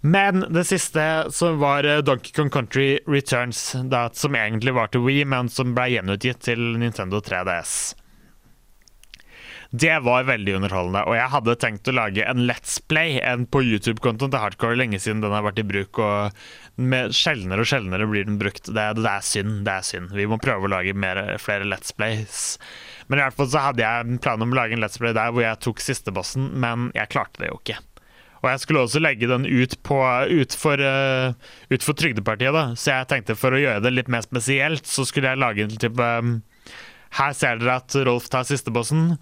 Men 0.04 0.44
det 0.52 0.66
siste 0.68 1.02
som 1.32 1.56
var 1.62 1.86
eh, 1.88 2.02
Donkey 2.04 2.34
Kong 2.36 2.50
Country 2.52 2.98
Returns, 3.08 3.70
da, 3.88 4.10
som 4.12 4.36
egentlig 4.36 4.74
var 4.76 4.90
til 4.92 5.00
Wii, 5.00 5.22
men 5.32 5.48
som 5.48 5.72
ble 5.72 5.94
gjenutgitt 5.94 6.42
til 6.44 6.60
Nintendo 6.76 7.22
3DS. 7.24 7.94
Det 9.74 9.94
var 10.06 10.26
veldig 10.28 10.52
underholdende, 10.54 11.00
og 11.02 11.16
jeg 11.16 11.30
hadde 11.32 11.54
tenkt 11.58 11.88
å 11.90 11.94
lage 11.96 12.22
en 12.22 12.44
Let's 12.46 12.76
Play 12.86 13.16
en 13.26 13.42
på 13.50 13.58
YouTube-kontoen 13.64 14.30
til 14.30 14.38
Hardcore 14.38 14.76
lenge 14.78 15.00
siden 15.02 15.24
den 15.24 15.34
har 15.34 15.42
vært 15.42 15.58
i 15.58 15.64
bruk, 15.66 15.98
og 15.98 16.78
med 16.78 17.16
sjeldnere 17.18 17.64
og 17.64 17.66
sjeldnere 17.72 18.06
blir 18.06 18.28
den 18.28 18.36
brukt. 18.38 18.68
Det, 18.68 18.84
det, 19.00 19.08
er 19.10 19.26
synd. 19.26 19.64
det 19.66 19.74
er 19.74 19.88
synd. 19.88 20.14
Vi 20.14 20.28
må 20.30 20.38
prøve 20.38 20.68
å 20.68 20.70
lage 20.76 20.94
mer, 20.94 21.18
flere 21.42 21.66
Let's 21.66 21.90
Plays. 21.96 22.54
Men 23.08 23.18
i 23.18 23.24
hvert 23.24 23.40
fall 23.40 23.50
så 23.50 23.66
hadde 23.66 23.82
jeg 23.82 24.06
en 24.06 24.22
plan 24.22 24.46
om 24.46 24.54
å 24.54 24.60
lage 24.60 24.78
en 24.78 24.84
Let's 24.84 25.02
Play 25.02 25.16
der 25.16 25.34
hvor 25.34 25.42
jeg 25.42 25.62
tok 25.66 25.82
siste 25.82 26.14
bossen, 26.14 26.52
men 26.54 26.92
jeg 26.94 27.10
klarte 27.10 27.42
det 27.42 27.50
jo 27.50 27.58
ikke. 27.58 27.82
Og 28.44 28.50
jeg 28.52 28.62
skulle 28.62 28.86
også 28.86 29.02
legge 29.02 29.26
den 29.26 29.42
ut, 29.42 29.78
på, 29.82 30.02
ut, 30.38 30.58
for, 30.60 30.78
uh, 30.78 31.54
ut 31.74 31.82
for 31.82 31.98
Trygdepartiet, 31.98 32.54
da. 32.54 32.68
Så 32.78 32.92
jeg 32.92 33.10
tenkte 33.10 33.34
for 33.42 33.56
å 33.56 33.64
gjøre 33.66 33.82
det 33.88 33.96
litt 33.98 34.12
mer 34.12 34.22
spesielt, 34.22 34.86
så 34.86 35.02
skulle 35.08 35.34
jeg 35.34 35.42
lage 35.42 35.66
en 35.66 35.80
type 35.82 36.12
um, 36.22 36.36
Her 37.18 37.34
ser 37.34 37.58
dere 37.58 37.80
at 37.82 38.04
Rolf 38.06 38.30
tar 38.30 38.46
sistebossen 38.46 39.16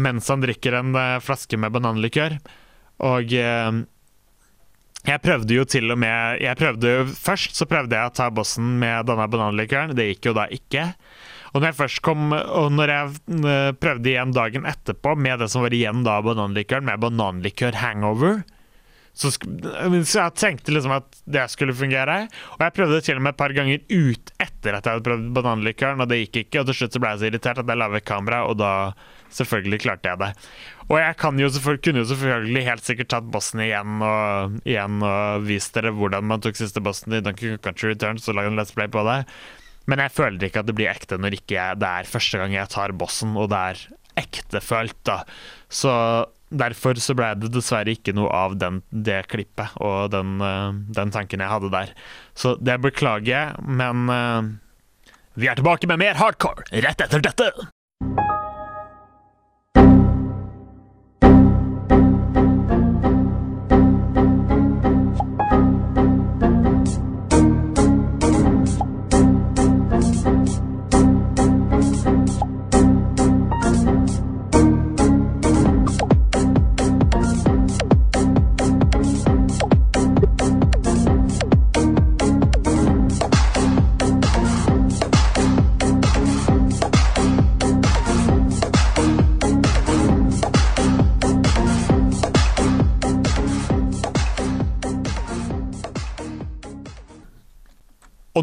mens 0.00 0.28
han 0.32 0.44
drikker 0.44 0.78
en 0.78 0.94
uh, 0.96 1.18
flaske 1.22 1.58
med 1.60 1.74
bananlikør. 1.74 2.38
Og 3.02 3.34
uh, 3.34 3.82
jeg 5.02 5.22
prøvde 5.24 5.58
jo 5.58 5.66
til 5.66 5.90
og 5.90 5.98
med 5.98 6.42
jeg 6.44 6.58
prøvde, 6.60 6.94
jo, 6.96 7.04
Først 7.10 7.58
så 7.58 7.66
prøvde 7.68 7.98
jeg 7.98 8.12
å 8.12 8.14
ta 8.14 8.30
bossen 8.34 8.76
med 8.82 9.08
denne 9.10 9.28
bananlikøren. 9.32 9.96
Det 9.98 10.12
gikk 10.12 10.30
jo 10.30 10.36
da 10.38 10.46
ikke. 10.54 10.92
Og 11.52 11.60
når 11.60 11.72
jeg 11.72 11.80
først 11.82 12.00
kom, 12.06 12.32
og 12.32 12.70
når 12.72 12.94
jeg 12.94 13.76
prøvde 13.82 14.08
igjen 14.08 14.32
dagen 14.32 14.64
etterpå 14.68 15.12
med 15.20 15.42
det 15.42 15.50
som 15.52 15.66
var 15.66 15.74
igjen 15.76 16.00
da 16.06 16.14
bananlikøren, 16.24 16.86
med 16.88 17.02
bananlikør 17.02 17.76
hangover, 17.76 18.40
så, 19.12 19.28
så, 19.28 20.16
jeg 20.16 20.32
tenkte 20.40 20.72
liksom 20.72 20.94
at 20.96 21.18
det 21.28 21.44
skulle 21.52 21.76
fungere. 21.76 22.22
Og 22.56 22.62
jeg 22.64 22.74
prøvde 22.78 23.00
til 23.04 23.18
og 23.20 23.26
med 23.26 23.34
et 23.34 23.40
par 23.42 23.52
ganger 23.56 23.82
ut 23.90 24.32
etter 24.40 24.78
at 24.78 24.86
jeg 24.86 24.96
hadde 24.96 25.06
prøvd 25.08 25.26
bananlikøren, 25.36 26.00
og 26.00 26.08
det 26.08 26.22
gikk 26.22 26.38
ikke. 26.46 26.62
Og 26.62 26.70
til 26.70 26.78
slutt 26.80 26.96
så 26.96 27.02
ble 27.02 27.12
jeg 27.12 27.20
så 27.20 27.28
irritert 27.28 27.60
at 27.60 27.72
jeg 27.74 27.80
la 27.82 27.90
vekk 27.92 28.08
kameraet, 28.08 28.48
og 28.48 28.62
da 28.62 28.72
selvfølgelig 29.38 29.80
klarte 29.84 30.12
jeg 30.12 30.20
det. 30.20 30.30
Og 30.88 30.98
jeg 30.98 31.16
jo 31.16 31.22
kunne 31.80 32.02
jo 32.02 32.08
selvfølgelig 32.10 32.66
helt 32.66 32.84
sikkert 32.84 33.12
tatt 33.14 33.30
bossen 33.32 33.62
igjen 33.64 34.02
og, 34.04 34.60
igjen 34.68 35.00
og 35.06 35.46
vist 35.46 35.74
dere 35.76 35.94
hvordan 35.96 36.26
man 36.28 36.42
tok 36.44 36.58
siste 36.58 36.82
bossen 36.84 37.14
i 37.16 37.22
Donkey 37.24 37.54
Kong 37.54 37.62
Country 37.64 37.92
Returns 37.94 38.28
og 38.28 38.36
lagd 38.38 38.52
en 38.52 38.60
Let's 38.60 38.74
Play 38.76 38.90
på 38.92 39.04
det. 39.08 39.22
Men 39.90 40.02
jeg 40.04 40.14
føler 40.14 40.46
ikke 40.46 40.62
at 40.62 40.68
det 40.68 40.76
blir 40.78 40.92
ekte 40.92 41.18
når 41.18 41.40
ikke 41.40 41.56
jeg, 41.56 41.80
det 41.82 41.88
er 41.88 42.10
første 42.10 42.38
gang 42.38 42.54
jeg 42.54 42.70
tar 42.70 42.94
bossen, 42.94 43.34
og 43.38 43.50
det 43.50 43.62
er 43.72 43.82
ektefølt, 44.22 44.98
da. 45.08 45.22
Så 45.72 45.92
derfor 46.52 47.00
så 47.00 47.16
ble 47.16 47.32
det 47.40 47.52
dessverre 47.54 47.94
ikke 47.96 48.14
noe 48.16 48.30
av 48.36 48.56
den, 48.60 48.82
det 48.92 49.22
klippet 49.32 49.72
og 49.82 50.12
den, 50.12 50.36
uh, 50.44 50.74
den, 50.92 51.14
tanken 51.14 51.42
jeg 51.42 51.52
hadde 51.54 51.72
der. 51.72 51.94
Så 52.36 52.54
det 52.60 52.78
beklager 52.84 53.32
jeg, 53.32 53.64
men 53.64 54.12
uh, 54.12 54.52
vi 55.34 55.48
er 55.48 55.58
tilbake 55.58 55.88
med 55.90 56.02
mer 56.04 56.20
hardcore 56.20 56.68
rett 56.84 57.06
etter 57.06 57.24
dette. 57.24 57.50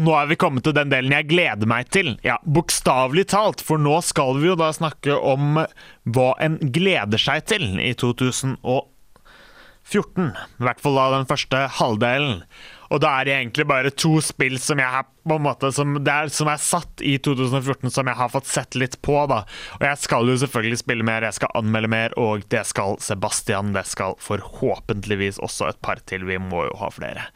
Og 0.00 0.06
nå 0.06 0.14
er 0.16 0.30
vi 0.30 0.36
kommet 0.40 0.64
til 0.64 0.72
den 0.72 0.88
delen 0.88 1.12
jeg 1.12 1.26
gleder 1.28 1.68
meg 1.68 1.90
til. 1.92 2.14
Ja, 2.24 2.38
Bokstavelig 2.48 3.26
talt, 3.34 3.60
for 3.60 3.76
nå 3.76 3.98
skal 4.00 4.40
vi 4.40 4.48
jo 4.48 4.56
da 4.56 4.70
snakke 4.72 5.12
om 5.12 5.60
hva 6.08 6.30
en 6.40 6.56
gleder 6.72 7.20
seg 7.20 7.44
til 7.52 7.76
i 7.76 7.92
2014. 8.00 8.88
I 9.92 10.64
hvert 10.64 10.80
fall 10.80 10.96
da 10.96 11.04
den 11.18 11.28
første 11.28 11.68
halvdelen. 11.76 12.40
Og 12.88 13.04
da 13.04 13.12
er 13.18 13.28
det 13.28 13.36
egentlig 13.36 13.68
bare 13.68 13.92
to 13.92 14.16
spill 14.24 14.56
som 14.56 14.80
jeg 14.80 14.88
har 14.88 15.04
på 15.04 15.36
en 15.36 15.44
måte 15.44 15.68
som, 15.76 15.92
er, 16.00 16.32
som 16.32 16.48
er 16.48 16.64
satt 16.64 17.04
i 17.04 17.18
2014, 17.20 17.92
som 17.92 18.08
jeg 18.08 18.16
har 18.24 18.32
fått 18.32 18.48
sett 18.48 18.72
litt 18.80 18.96
på. 19.04 19.20
da. 19.28 19.44
Og 19.82 19.84
jeg 19.84 20.00
skal 20.08 20.32
jo 20.32 20.40
selvfølgelig 20.40 20.80
spille 20.80 21.04
mer, 21.04 21.28
jeg 21.28 21.42
skal 21.42 21.52
anmelde 21.60 21.92
mer, 21.92 22.16
og 22.16 22.48
det 22.48 22.64
skal 22.72 22.96
Sebastian. 23.04 23.76
Det 23.76 23.84
skal 23.92 24.16
forhåpentligvis 24.16 25.44
også 25.44 25.74
et 25.74 25.84
par 25.84 26.00
til. 26.08 26.24
Vi 26.24 26.40
må 26.40 26.64
jo 26.72 26.80
ha 26.80 26.88
flere. 26.88 27.28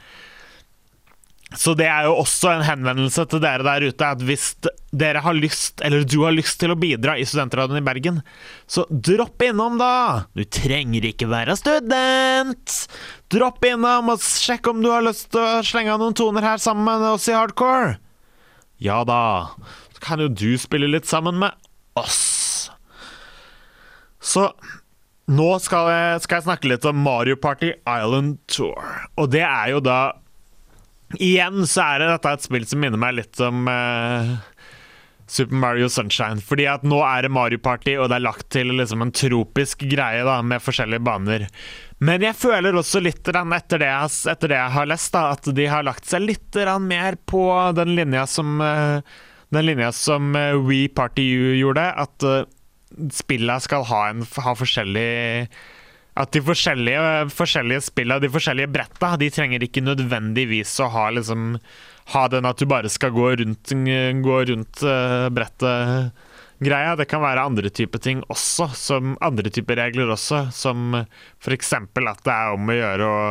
Så 1.55 1.75
det 1.79 1.87
er 1.87 2.09
jo 2.09 2.17
også 2.19 2.51
en 2.51 2.65
henvendelse 2.67 3.25
til 3.31 3.43
dere 3.43 3.65
der 3.67 3.87
ute 3.87 4.07
at 4.07 4.23
hvis 4.27 4.47
dere 4.95 5.23
har 5.23 5.37
lyst, 5.37 5.83
eller 5.87 6.03
du 6.07 6.19
har 6.25 6.35
lyst 6.35 6.59
til 6.61 6.75
å 6.75 6.79
bidra 6.79 7.17
i 7.19 7.27
Studentradioen 7.27 7.79
i 7.81 7.87
Bergen, 7.87 8.21
så 8.67 8.87
dropp 8.91 9.43
innom, 9.47 9.79
da! 9.79 10.27
Du 10.35 10.43
trenger 10.45 11.07
ikke 11.11 11.29
være 11.31 11.57
student! 11.59 12.77
Dropp 13.35 13.67
innom 13.71 14.13
og 14.15 14.23
sjekk 14.23 14.73
om 14.73 14.83
du 14.83 14.91
har 14.93 15.07
lyst 15.07 15.31
til 15.35 15.43
å 15.43 15.63
slenge 15.67 15.95
av 15.95 16.03
noen 16.03 16.17
toner 16.19 16.47
her 16.47 16.63
sammen 16.63 16.87
med 16.89 17.07
oss 17.15 17.29
i 17.31 17.37
Hardcore. 17.37 17.97
Ja 18.83 19.03
da, 19.07 19.55
så 19.95 20.03
kan 20.05 20.23
jo 20.23 20.31
du 20.31 20.55
spille 20.61 20.91
litt 20.91 21.07
sammen 21.09 21.39
med 21.43 21.55
oss. 21.99 22.71
Så 24.25 24.51
nå 25.31 25.47
skal 25.63 25.89
jeg, 25.89 26.21
skal 26.25 26.41
jeg 26.41 26.47
snakke 26.49 26.69
litt 26.69 26.85
om 26.89 26.99
Mario 27.01 27.39
Party 27.41 27.71
Island 27.79 28.37
Tour. 28.51 28.77
Og 29.21 29.31
det 29.33 29.45
er 29.47 29.73
jo 29.73 29.81
da 29.85 30.01
Igjen 31.23 31.67
så 31.71 31.85
er 31.85 32.03
det 32.03 32.11
dette 32.13 32.35
et 32.37 32.47
spill 32.47 32.67
som 32.69 32.83
minner 32.83 33.01
meg 33.01 33.17
litt 33.19 33.41
om 33.45 33.69
uh, 33.71 34.35
Super 35.31 35.57
Mario 35.57 35.89
Sunshine. 35.89 36.43
Fordi 36.45 36.67
at 36.71 36.85
nå 36.87 37.01
er 37.07 37.27
det 37.27 37.33
Mario 37.35 37.61
Party, 37.63 37.97
og 37.99 38.11
det 38.11 38.19
er 38.19 38.27
lagt 38.27 38.49
til 38.55 38.73
liksom 38.75 39.05
en 39.05 39.15
tropisk 39.15 39.85
greie 39.91 40.25
da, 40.27 40.41
med 40.45 40.63
forskjellige 40.65 41.05
baner. 41.05 41.47
Men 42.05 42.25
jeg 42.27 42.37
føler 42.37 42.77
også 42.77 43.01
litt 43.05 43.23
etter 43.25 43.81
det, 43.81 43.89
jeg, 43.89 44.11
etter 44.33 44.53
det 44.53 44.59
jeg 44.59 44.75
har 44.77 44.91
lest, 44.91 45.13
da, 45.15 45.29
at 45.37 45.55
de 45.57 45.69
har 45.71 45.87
lagt 45.87 46.09
seg 46.11 46.27
litt 46.27 46.59
mer 46.83 47.17
på 47.31 47.45
den 47.77 47.95
linja 47.97 48.27
som 48.29 48.59
uh, 48.61 49.01
den 49.55 49.67
linja 49.69 49.93
som 49.95 50.35
uh, 50.37 50.59
We 50.59 50.89
Party 50.89 51.25
U 51.39 51.55
gjorde. 51.57 51.87
At 52.05 52.27
uh, 52.27 52.45
spilla 53.15 53.59
skal 53.63 53.87
ha, 53.91 54.03
en, 54.11 54.27
ha 54.45 54.55
forskjellig 54.59 55.49
at 56.15 56.31
de 56.35 56.43
forskjellige, 56.47 57.31
forskjellige 57.35 57.87
spillene, 57.89 58.23
de 58.23 58.31
forskjellige 58.31 58.71
bretta, 58.71 59.15
de 59.19 59.31
trenger 59.35 59.65
ikke 59.67 59.83
nødvendigvis 59.83 60.77
å 60.85 60.93
ha 60.95 61.09
liksom 61.15 61.59
Ha 62.13 62.27
den 62.29 62.45
at 62.45 62.61
du 62.61 62.67
bare 62.69 62.91
skal 62.93 63.15
gå 63.17 63.31
rundt, 63.41 63.71
gå 63.73 64.35
rundt 64.51 64.83
uh, 64.85 65.31
brettet 65.33 66.11
greia. 66.61 66.97
Det 67.01 67.07
kan 67.09 67.23
være 67.23 67.47
andre 67.49 67.71
typer 67.73 68.03
ting 68.05 68.21
også, 68.29 68.67
som 68.77 69.15
andre 69.25 69.49
typer 69.49 69.79
regler 69.81 70.13
også, 70.13 70.43
som 70.53 70.99
f.eks. 71.41 71.73
at 71.73 71.95
det 71.97 72.35
er 72.35 72.59
om 72.59 72.69
å 72.69 72.77
gjøre 72.77 73.09
å 73.09 73.23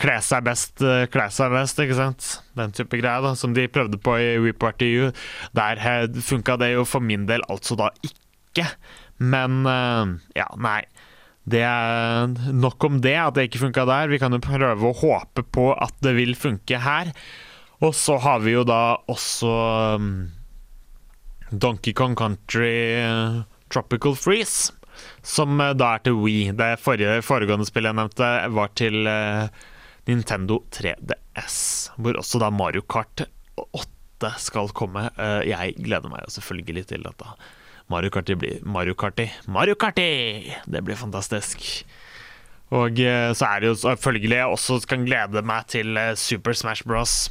kle 0.00 0.16
seg 0.26 0.44
best, 0.46 0.82
eh, 0.82 1.06
kle 1.10 1.28
seg 1.32 1.54
best, 1.54 1.80
ikke 1.80 1.98
sant? 1.98 2.28
Den 2.58 2.74
type 2.74 2.98
greia 2.98 3.22
da, 3.24 3.34
som 3.38 3.54
de 3.54 3.68
prøvde 3.70 4.00
på 4.02 4.16
i 4.18 4.34
Reparty 4.42 4.90
U. 5.04 5.10
Der 5.54 6.10
funka 6.20 6.58
det 6.60 6.74
jo 6.74 6.84
for 6.88 7.04
min 7.04 7.28
del 7.30 7.44
altså 7.48 7.78
da 7.78 7.90
ikke. 8.02 8.66
Men 9.22 9.62
uh, 9.66 10.16
ja, 10.34 10.48
nei. 10.58 10.82
Det 11.44 11.60
er 11.60 12.30
nok 12.52 12.84
om 12.88 13.00
det, 13.04 13.16
at 13.20 13.36
det 13.36 13.48
ikke 13.48 13.66
funka 13.66 13.84
der. 13.88 14.08
Vi 14.08 14.20
kan 14.20 14.32
jo 14.32 14.40
prøve 14.42 14.88
å 14.88 14.96
håpe 14.96 15.44
på 15.52 15.72
at 15.76 15.96
det 16.04 16.14
vil 16.16 16.32
funke 16.38 16.80
her. 16.80 17.12
Og 17.84 17.92
så 17.96 18.16
har 18.22 18.40
vi 18.44 18.54
jo 18.54 18.62
da 18.64 18.96
også 19.12 19.50
um, 19.98 20.08
Donkey 21.50 21.92
Kong 21.96 22.16
Country 22.16 22.96
uh, 23.04 23.42
Tropical 23.68 24.16
Freeze. 24.16 24.72
Som 25.20 25.60
uh, 25.60 25.74
da 25.76 25.96
er 25.98 26.04
til 26.06 26.16
We. 26.22 26.54
Det 26.56 26.70
forrige, 26.80 27.20
foregående 27.26 27.68
spillet 27.68 27.92
jeg 27.92 28.00
nevnte, 28.00 28.30
var 28.56 28.72
til 28.80 29.10
uh, 29.10 29.66
Nintendo 30.08 30.62
3DS. 30.72 31.58
Hvor 31.98 32.22
også 32.22 32.40
da 32.40 32.48
Mario 32.54 32.86
Kart 32.88 33.26
8 33.60 34.32
skal 34.40 34.72
komme. 34.72 35.10
Uh, 35.20 35.42
jeg 35.44 35.76
gleder 35.82 36.08
meg 36.08 36.24
jo 36.24 36.38
selvfølgelig 36.38 36.88
til 36.94 37.04
dette. 37.04 37.36
Mario 37.92 38.10
Karti 38.10 38.34
blir 38.34 38.64
Mario 38.64 38.94
Karti. 38.94 39.28
Mario 39.46 39.74
Karti! 39.74 40.54
Det 40.64 40.82
blir 40.82 40.96
fantastisk. 40.96 41.84
Og 42.72 43.00
eh, 43.00 43.30
så 43.36 43.48
er 43.48 43.60
det 43.60 43.72
jo 43.72 43.80
selvfølgelig 43.82 44.38
jeg 44.38 44.52
også 44.56 44.78
kan 44.88 45.04
glede 45.06 45.44
meg 45.46 45.66
til 45.70 45.98
eh, 46.00 46.14
Super 46.18 46.56
Smash 46.56 46.86
Bros. 46.88 47.28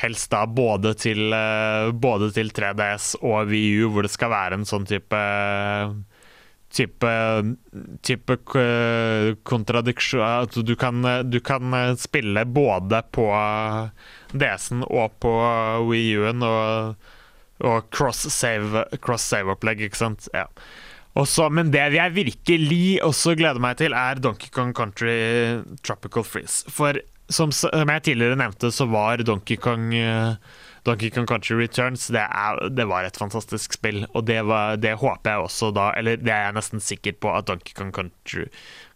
Helst 0.00 0.30
da 0.32 0.46
både 0.48 0.94
til, 0.96 1.28
eh, 1.36 1.92
både 1.92 2.30
til 2.32 2.48
3DS 2.56 3.12
og 3.20 3.52
VU, 3.52 3.90
hvor 3.92 4.06
det 4.06 4.14
skal 4.14 4.32
være 4.32 4.60
en 4.60 4.68
sånn 4.68 4.88
type 4.88 5.20
Type, 6.72 7.08
type 8.00 8.34
kontradiksjon 9.44 10.22
At 10.24 10.54
du 10.64 10.70
kan, 10.80 11.04
du 11.28 11.36
kan 11.44 11.74
spille 12.00 12.46
både 12.48 13.02
på 13.12 13.26
DS-en 14.32 14.80
og 14.86 15.18
på 15.20 15.34
Wii 15.90 16.14
U-en. 16.22 16.46
og 16.48 17.10
og 17.62 17.88
cross-save-opplegg, 17.94 18.98
cross 19.02 19.32
ikke 19.88 20.00
sant. 20.00 20.28
Ja. 20.34 20.48
Også, 21.18 21.50
men 21.52 21.70
det 21.74 21.82
jeg 21.92 22.14
virkelig 22.16 22.84
også 23.04 23.34
gleder 23.36 23.60
meg 23.60 23.76
til, 23.80 23.92
er 23.92 24.20
Donkey 24.22 24.48
Kong 24.52 24.72
Country 24.76 25.60
Tropical 25.84 26.24
Freeze. 26.24 26.64
For 26.72 26.96
som, 27.32 27.52
som 27.52 27.88
jeg 27.92 28.04
tidligere 28.08 28.38
nevnte, 28.40 28.72
så 28.72 28.86
var 28.90 29.22
Donkey 29.24 29.58
Kong 29.60 29.92
uh, 29.94 30.36
Donkey 30.84 31.12
Kong 31.14 31.28
Country 31.28 31.54
Returns 31.60 32.08
det, 32.10 32.24
er, 32.24 32.58
det, 32.74 32.86
var 32.90 33.06
et 33.06 33.18
fantastisk 33.18 33.76
spill. 33.76 34.02
Og 34.12 34.26
det, 34.26 34.40
var, 34.48 34.80
det, 34.82 34.96
håper 35.00 35.36
jeg 35.36 35.46
også 35.46 35.70
da 35.76 35.90
Eller 35.98 36.18
det 36.18 36.32
er 36.32 36.48
jeg 36.48 36.56
nesten 36.58 36.82
sikker 36.82 37.18
på 37.22 37.30
at 37.36 37.46
Donkey 37.50 37.76
Kong 37.78 37.92
Country, 37.94 38.48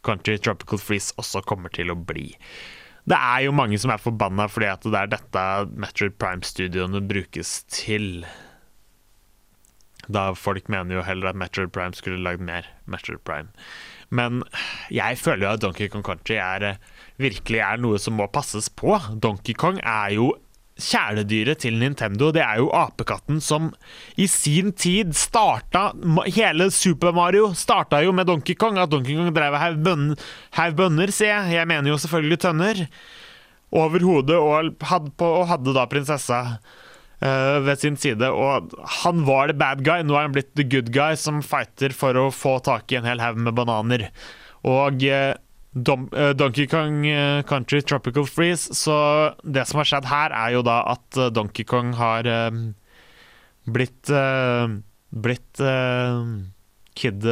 Country 0.07 0.39
Tropical 0.39 0.83
Freeze 0.83 1.15
også 1.21 1.45
kommer 1.47 1.73
til 1.73 1.93
å 1.93 1.99
bli. 1.99 2.33
Det 3.07 3.15
er 3.17 3.45
jo 3.45 3.55
mange 3.55 3.79
som 3.79 3.93
er 3.95 4.03
forbanna 4.03 4.49
fordi 4.51 4.73
at 4.73 4.89
det 4.89 4.99
er 4.99 5.13
dette 5.15 5.45
Metroid 5.79 6.17
Prime-studioene 6.19 7.05
brukes 7.07 7.61
til. 7.71 8.25
Da 10.13 10.31
folk 10.39 10.71
mener 10.73 10.99
jo 10.99 11.05
heller 11.07 11.33
at 11.33 11.39
Metroid 11.39 11.73
Prime 11.75 11.97
skulle 11.97 12.23
lagd 12.23 12.45
mer 12.45 12.69
Metroid 12.87 13.23
Prime. 13.27 13.51
Men 14.15 14.43
jeg 14.95 15.19
føler 15.19 15.47
jo 15.49 15.53
at 15.57 15.63
Donkey 15.65 15.91
Kong 15.91 16.05
Country 16.07 16.39
er, 16.39 16.63
eh, 16.63 16.77
virkelig 17.19 17.59
er 17.59 17.81
noe 17.83 17.99
som 17.99 18.15
må 18.15 18.29
passes 18.31 18.69
på. 18.69 18.95
Donkey 19.19 19.55
Kong 19.59 19.81
er 19.83 20.15
jo 20.15 20.33
kjæledyret 20.77 21.63
til 21.65 21.79
Nintendo. 21.81 22.31
Det 22.31 22.43
er 22.45 22.61
jo 22.61 22.71
apekatten 22.77 23.41
som 23.41 23.71
i 24.21 24.27
sin 24.29 24.73
tid 24.77 25.15
starta 25.17 25.89
Hele 26.29 26.69
Super 26.71 27.15
Mario 27.17 27.53
starta 27.57 28.03
jo 28.05 28.13
med 28.13 28.29
Donkey 28.29 28.55
Kong. 28.55 28.79
At 28.79 28.91
Donkey 28.93 29.17
Kong 29.17 29.33
drev 29.35 29.57
haug 29.57 29.83
bønner, 30.77 31.13
sier 31.13 31.33
jeg. 31.33 31.57
Jeg 31.57 31.69
mener 31.69 31.91
jo 31.91 31.99
selvfølgelig 31.99 32.41
tønner. 32.45 32.87
Over 33.77 34.05
hodet 34.07 34.37
og 34.39 34.77
hadde, 34.87 35.11
på, 35.19 35.27
og 35.27 35.49
hadde 35.51 35.75
da 35.75 35.89
prinsessa 35.91 36.61
ved 37.21 37.81
sin 37.81 37.97
side. 37.97 38.29
Og 38.29 38.75
han 39.01 39.23
var 39.25 39.49
the 39.49 39.57
bad 39.57 39.81
guy, 39.87 40.03
nå 40.05 40.17
er 40.17 40.27
han 40.27 40.35
blitt 40.35 40.53
the 40.59 40.67
good 40.69 40.91
guy 40.93 41.17
som 41.17 41.43
fighter 41.45 41.95
for 41.97 42.19
å 42.21 42.29
få 42.35 42.59
tak 42.67 42.93
i 42.93 42.99
en 42.99 43.09
hel 43.09 43.23
haug 43.25 43.41
med 43.41 43.57
bananer. 43.57 44.09
Og 44.69 45.01
uh, 45.09 45.33
Dom, 45.73 46.07
uh, 46.13 46.33
Donkey 46.37 46.69
Kong 46.69 47.05
Country 47.49 47.81
Tropical 47.81 48.29
Freeze, 48.29 48.77
så 48.77 48.99
det 49.45 49.65
som 49.69 49.81
har 49.81 49.89
skjedd 49.89 50.11
her, 50.11 50.35
er 50.37 50.57
jo 50.59 50.65
da 50.67 50.83
at 50.93 51.23
Donkey 51.37 51.65
Kong 51.69 51.95
har 51.97 52.29
blitt 53.67 54.13
blitt 55.17 55.61
Kid, 56.97 57.27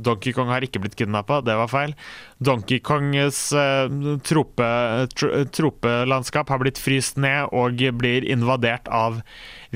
Donkey 0.00 0.32
Kong 0.36 0.48
har 0.52 0.64
ikke 0.64 0.80
blitt 0.82 0.96
kidnappa, 0.98 1.40
det 1.44 1.56
var 1.60 1.70
feil. 1.70 1.94
Donkey 2.40 2.80
Kongs 2.80 3.50
uh, 3.52 3.86
trope, 4.24 4.68
har 6.50 6.62
blitt 6.62 6.80
fryst 6.80 7.20
ned 7.20 7.52
og 7.52 7.82
blir 8.00 8.24
invadert 8.24 8.88
av 8.88 9.20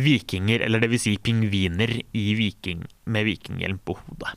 vikinger, 0.00 0.64
eller 0.64 0.88
vil 0.90 1.02
si 1.02 1.18
pingviner 1.20 1.92
viking, 2.12 2.86
med 3.04 3.28
vikinghjelm 3.28 3.82
på 3.84 3.98
hodet. 4.00 4.34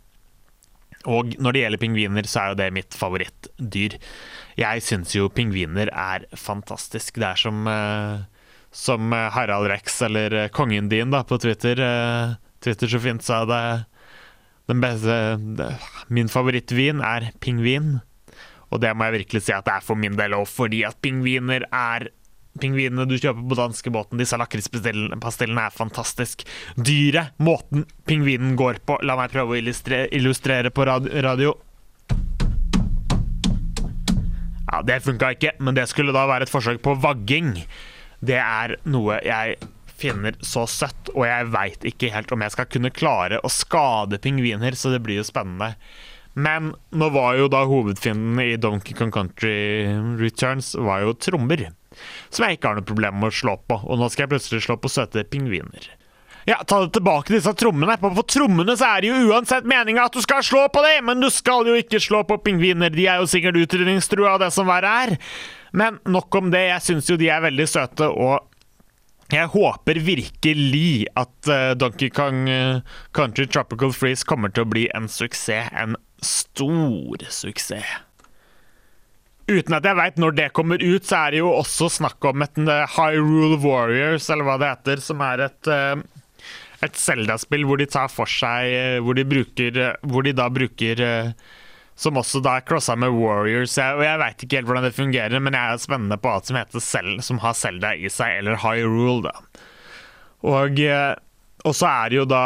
Og 1.07 1.37
når 1.39 1.55
det 1.55 1.61
gjelder 1.61 1.81
pingviner, 1.81 2.27
så 2.27 2.41
er 2.41 2.51
jo 2.51 2.59
det 2.59 2.71
mitt 2.75 2.95
favorittdyr. 2.97 3.95
Jeg 4.59 4.83
syns 4.83 5.13
jo 5.15 5.29
pingviner 5.31 5.91
er 5.93 6.25
fantastisk. 6.35 7.15
Det 7.21 7.29
er 7.29 7.39
som, 7.39 7.67
eh, 7.67 8.25
som 8.71 9.11
Harald 9.11 9.69
Rex, 9.71 10.01
eller 10.01 10.49
kongen 10.49 10.89
din, 10.89 11.11
da, 11.11 11.23
på 11.23 11.39
Twitter. 11.39 11.79
Eh, 11.79 12.35
Twitter 12.59 12.87
så 12.87 12.99
fint 12.99 13.23
sa 13.23 13.45
det 13.45 13.85
den 14.67 14.83
beste 14.83 15.15
Min 16.11 16.29
favorittvin 16.31 17.01
er 17.03 17.31
pingvin. 17.43 17.97
Og 18.67 18.81
det 18.83 18.91
må 18.95 19.07
jeg 19.07 19.21
virkelig 19.21 19.45
si 19.45 19.55
at 19.55 19.65
det 19.67 19.77
er 19.77 19.85
for 19.85 19.99
min 19.99 20.17
del 20.19 20.35
òg, 20.35 20.47
fordi 20.51 20.83
at 20.87 20.99
pingviner 21.03 21.63
er 21.71 22.09
Pingvinene 22.57 23.05
du 23.05 23.17
kjøper 23.17 23.43
på 23.49 23.57
danskebåten, 23.57 24.17
disse 24.17 24.37
lakrispastillene, 24.39 25.65
er 25.67 25.75
fantastisk. 25.75 26.41
Dyret, 26.77 27.35
måten 27.37 27.85
pingvinen 28.09 28.55
går 28.57 28.81
på 28.87 28.97
La 29.05 29.17
meg 29.19 29.29
prøve 29.33 29.53
å 29.53 29.59
illustrere, 29.59 30.09
illustrere 30.15 30.71
på 30.73 30.87
radio. 30.87 31.53
Ja, 34.67 34.81
Det 34.83 35.03
funka 35.05 35.31
ikke, 35.35 35.53
men 35.59 35.77
det 35.77 35.87
skulle 35.87 36.15
da 36.15 36.25
være 36.27 36.47
et 36.47 36.51
forsøk 36.51 36.81
på 36.81 36.97
vagging. 36.99 37.53
Det 38.19 38.41
er 38.41 38.77
noe 38.89 39.21
jeg 39.23 39.59
finner 39.97 40.37
så 40.45 40.65
søtt, 40.69 41.11
og 41.15 41.25
jeg 41.27 41.49
veit 41.53 41.87
ikke 41.87 42.11
helt 42.13 42.31
om 42.33 42.43
jeg 42.45 42.53
skal 42.55 42.69
kunne 42.69 42.93
klare 42.93 43.41
å 43.41 43.51
skade 43.51 44.19
pingviner, 44.21 44.77
så 44.77 44.93
det 44.93 45.01
blir 45.05 45.21
jo 45.21 45.27
spennende. 45.27 45.73
Men 46.37 46.75
nå 46.93 47.09
var 47.15 47.39
jo 47.39 47.47
da 47.49 47.63
hovedfienden 47.65 48.37
i 48.43 48.59
Donkey 48.61 48.93
Kong 48.97 49.11
Country 49.13 49.87
Returns 50.19 50.75
var 50.77 51.01
jo 51.01 51.15
trommer. 51.17 51.71
Som 52.29 52.45
jeg 52.45 52.59
ikke 52.59 52.69
har 52.69 52.77
noe 52.77 52.85
problem 52.85 53.17
med 53.17 53.31
å 53.31 53.37
slå 53.39 53.55
på, 53.65 53.79
og 53.81 53.97
nå 53.97 54.09
skal 54.13 54.27
jeg 54.27 54.35
plutselig 54.35 54.67
slå 54.67 54.77
på 54.77 54.91
søte 54.93 55.25
pingviner. 55.25 55.89
Ja, 56.47 56.61
ta 56.63 56.79
det 56.79 56.93
tilbake 56.95 57.33
disse 57.33 57.51
trommene. 57.59 57.97
På, 57.99 58.13
på 58.15 58.23
trommene 58.23 58.77
så 58.79 58.93
er 58.93 59.03
det 59.03 59.09
jo 59.09 59.33
uansett 59.33 59.65
meninga 59.67 60.05
at 60.07 60.15
du 60.15 60.21
skal 60.23 60.45
slå 60.45 60.61
på 60.71 60.83
dem, 60.85 61.09
men 61.09 61.19
du 61.19 61.27
skal 61.33 61.67
jo 61.67 61.73
ikke 61.75 61.99
slå 61.99 62.21
på 62.29 62.37
pingviner. 62.45 62.93
De 62.93 63.03
er 63.03 63.19
jo 63.19 63.27
sikkert 63.27 63.59
utrydningstrua 63.59 64.37
av 64.37 64.45
det 64.45 64.53
som 64.55 64.69
verre 64.69 64.93
er. 65.03 65.17
Men 65.75 65.97
nok 66.07 66.37
om 66.39 66.47
det. 66.53 66.69
Jeg 66.69 66.85
syns 66.85 67.11
jo 67.11 67.17
de 67.19 67.27
er 67.33 67.43
veldig 67.43 67.67
søte, 67.67 68.07
og 68.07 68.46
jeg 69.33 69.51
håper 69.51 69.99
virkelig 69.99 71.07
at 71.19 71.49
uh, 71.51 71.71
Donkey 71.75 72.09
Kong 72.13 72.45
uh, 72.47 72.79
Country 73.15 73.47
Tropical 73.47 73.91
Freeze 73.91 74.23
kommer 74.27 74.53
til 74.53 74.63
å 74.63 74.71
bli 74.71 74.85
en 74.95 75.09
suksess. 75.11 75.67
En 75.75 75.97
stor 76.23 77.25
suksess. 77.27 77.97
Uten 79.47 79.77
at 79.77 79.85
jeg 79.87 79.95
veit 79.95 80.17
når 80.19 80.35
det 80.35 80.47
kommer 80.55 80.81
ut, 80.83 81.05
så 81.07 81.25
er 81.25 81.35
det 81.35 81.41
jo 81.41 81.51
også 81.55 81.89
snakk 81.99 82.23
om 82.27 82.43
et 82.43 82.63
uh, 82.63 82.87
Hyrule 82.95 83.59
Warriors, 83.63 84.29
eller 84.31 84.47
hva 84.47 84.57
det 84.61 84.71
heter, 84.73 85.03
som 85.03 85.23
er 85.23 85.49
et 85.49 85.73
et 86.77 86.93
Zelda-spill 86.93 87.63
hvor 87.65 87.79
de 87.81 87.87
tar 87.89 88.05
for 88.13 88.29
seg 88.29 89.01
Hvor 89.01 89.17
de 89.17 89.23
bruker 89.25 89.79
Hvor 90.05 90.21
de 90.21 90.29
da 90.37 90.45
bruker 90.53 90.99
som 91.97 92.17
også 92.21 92.41
da 92.45 92.59
crossa 92.61 92.95
med 92.99 93.15
Warriors. 93.17 93.75
Jeg, 93.79 93.97
og 93.97 94.03
jeg 94.05 94.21
veit 94.21 94.43
ikke 94.45 94.59
helt 94.59 94.69
hvordan 94.69 94.85
det 94.85 94.97
fungerer, 94.97 95.41
men 95.41 95.57
jeg 95.57 95.73
er 95.73 95.81
spennende 95.81 96.19
på 96.21 96.29
alt 96.31 96.49
som 96.49 96.59
heter 96.59 96.83
Cell, 96.83 97.15
som 97.25 97.41
har 97.41 97.57
Zelda 97.57 97.95
i 97.97 98.11
seg, 98.13 98.39
eller 98.43 98.59
High 98.61 98.85
Rule, 98.85 99.31
da. 99.31 99.63
Og, 100.45 100.77
eh, 100.77 101.15
og 101.65 101.73
så 101.73 101.89
er 101.89 102.13
det 102.13 102.19
jo 102.19 102.27
da 102.29 102.43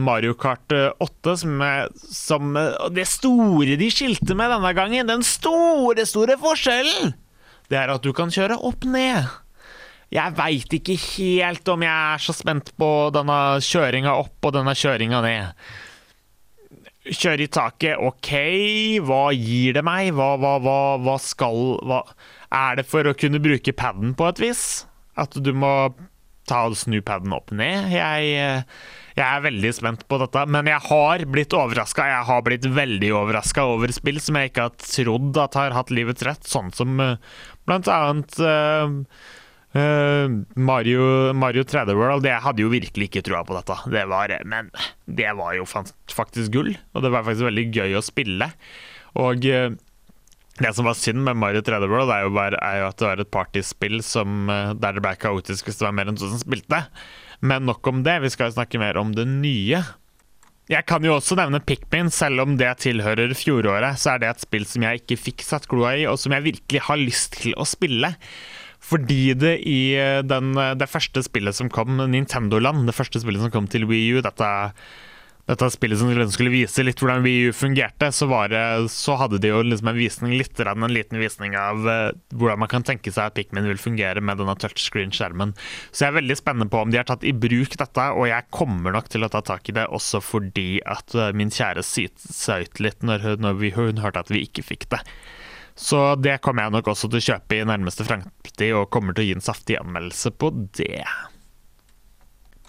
Mario 0.00 0.32
Kart 0.40 0.72
8 0.72 1.34
som, 1.42 1.60
som 2.00 2.56
Det 2.96 3.04
store 3.06 3.76
de 3.78 3.90
skilte 3.92 4.34
med 4.34 4.48
denne 4.50 4.72
gangen, 4.74 5.12
den 5.12 5.26
store, 5.26 6.06
store 6.08 6.38
forskjellen, 6.40 7.12
det 7.70 7.78
er 7.78 7.92
at 7.92 8.02
du 8.02 8.10
kan 8.16 8.32
kjøre 8.34 8.56
opp 8.66 8.88
ned. 8.88 9.28
Jeg 10.10 10.34
veit 10.34 10.72
ikke 10.74 10.96
helt 10.98 11.68
om 11.70 11.84
jeg 11.86 12.14
er 12.16 12.22
så 12.24 12.34
spent 12.34 12.72
på 12.80 12.90
denne 13.14 13.36
kjøringa 13.62 14.16
opp 14.18 14.48
og 14.48 14.56
denne 14.56 14.74
kjøringa 14.74 15.20
ned. 15.22 15.68
Kjøre 17.10 17.46
i 17.46 17.50
taket, 17.50 17.98
OK, 17.98 18.30
hva 19.02 19.24
gir 19.34 19.74
det 19.74 19.82
meg? 19.86 20.12
Hva, 20.14 20.36
hva, 20.38 20.54
hva, 20.62 20.78
hva 21.02 21.16
skal? 21.22 21.82
Er 22.54 22.78
det 22.78 22.86
for 22.86 23.08
å 23.08 23.16
kunne 23.18 23.42
bruke 23.42 23.74
paden 23.74 24.14
på 24.18 24.28
et 24.30 24.42
vis? 24.42 24.64
At 25.18 25.34
du 25.34 25.50
må 25.56 25.90
ta 26.50 26.64
og 26.68 26.78
snu 26.78 27.00
paden 27.06 27.34
opp 27.34 27.50
ned? 27.54 27.90
Jeg, 27.94 28.62
jeg 29.18 29.26
er 29.26 29.44
veldig 29.44 29.72
spent 29.74 30.06
på 30.10 30.20
dette, 30.22 30.44
men 30.50 30.70
jeg 30.70 30.82
har 30.86 31.26
blitt 31.34 31.56
overraska. 31.56 32.06
Jeg 32.12 32.28
har 32.30 32.46
blitt 32.46 32.70
veldig 32.78 33.12
overraska 33.18 33.66
over 33.72 33.92
spill 33.94 34.22
som 34.22 34.38
jeg 34.38 34.52
ikke 34.52 34.68
har 34.68 34.78
trodd 34.80 35.42
at 35.42 35.58
har 35.58 35.76
hatt 35.76 35.92
livets 35.94 36.26
rett, 36.26 36.46
sånn 36.46 36.70
som 36.74 37.02
uh, 37.02 37.16
blant 37.66 37.90
annet 37.90 38.38
uh, 38.38 38.94
Uh, 39.70 40.42
Mario, 40.58 41.30
Mario 41.36 41.62
3D 41.62 41.94
World, 41.94 42.24
det 42.26 42.34
hadde 42.42 42.64
jo 42.64 42.72
virkelig 42.72 43.06
ikke 43.06 43.22
trua 43.26 43.44
på 43.46 43.54
dette. 43.54 43.76
Det 43.92 44.02
var, 44.10 44.34
men 44.48 44.72
det 45.06 45.30
var 45.38 45.54
jo 45.54 45.68
faktisk 45.68 46.56
gull, 46.56 46.72
og 46.94 47.04
det 47.04 47.12
var 47.14 47.22
faktisk 47.26 47.46
veldig 47.46 47.66
gøy 47.70 47.94
å 47.98 48.02
spille. 48.02 48.50
Og 49.20 49.46
uh, 49.46 49.70
det 50.60 50.74
som 50.76 50.88
var 50.90 50.98
synd 50.98 51.22
med 51.24 51.38
Mario 51.38 51.62
3D 51.64 51.86
World, 51.86 52.10
er 52.12 52.26
jo, 52.26 52.34
bare, 52.34 52.58
er 52.58 52.82
jo 52.82 52.90
at 52.90 52.98
det 52.98 53.08
var 53.08 53.22
et 53.22 53.32
partyspill 53.32 54.02
som, 54.04 54.50
uh, 54.50 54.74
der 54.74 54.98
det 54.98 55.04
ble 55.06 55.14
kaotisk 55.22 55.70
hvis 55.70 55.78
det 55.78 55.86
var 55.86 55.96
mer 55.96 56.10
enn 56.10 56.18
to 56.18 56.28
som 56.28 56.42
spilte. 56.42 56.82
Men 57.40 57.64
nok 57.68 57.86
om 57.88 58.02
det, 58.04 58.18
vi 58.24 58.34
skal 58.34 58.50
jo 58.50 58.58
snakke 58.58 58.80
mer 58.82 58.98
om 59.00 59.14
det 59.16 59.24
nye. 59.30 59.84
Jeg 60.70 60.86
kan 60.86 61.02
jo 61.02 61.16
også 61.16 61.34
nevne 61.38 61.62
Pikmin, 61.66 62.12
selv 62.14 62.44
om 62.44 62.52
det 62.58 62.68
tilhører 62.82 63.32
fjoråret, 63.34 63.98
så 63.98 64.12
er 64.12 64.20
det 64.22 64.28
et 64.30 64.42
spill 64.44 64.66
som 64.68 64.84
jeg 64.86 65.00
ikke 65.00 65.18
fikk 65.18 65.42
satt 65.42 65.66
kloa 65.70 65.96
i, 65.98 66.04
og 66.06 66.18
som 66.20 66.34
jeg 66.36 66.46
virkelig 66.46 66.82
har 66.86 67.00
lyst 67.00 67.40
til 67.40 67.56
å 67.58 67.66
spille. 67.66 68.12
Fordi 68.80 69.34
det 69.36 69.58
i 69.68 69.92
eh, 69.98 70.22
den, 70.24 70.54
eh, 70.58 70.74
det 70.78 70.88
første 70.90 71.22
spillet 71.26 71.56
som 71.56 71.70
kom, 71.72 72.00
Nintendo-land, 72.00 72.88
det 72.88 72.96
første 72.96 73.20
spillet 73.22 73.44
som 73.44 73.52
kom 73.52 73.68
til 73.70 73.84
Wii 73.90 74.16
U, 74.16 74.20
dette, 74.24 74.48
dette 75.50 75.68
spillet 75.74 76.00
som 76.00 76.08
skulle 76.32 76.52
vise 76.54 76.84
litt 76.86 77.02
hvordan 77.02 77.20
Wii 77.26 77.50
U 77.50 77.54
fungerte, 77.54 78.08
så, 78.16 78.26
det, 78.48 78.62
så 78.94 79.18
hadde 79.20 79.42
de 79.42 79.50
jo 79.52 79.60
liksom 79.66 79.90
en 79.92 79.98
visning, 80.00 80.32
litt 80.40 80.62
en 80.64 80.86
liten 80.94 81.20
visning 81.20 81.56
av 81.60 81.84
uh, 81.84 82.12
hvordan 82.32 82.62
man 82.62 82.70
kan 82.72 82.86
tenke 82.86 83.12
seg 83.12 83.28
at 83.28 83.36
Pikmin 83.36 83.68
vil 83.68 83.82
fungere 83.82 84.22
med 84.24 84.40
denne 84.40 84.56
touchscreen-skjermen. 84.62 85.52
Så 85.90 86.06
jeg 86.06 86.14
er 86.14 86.18
veldig 86.22 86.38
spennende 86.40 86.70
på 86.72 86.80
om 86.80 86.94
de 86.94 87.02
har 87.02 87.08
tatt 87.10 87.26
i 87.26 87.34
bruk 87.36 87.76
dette, 87.76 88.06
og 88.16 88.30
jeg 88.30 88.48
kommer 88.54 88.96
nok 88.96 89.12
til 89.12 89.26
å 89.26 89.32
ta 89.32 89.44
tak 89.44 89.68
i 89.68 89.76
det 89.76 89.90
også 89.92 90.22
fordi 90.24 90.70
at 90.88 91.12
min 91.36 91.52
kjære 91.52 91.84
søyt 91.84 92.80
litt 92.80 93.04
når, 93.04 93.34
når 93.44 93.60
vi, 93.60 93.74
hun 93.76 94.00
hørte 94.00 94.24
at 94.24 94.32
vi 94.32 94.46
ikke 94.46 94.64
fikk 94.72 94.88
det. 94.94 95.04
Så 95.74 96.14
det 96.20 96.40
kommer 96.44 96.66
jeg 96.66 96.74
nok 96.76 96.90
også 96.92 97.10
til 97.10 97.20
å 97.20 97.26
kjøpe 97.30 97.58
i 97.58 97.66
nærmeste 97.68 98.06
fremtid, 98.06 98.72
og 98.76 98.90
kommer 98.92 99.16
til 99.16 99.24
å 99.24 99.28
gi 99.28 99.36
en 99.38 99.44
saftig 99.44 99.78
anmeldelse 99.80 100.32
på 100.36 100.52
det. 100.78 101.04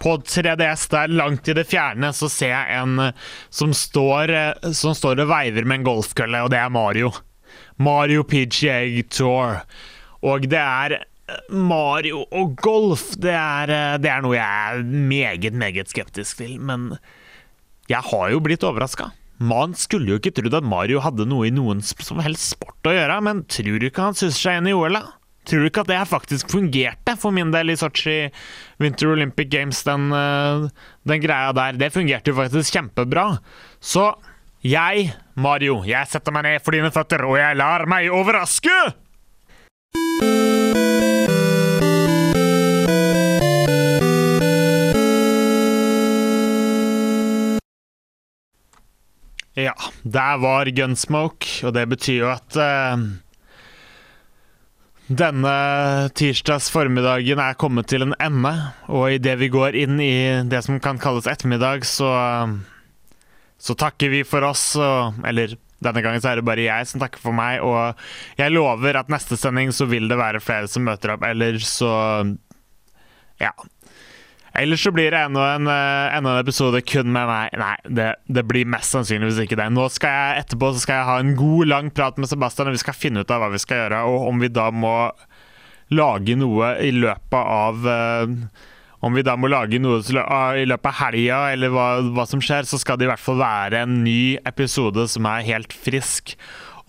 På 0.02 0.16
3DS, 0.18 0.88
der 0.90 1.12
langt 1.14 1.48
i 1.48 1.54
det 1.54 1.68
fjerne, 1.70 2.10
så 2.16 2.30
ser 2.32 2.54
jeg 2.54 2.80
en 2.80 2.98
eh, 3.04 3.28
som 3.54 3.74
står, 3.76 4.32
eh, 4.34 4.72
som 4.74 4.96
står 4.98 5.22
og 5.22 5.30
veiver 5.30 5.68
med 5.68 5.80
en 5.80 5.88
golfkølle, 5.92 6.42
og 6.42 6.50
det 6.54 6.58
er 6.58 6.74
Mario. 6.74 7.12
Mario 7.82 8.24
PGA 8.26 8.80
Tour. 9.12 9.60
Og 10.26 10.48
det 10.50 10.58
er 10.58 10.96
eh, 10.98 11.54
Mario 11.54 12.24
og 12.34 12.56
golf, 12.58 13.12
det 13.14 13.36
er, 13.36 13.76
det 14.02 14.10
er 14.10 14.26
noe 14.26 14.34
jeg 14.34 14.74
er 14.74 14.82
meget, 15.12 15.54
meget 15.54 15.94
skeptisk 15.94 16.42
til. 16.42 16.58
Men 16.58 16.96
jeg 17.90 18.02
har 18.10 18.32
jo 18.34 18.42
blitt 18.42 18.66
overraska. 18.66 19.12
Man 19.42 19.74
skulle 19.78 20.12
jo 20.12 20.20
ikke 20.20 20.34
trodd 20.36 20.54
at 20.54 20.66
Mario 20.66 21.00
hadde 21.02 21.26
noe 21.26 21.48
i 21.48 21.54
noen 21.54 21.80
som 21.82 22.20
helst 22.22 22.52
sport 22.54 22.86
å 22.86 22.94
gjøre, 22.94 23.18
men 23.26 23.42
tror 23.50 23.80
du 23.80 23.88
ikke 23.88 24.06
han 24.06 24.18
susser 24.18 24.38
seg 24.38 24.60
inn 24.60 24.70
i 24.70 24.76
OL, 24.76 24.94
da? 25.00 25.16
Tror 25.48 25.64
du 25.64 25.66
ikke 25.72 25.82
at 25.82 25.90
det 25.90 25.98
faktisk 26.06 26.52
fungerte 26.52 27.16
for 27.18 27.34
min 27.34 27.50
del 27.50 27.72
i 27.72 27.78
Sotsji 27.78 28.28
Winter 28.82 29.10
Olympic 29.10 29.50
Games, 29.50 29.80
den, 29.82 30.12
eh, 30.14 30.68
den 31.10 31.24
greia 31.24 31.50
der? 31.56 31.80
Det 31.80 31.90
fungerte 31.90 32.30
jo 32.30 32.38
faktisk 32.38 32.76
kjempebra. 32.76 33.40
Så 33.82 34.12
jeg, 34.62 35.08
Mario, 35.34 35.80
jeg 35.82 36.06
setter 36.06 36.34
meg 36.34 36.46
ned 36.46 36.62
for 36.62 36.76
dine 36.76 36.92
føtter, 36.94 37.24
og 37.26 37.40
jeg 37.40 37.58
lar 37.58 37.88
meg 37.90 38.12
overraske! 38.14 38.76
Ja, 49.58 49.74
der 50.02 50.38
var 50.40 50.70
Gunsmoke, 50.72 51.60
og 51.66 51.74
det 51.76 51.84
betyr 51.90 52.22
jo 52.22 52.28
at 52.32 52.56
uh, 52.56 53.02
denne 55.12 55.56
tirsdags 56.16 56.70
formiddagen 56.72 57.42
er 57.42 57.58
kommet 57.60 57.90
til 57.92 58.06
en 58.06 58.14
ende, 58.16 58.52
og 58.88 59.12
idet 59.18 59.36
vi 59.42 59.50
går 59.52 59.76
inn 59.76 60.00
i 60.00 60.14
det 60.48 60.62
som 60.64 60.80
kan 60.80 61.00
kalles 61.02 61.28
ettermiddag, 61.28 61.84
så, 61.84 62.08
så 63.60 63.76
takker 63.76 64.14
vi 64.14 64.22
for 64.24 64.48
oss, 64.48 64.70
og, 64.80 65.20
eller 65.28 65.52
denne 65.82 66.00
gangen 66.04 66.22
så 66.22 66.32
er 66.32 66.40
det 66.40 66.46
bare 66.48 66.64
jeg 66.64 66.88
som 66.88 67.02
takker 67.02 67.20
for 67.20 67.36
meg, 67.36 67.60
og 67.60 67.98
jeg 68.40 68.54
lover 68.54 69.02
at 69.02 69.12
neste 69.12 69.36
sending 69.36 69.74
så 69.74 69.84
vil 69.90 70.08
det 70.08 70.20
være 70.20 70.40
flere 70.40 70.70
som 70.70 70.88
møter 70.88 71.16
opp, 71.16 71.28
eller 71.28 71.60
så 71.60 71.92
Ja. 73.42 73.50
Ellers 74.58 74.82
så 74.84 74.92
blir 74.92 75.10
det 75.10 75.20
enda 75.20 75.46
en, 75.54 75.66
eh, 75.66 76.16
enda 76.16 76.34
en, 76.34 76.42
episode 76.42 76.82
kun 76.84 77.12
med 77.12 77.28
meg. 77.28 77.54
Nei, 77.56 77.76
det, 77.88 78.08
det, 78.28 78.44
blir 78.48 78.68
mest 78.68 78.92
sannsynligvis 78.92 79.40
ikke 79.46 79.56
det. 79.56 79.70
Nå 79.72 79.86
skal 79.92 80.12
jeg 80.12 80.42
etterpå 80.42 80.72
så 80.74 80.82
skal 80.82 81.00
jeg 81.00 81.08
ha 81.08 81.14
en 81.22 81.32
god, 81.38 81.70
lang 81.70 81.88
prat 81.94 82.20
med 82.20 82.28
Sebastian, 82.28 82.68
og 82.68 82.76
vi 82.76 82.82
skal 82.82 82.98
finne 82.98 83.24
ut 83.24 83.32
av 83.32 83.40
hva 83.40 83.52
vi 83.54 83.62
skal 83.62 83.84
gjøre, 83.84 84.02
og 84.12 84.28
om 84.28 84.44
vi 84.44 84.52
da 84.52 84.68
må 84.74 84.96
lage 85.92 86.36
noe 86.40 86.74
i 86.84 86.92
løpet 86.94 87.36
av 87.36 87.84
uh, 87.84 88.36
Om 89.02 89.16
vi 89.18 89.24
da 89.26 89.34
må 89.36 89.48
lage 89.50 89.80
noe 89.82 89.98
i 89.98 90.66
løpet 90.68 90.88
av 90.88 90.98
helga, 91.00 91.38
eller 91.52 91.72
hva, 91.74 91.86
hva 92.14 92.26
som 92.28 92.40
skjer, 92.44 92.68
så 92.68 92.78
skal 92.78 93.00
det 93.00 93.08
i 93.08 93.10
hvert 93.10 93.24
fall 93.24 93.40
være 93.40 93.80
en 93.82 93.96
ny 94.04 94.36
episode 94.46 95.08
som 95.10 95.26
er 95.26 95.48
helt 95.48 95.74
frisk 95.74 96.36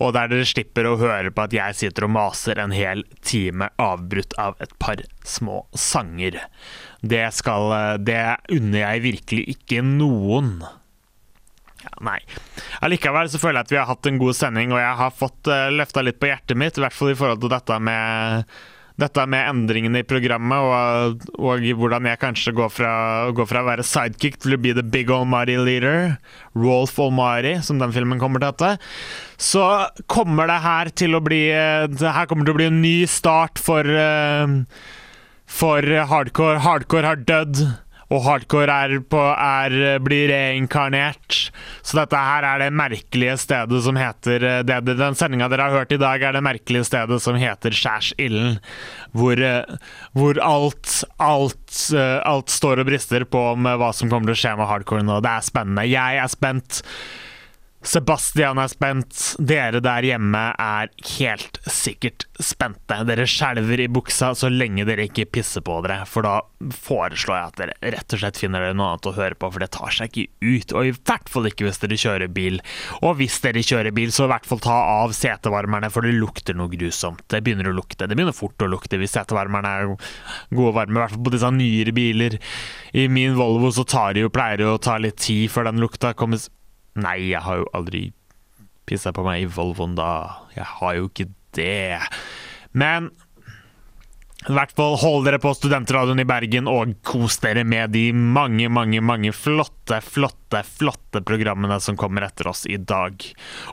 og 0.02 0.14
der 0.16 0.30
dere 0.30 0.46
slipper 0.48 0.88
å 0.88 0.96
høre 0.98 1.30
på 1.34 1.44
at 1.44 1.54
jeg 1.54 1.78
sitter 1.78 2.06
og 2.06 2.14
maser 2.16 2.58
en 2.60 2.74
hel 2.74 3.04
time 3.26 3.68
avbrutt 3.80 4.34
av 4.40 4.58
et 4.64 4.72
par 4.82 5.02
små 5.26 5.62
sanger. 5.78 6.40
Det 7.04 7.26
skal 7.36 8.00
Det 8.04 8.22
unner 8.56 8.80
jeg 8.80 9.04
virkelig 9.10 9.44
ikke 9.58 9.84
noen. 9.84 10.56
Ja, 11.84 11.96
nei. 12.04 12.20
Allikevel 12.84 13.28
så 13.30 13.40
føler 13.40 13.60
jeg 13.60 13.68
at 13.68 13.74
vi 13.74 13.80
har 13.80 13.90
hatt 13.90 14.08
en 14.08 14.20
god 14.20 14.36
sending, 14.38 14.72
og 14.72 14.80
jeg 14.80 15.00
har 15.00 15.18
fått 15.18 15.50
uh, 15.50 15.66
eh, 15.66 15.74
løfta 15.74 16.04
litt 16.04 16.20
på 16.22 16.30
hjertet 16.30 16.58
mitt, 16.60 16.78
i 16.78 16.84
hvert 16.84 16.96
fall 16.96 17.12
i 17.12 17.18
forhold 17.18 17.44
til 17.44 17.52
dette 17.52 17.82
med 17.82 18.56
dette 18.94 19.24
med 19.26 19.48
endringene 19.50 20.04
i 20.04 20.06
programmet, 20.06 20.62
og, 20.62 21.24
og, 21.34 21.64
hvordan 21.80 22.06
jeg 22.06 22.20
kanskje 22.22 22.52
går 22.54 22.68
fra, 22.70 22.92
går 23.34 23.48
fra, 23.50 23.64
å 23.64 23.66
være 23.66 23.86
sidekick 23.86 24.38
til 24.38 24.54
å 24.54 24.60
bli 24.62 24.70
the 24.76 24.84
big 24.86 25.10
almighty 25.10 25.56
leader, 25.58 26.12
Rolf 26.54 26.94
Almighty, 27.02 27.56
som 27.66 27.82
den 27.82 27.90
filmen 27.96 28.22
kommer 28.22 28.38
til 28.38 28.52
å 28.52 28.54
hete, 28.54 28.92
så 29.34 29.64
kommer 30.06 30.46
det 30.46 30.60
her 30.62 30.92
til 30.94 31.18
å 31.18 31.24
bli 31.26 31.42
Det 31.90 32.12
her 32.14 32.30
kommer 32.30 32.46
til 32.46 32.54
å 32.54 32.60
bli 32.60 32.68
en 32.70 32.78
ny 32.84 33.00
start 33.10 33.58
for 33.58 33.82
uh, 33.82 34.46
for 35.46 35.82
hardcore. 36.10 36.60
Hardcore 36.64 37.08
har 37.08 37.24
dødd, 37.26 37.62
og 38.12 38.20
hardcore 38.26 38.74
er 38.84 38.94
på, 39.10 39.20
er, 39.32 39.98
blir 40.04 40.28
reinkarnert. 40.30 41.38
Så 41.82 41.98
dette 41.98 42.20
her 42.20 42.46
er 42.46 42.62
det 42.64 42.70
merkelige 42.76 43.36
stedet 43.40 43.80
som 43.86 43.98
heter 43.98 44.62
det, 44.66 44.78
Den 44.90 45.16
sendinga 45.18 45.48
dere 45.52 45.68
har 45.68 45.78
hørt 45.80 45.94
i 45.94 46.00
dag, 46.00 46.22
er 46.22 46.36
det 46.36 46.44
merkelige 46.44 46.86
stedet 46.88 47.20
som 47.24 47.38
heter 47.40 47.74
Skjærsilden. 47.74 48.60
Hvor, 49.16 49.40
hvor 50.12 50.40
alt, 50.44 51.00
alt, 51.22 51.82
alt 52.28 52.52
står 52.52 52.82
og 52.82 52.90
brister 52.90 53.26
på 53.26 53.44
om 53.54 53.68
hva 53.68 53.92
som 53.96 54.12
kommer 54.12 54.30
til 54.30 54.38
å 54.38 54.42
skje 54.44 54.56
med 54.60 54.70
hardcore 54.70 55.06
nå. 55.06 55.20
Det 55.24 55.32
er 55.32 55.48
spennende. 55.52 55.88
Jeg 55.88 56.22
er 56.22 56.32
spent. 56.32 56.84
Sebastian 57.84 58.58
er 58.58 58.70
spent. 58.72 59.18
Dere 59.38 59.80
der 59.84 60.06
hjemme 60.08 60.42
er 60.60 60.88
helt 61.18 61.58
sikkert 61.68 62.24
spente. 62.40 62.96
Dere 63.04 63.26
skjelver 63.28 63.82
i 63.84 63.88
buksa 63.92 64.30
så 64.38 64.48
lenge 64.48 64.86
dere 64.88 65.04
ikke 65.08 65.26
pisser 65.36 65.64
på 65.64 65.76
dere, 65.84 66.06
for 66.08 66.24
da 66.24 66.38
foreslår 66.72 67.36
jeg 67.36 67.50
at 67.50 67.60
dere 67.60 67.92
rett 67.94 68.16
og 68.16 68.22
slett 68.22 68.40
finner 68.40 68.64
dere 68.64 68.78
noe 68.78 68.94
annet 68.94 69.10
å 69.10 69.14
høre 69.18 69.36
på, 69.36 69.50
for 69.52 69.60
det 69.60 69.70
tar 69.76 69.92
seg 69.92 70.16
ikke 70.16 70.48
ut. 70.48 70.72
Og 70.72 70.88
i 70.88 70.94
hvert 70.96 71.28
fall 71.30 71.50
ikke 71.50 71.68
hvis 71.68 71.82
dere 71.84 72.00
kjører 72.00 72.32
bil. 72.32 72.58
Og 73.02 73.18
hvis 73.20 73.38
dere 73.44 73.64
kjører 73.64 73.92
bil, 73.96 74.14
så 74.16 74.24
i 74.24 74.32
hvert 74.32 74.48
fall 74.48 74.64
ta 74.64 74.80
av 74.96 75.14
setevarmerne, 75.16 75.92
for 75.92 76.08
det 76.08 76.16
lukter 76.16 76.56
noe 76.56 76.72
grusomt. 76.72 77.22
Det 77.28 77.44
begynner 77.44 77.68
å 77.68 77.76
lukte. 77.76 78.08
Det 78.08 78.16
begynner 78.16 78.36
fort 78.36 78.64
å 78.64 78.70
lukte 78.70 78.98
hvis 79.00 79.12
setevarmerne 79.18 79.76
er 79.76 79.92
gode 79.92 80.70
og 80.72 80.76
varme, 80.80 80.96
i 80.96 81.02
hvert 81.04 81.16
fall 81.18 81.24
på 81.28 81.36
disse 81.36 81.52
nyere 81.52 81.94
biler. 81.94 82.40
I 82.96 83.08
min 83.12 83.36
Volvo 83.36 83.68
så 83.74 83.84
tar 83.84 84.16
det 84.16 84.24
jo, 84.24 84.32
pleier 84.32 84.62
det 84.62 84.72
å 84.72 84.80
ta 84.80 84.96
litt 85.02 85.20
tid 85.20 85.52
før 85.52 85.68
den 85.68 85.84
lukta 85.84 86.16
kommer 86.16 86.40
Nei, 86.94 87.18
jeg 87.32 87.42
har 87.42 87.60
jo 87.60 87.70
aldri 87.74 88.06
pissa 88.86 89.12
på 89.14 89.24
meg 89.26 89.44
i 89.44 89.50
Volvoen 89.50 89.96
da. 89.98 90.10
Jeg 90.54 90.66
har 90.78 90.96
jo 90.98 91.08
ikke 91.10 91.28
det. 91.56 92.00
Men 92.76 93.10
i 94.44 94.52
hvert 94.52 94.74
fall 94.76 94.98
hold 95.00 95.24
dere 95.24 95.40
på 95.40 95.54
studentradioen 95.56 96.20
i 96.20 96.26
Bergen 96.28 96.68
og 96.68 96.98
kos 97.06 97.38
dere 97.40 97.62
med 97.64 97.94
de 97.96 98.10
mange, 98.12 98.68
mange, 98.68 99.00
mange 99.00 99.32
flotte, 99.32 100.02
flotte, 100.04 100.60
flotte 100.68 101.22
programmene 101.24 101.78
som 101.80 101.96
kommer 101.96 102.26
etter 102.26 102.50
oss 102.52 102.66
i 102.68 102.76
dag 102.76 103.24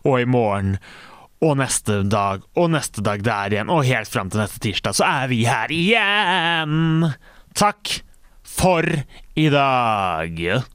og 0.06 0.16
i 0.22 0.30
morgen. 0.30 0.78
Og 1.44 1.58
neste 1.60 2.04
dag 2.08 2.46
og 2.56 2.72
neste 2.72 3.04
dag 3.04 3.26
der 3.26 3.52
igjen, 3.58 3.74
og 3.74 3.84
helt 3.90 4.12
fram 4.14 4.30
til 4.32 4.44
neste 4.44 4.62
tirsdag, 4.64 4.96
så 4.96 5.10
er 5.10 5.32
vi 5.34 5.42
her 5.50 5.74
igjen! 5.74 7.10
Takk 7.58 7.98
for 8.48 8.86
i 9.36 9.50
dag. 9.52 10.62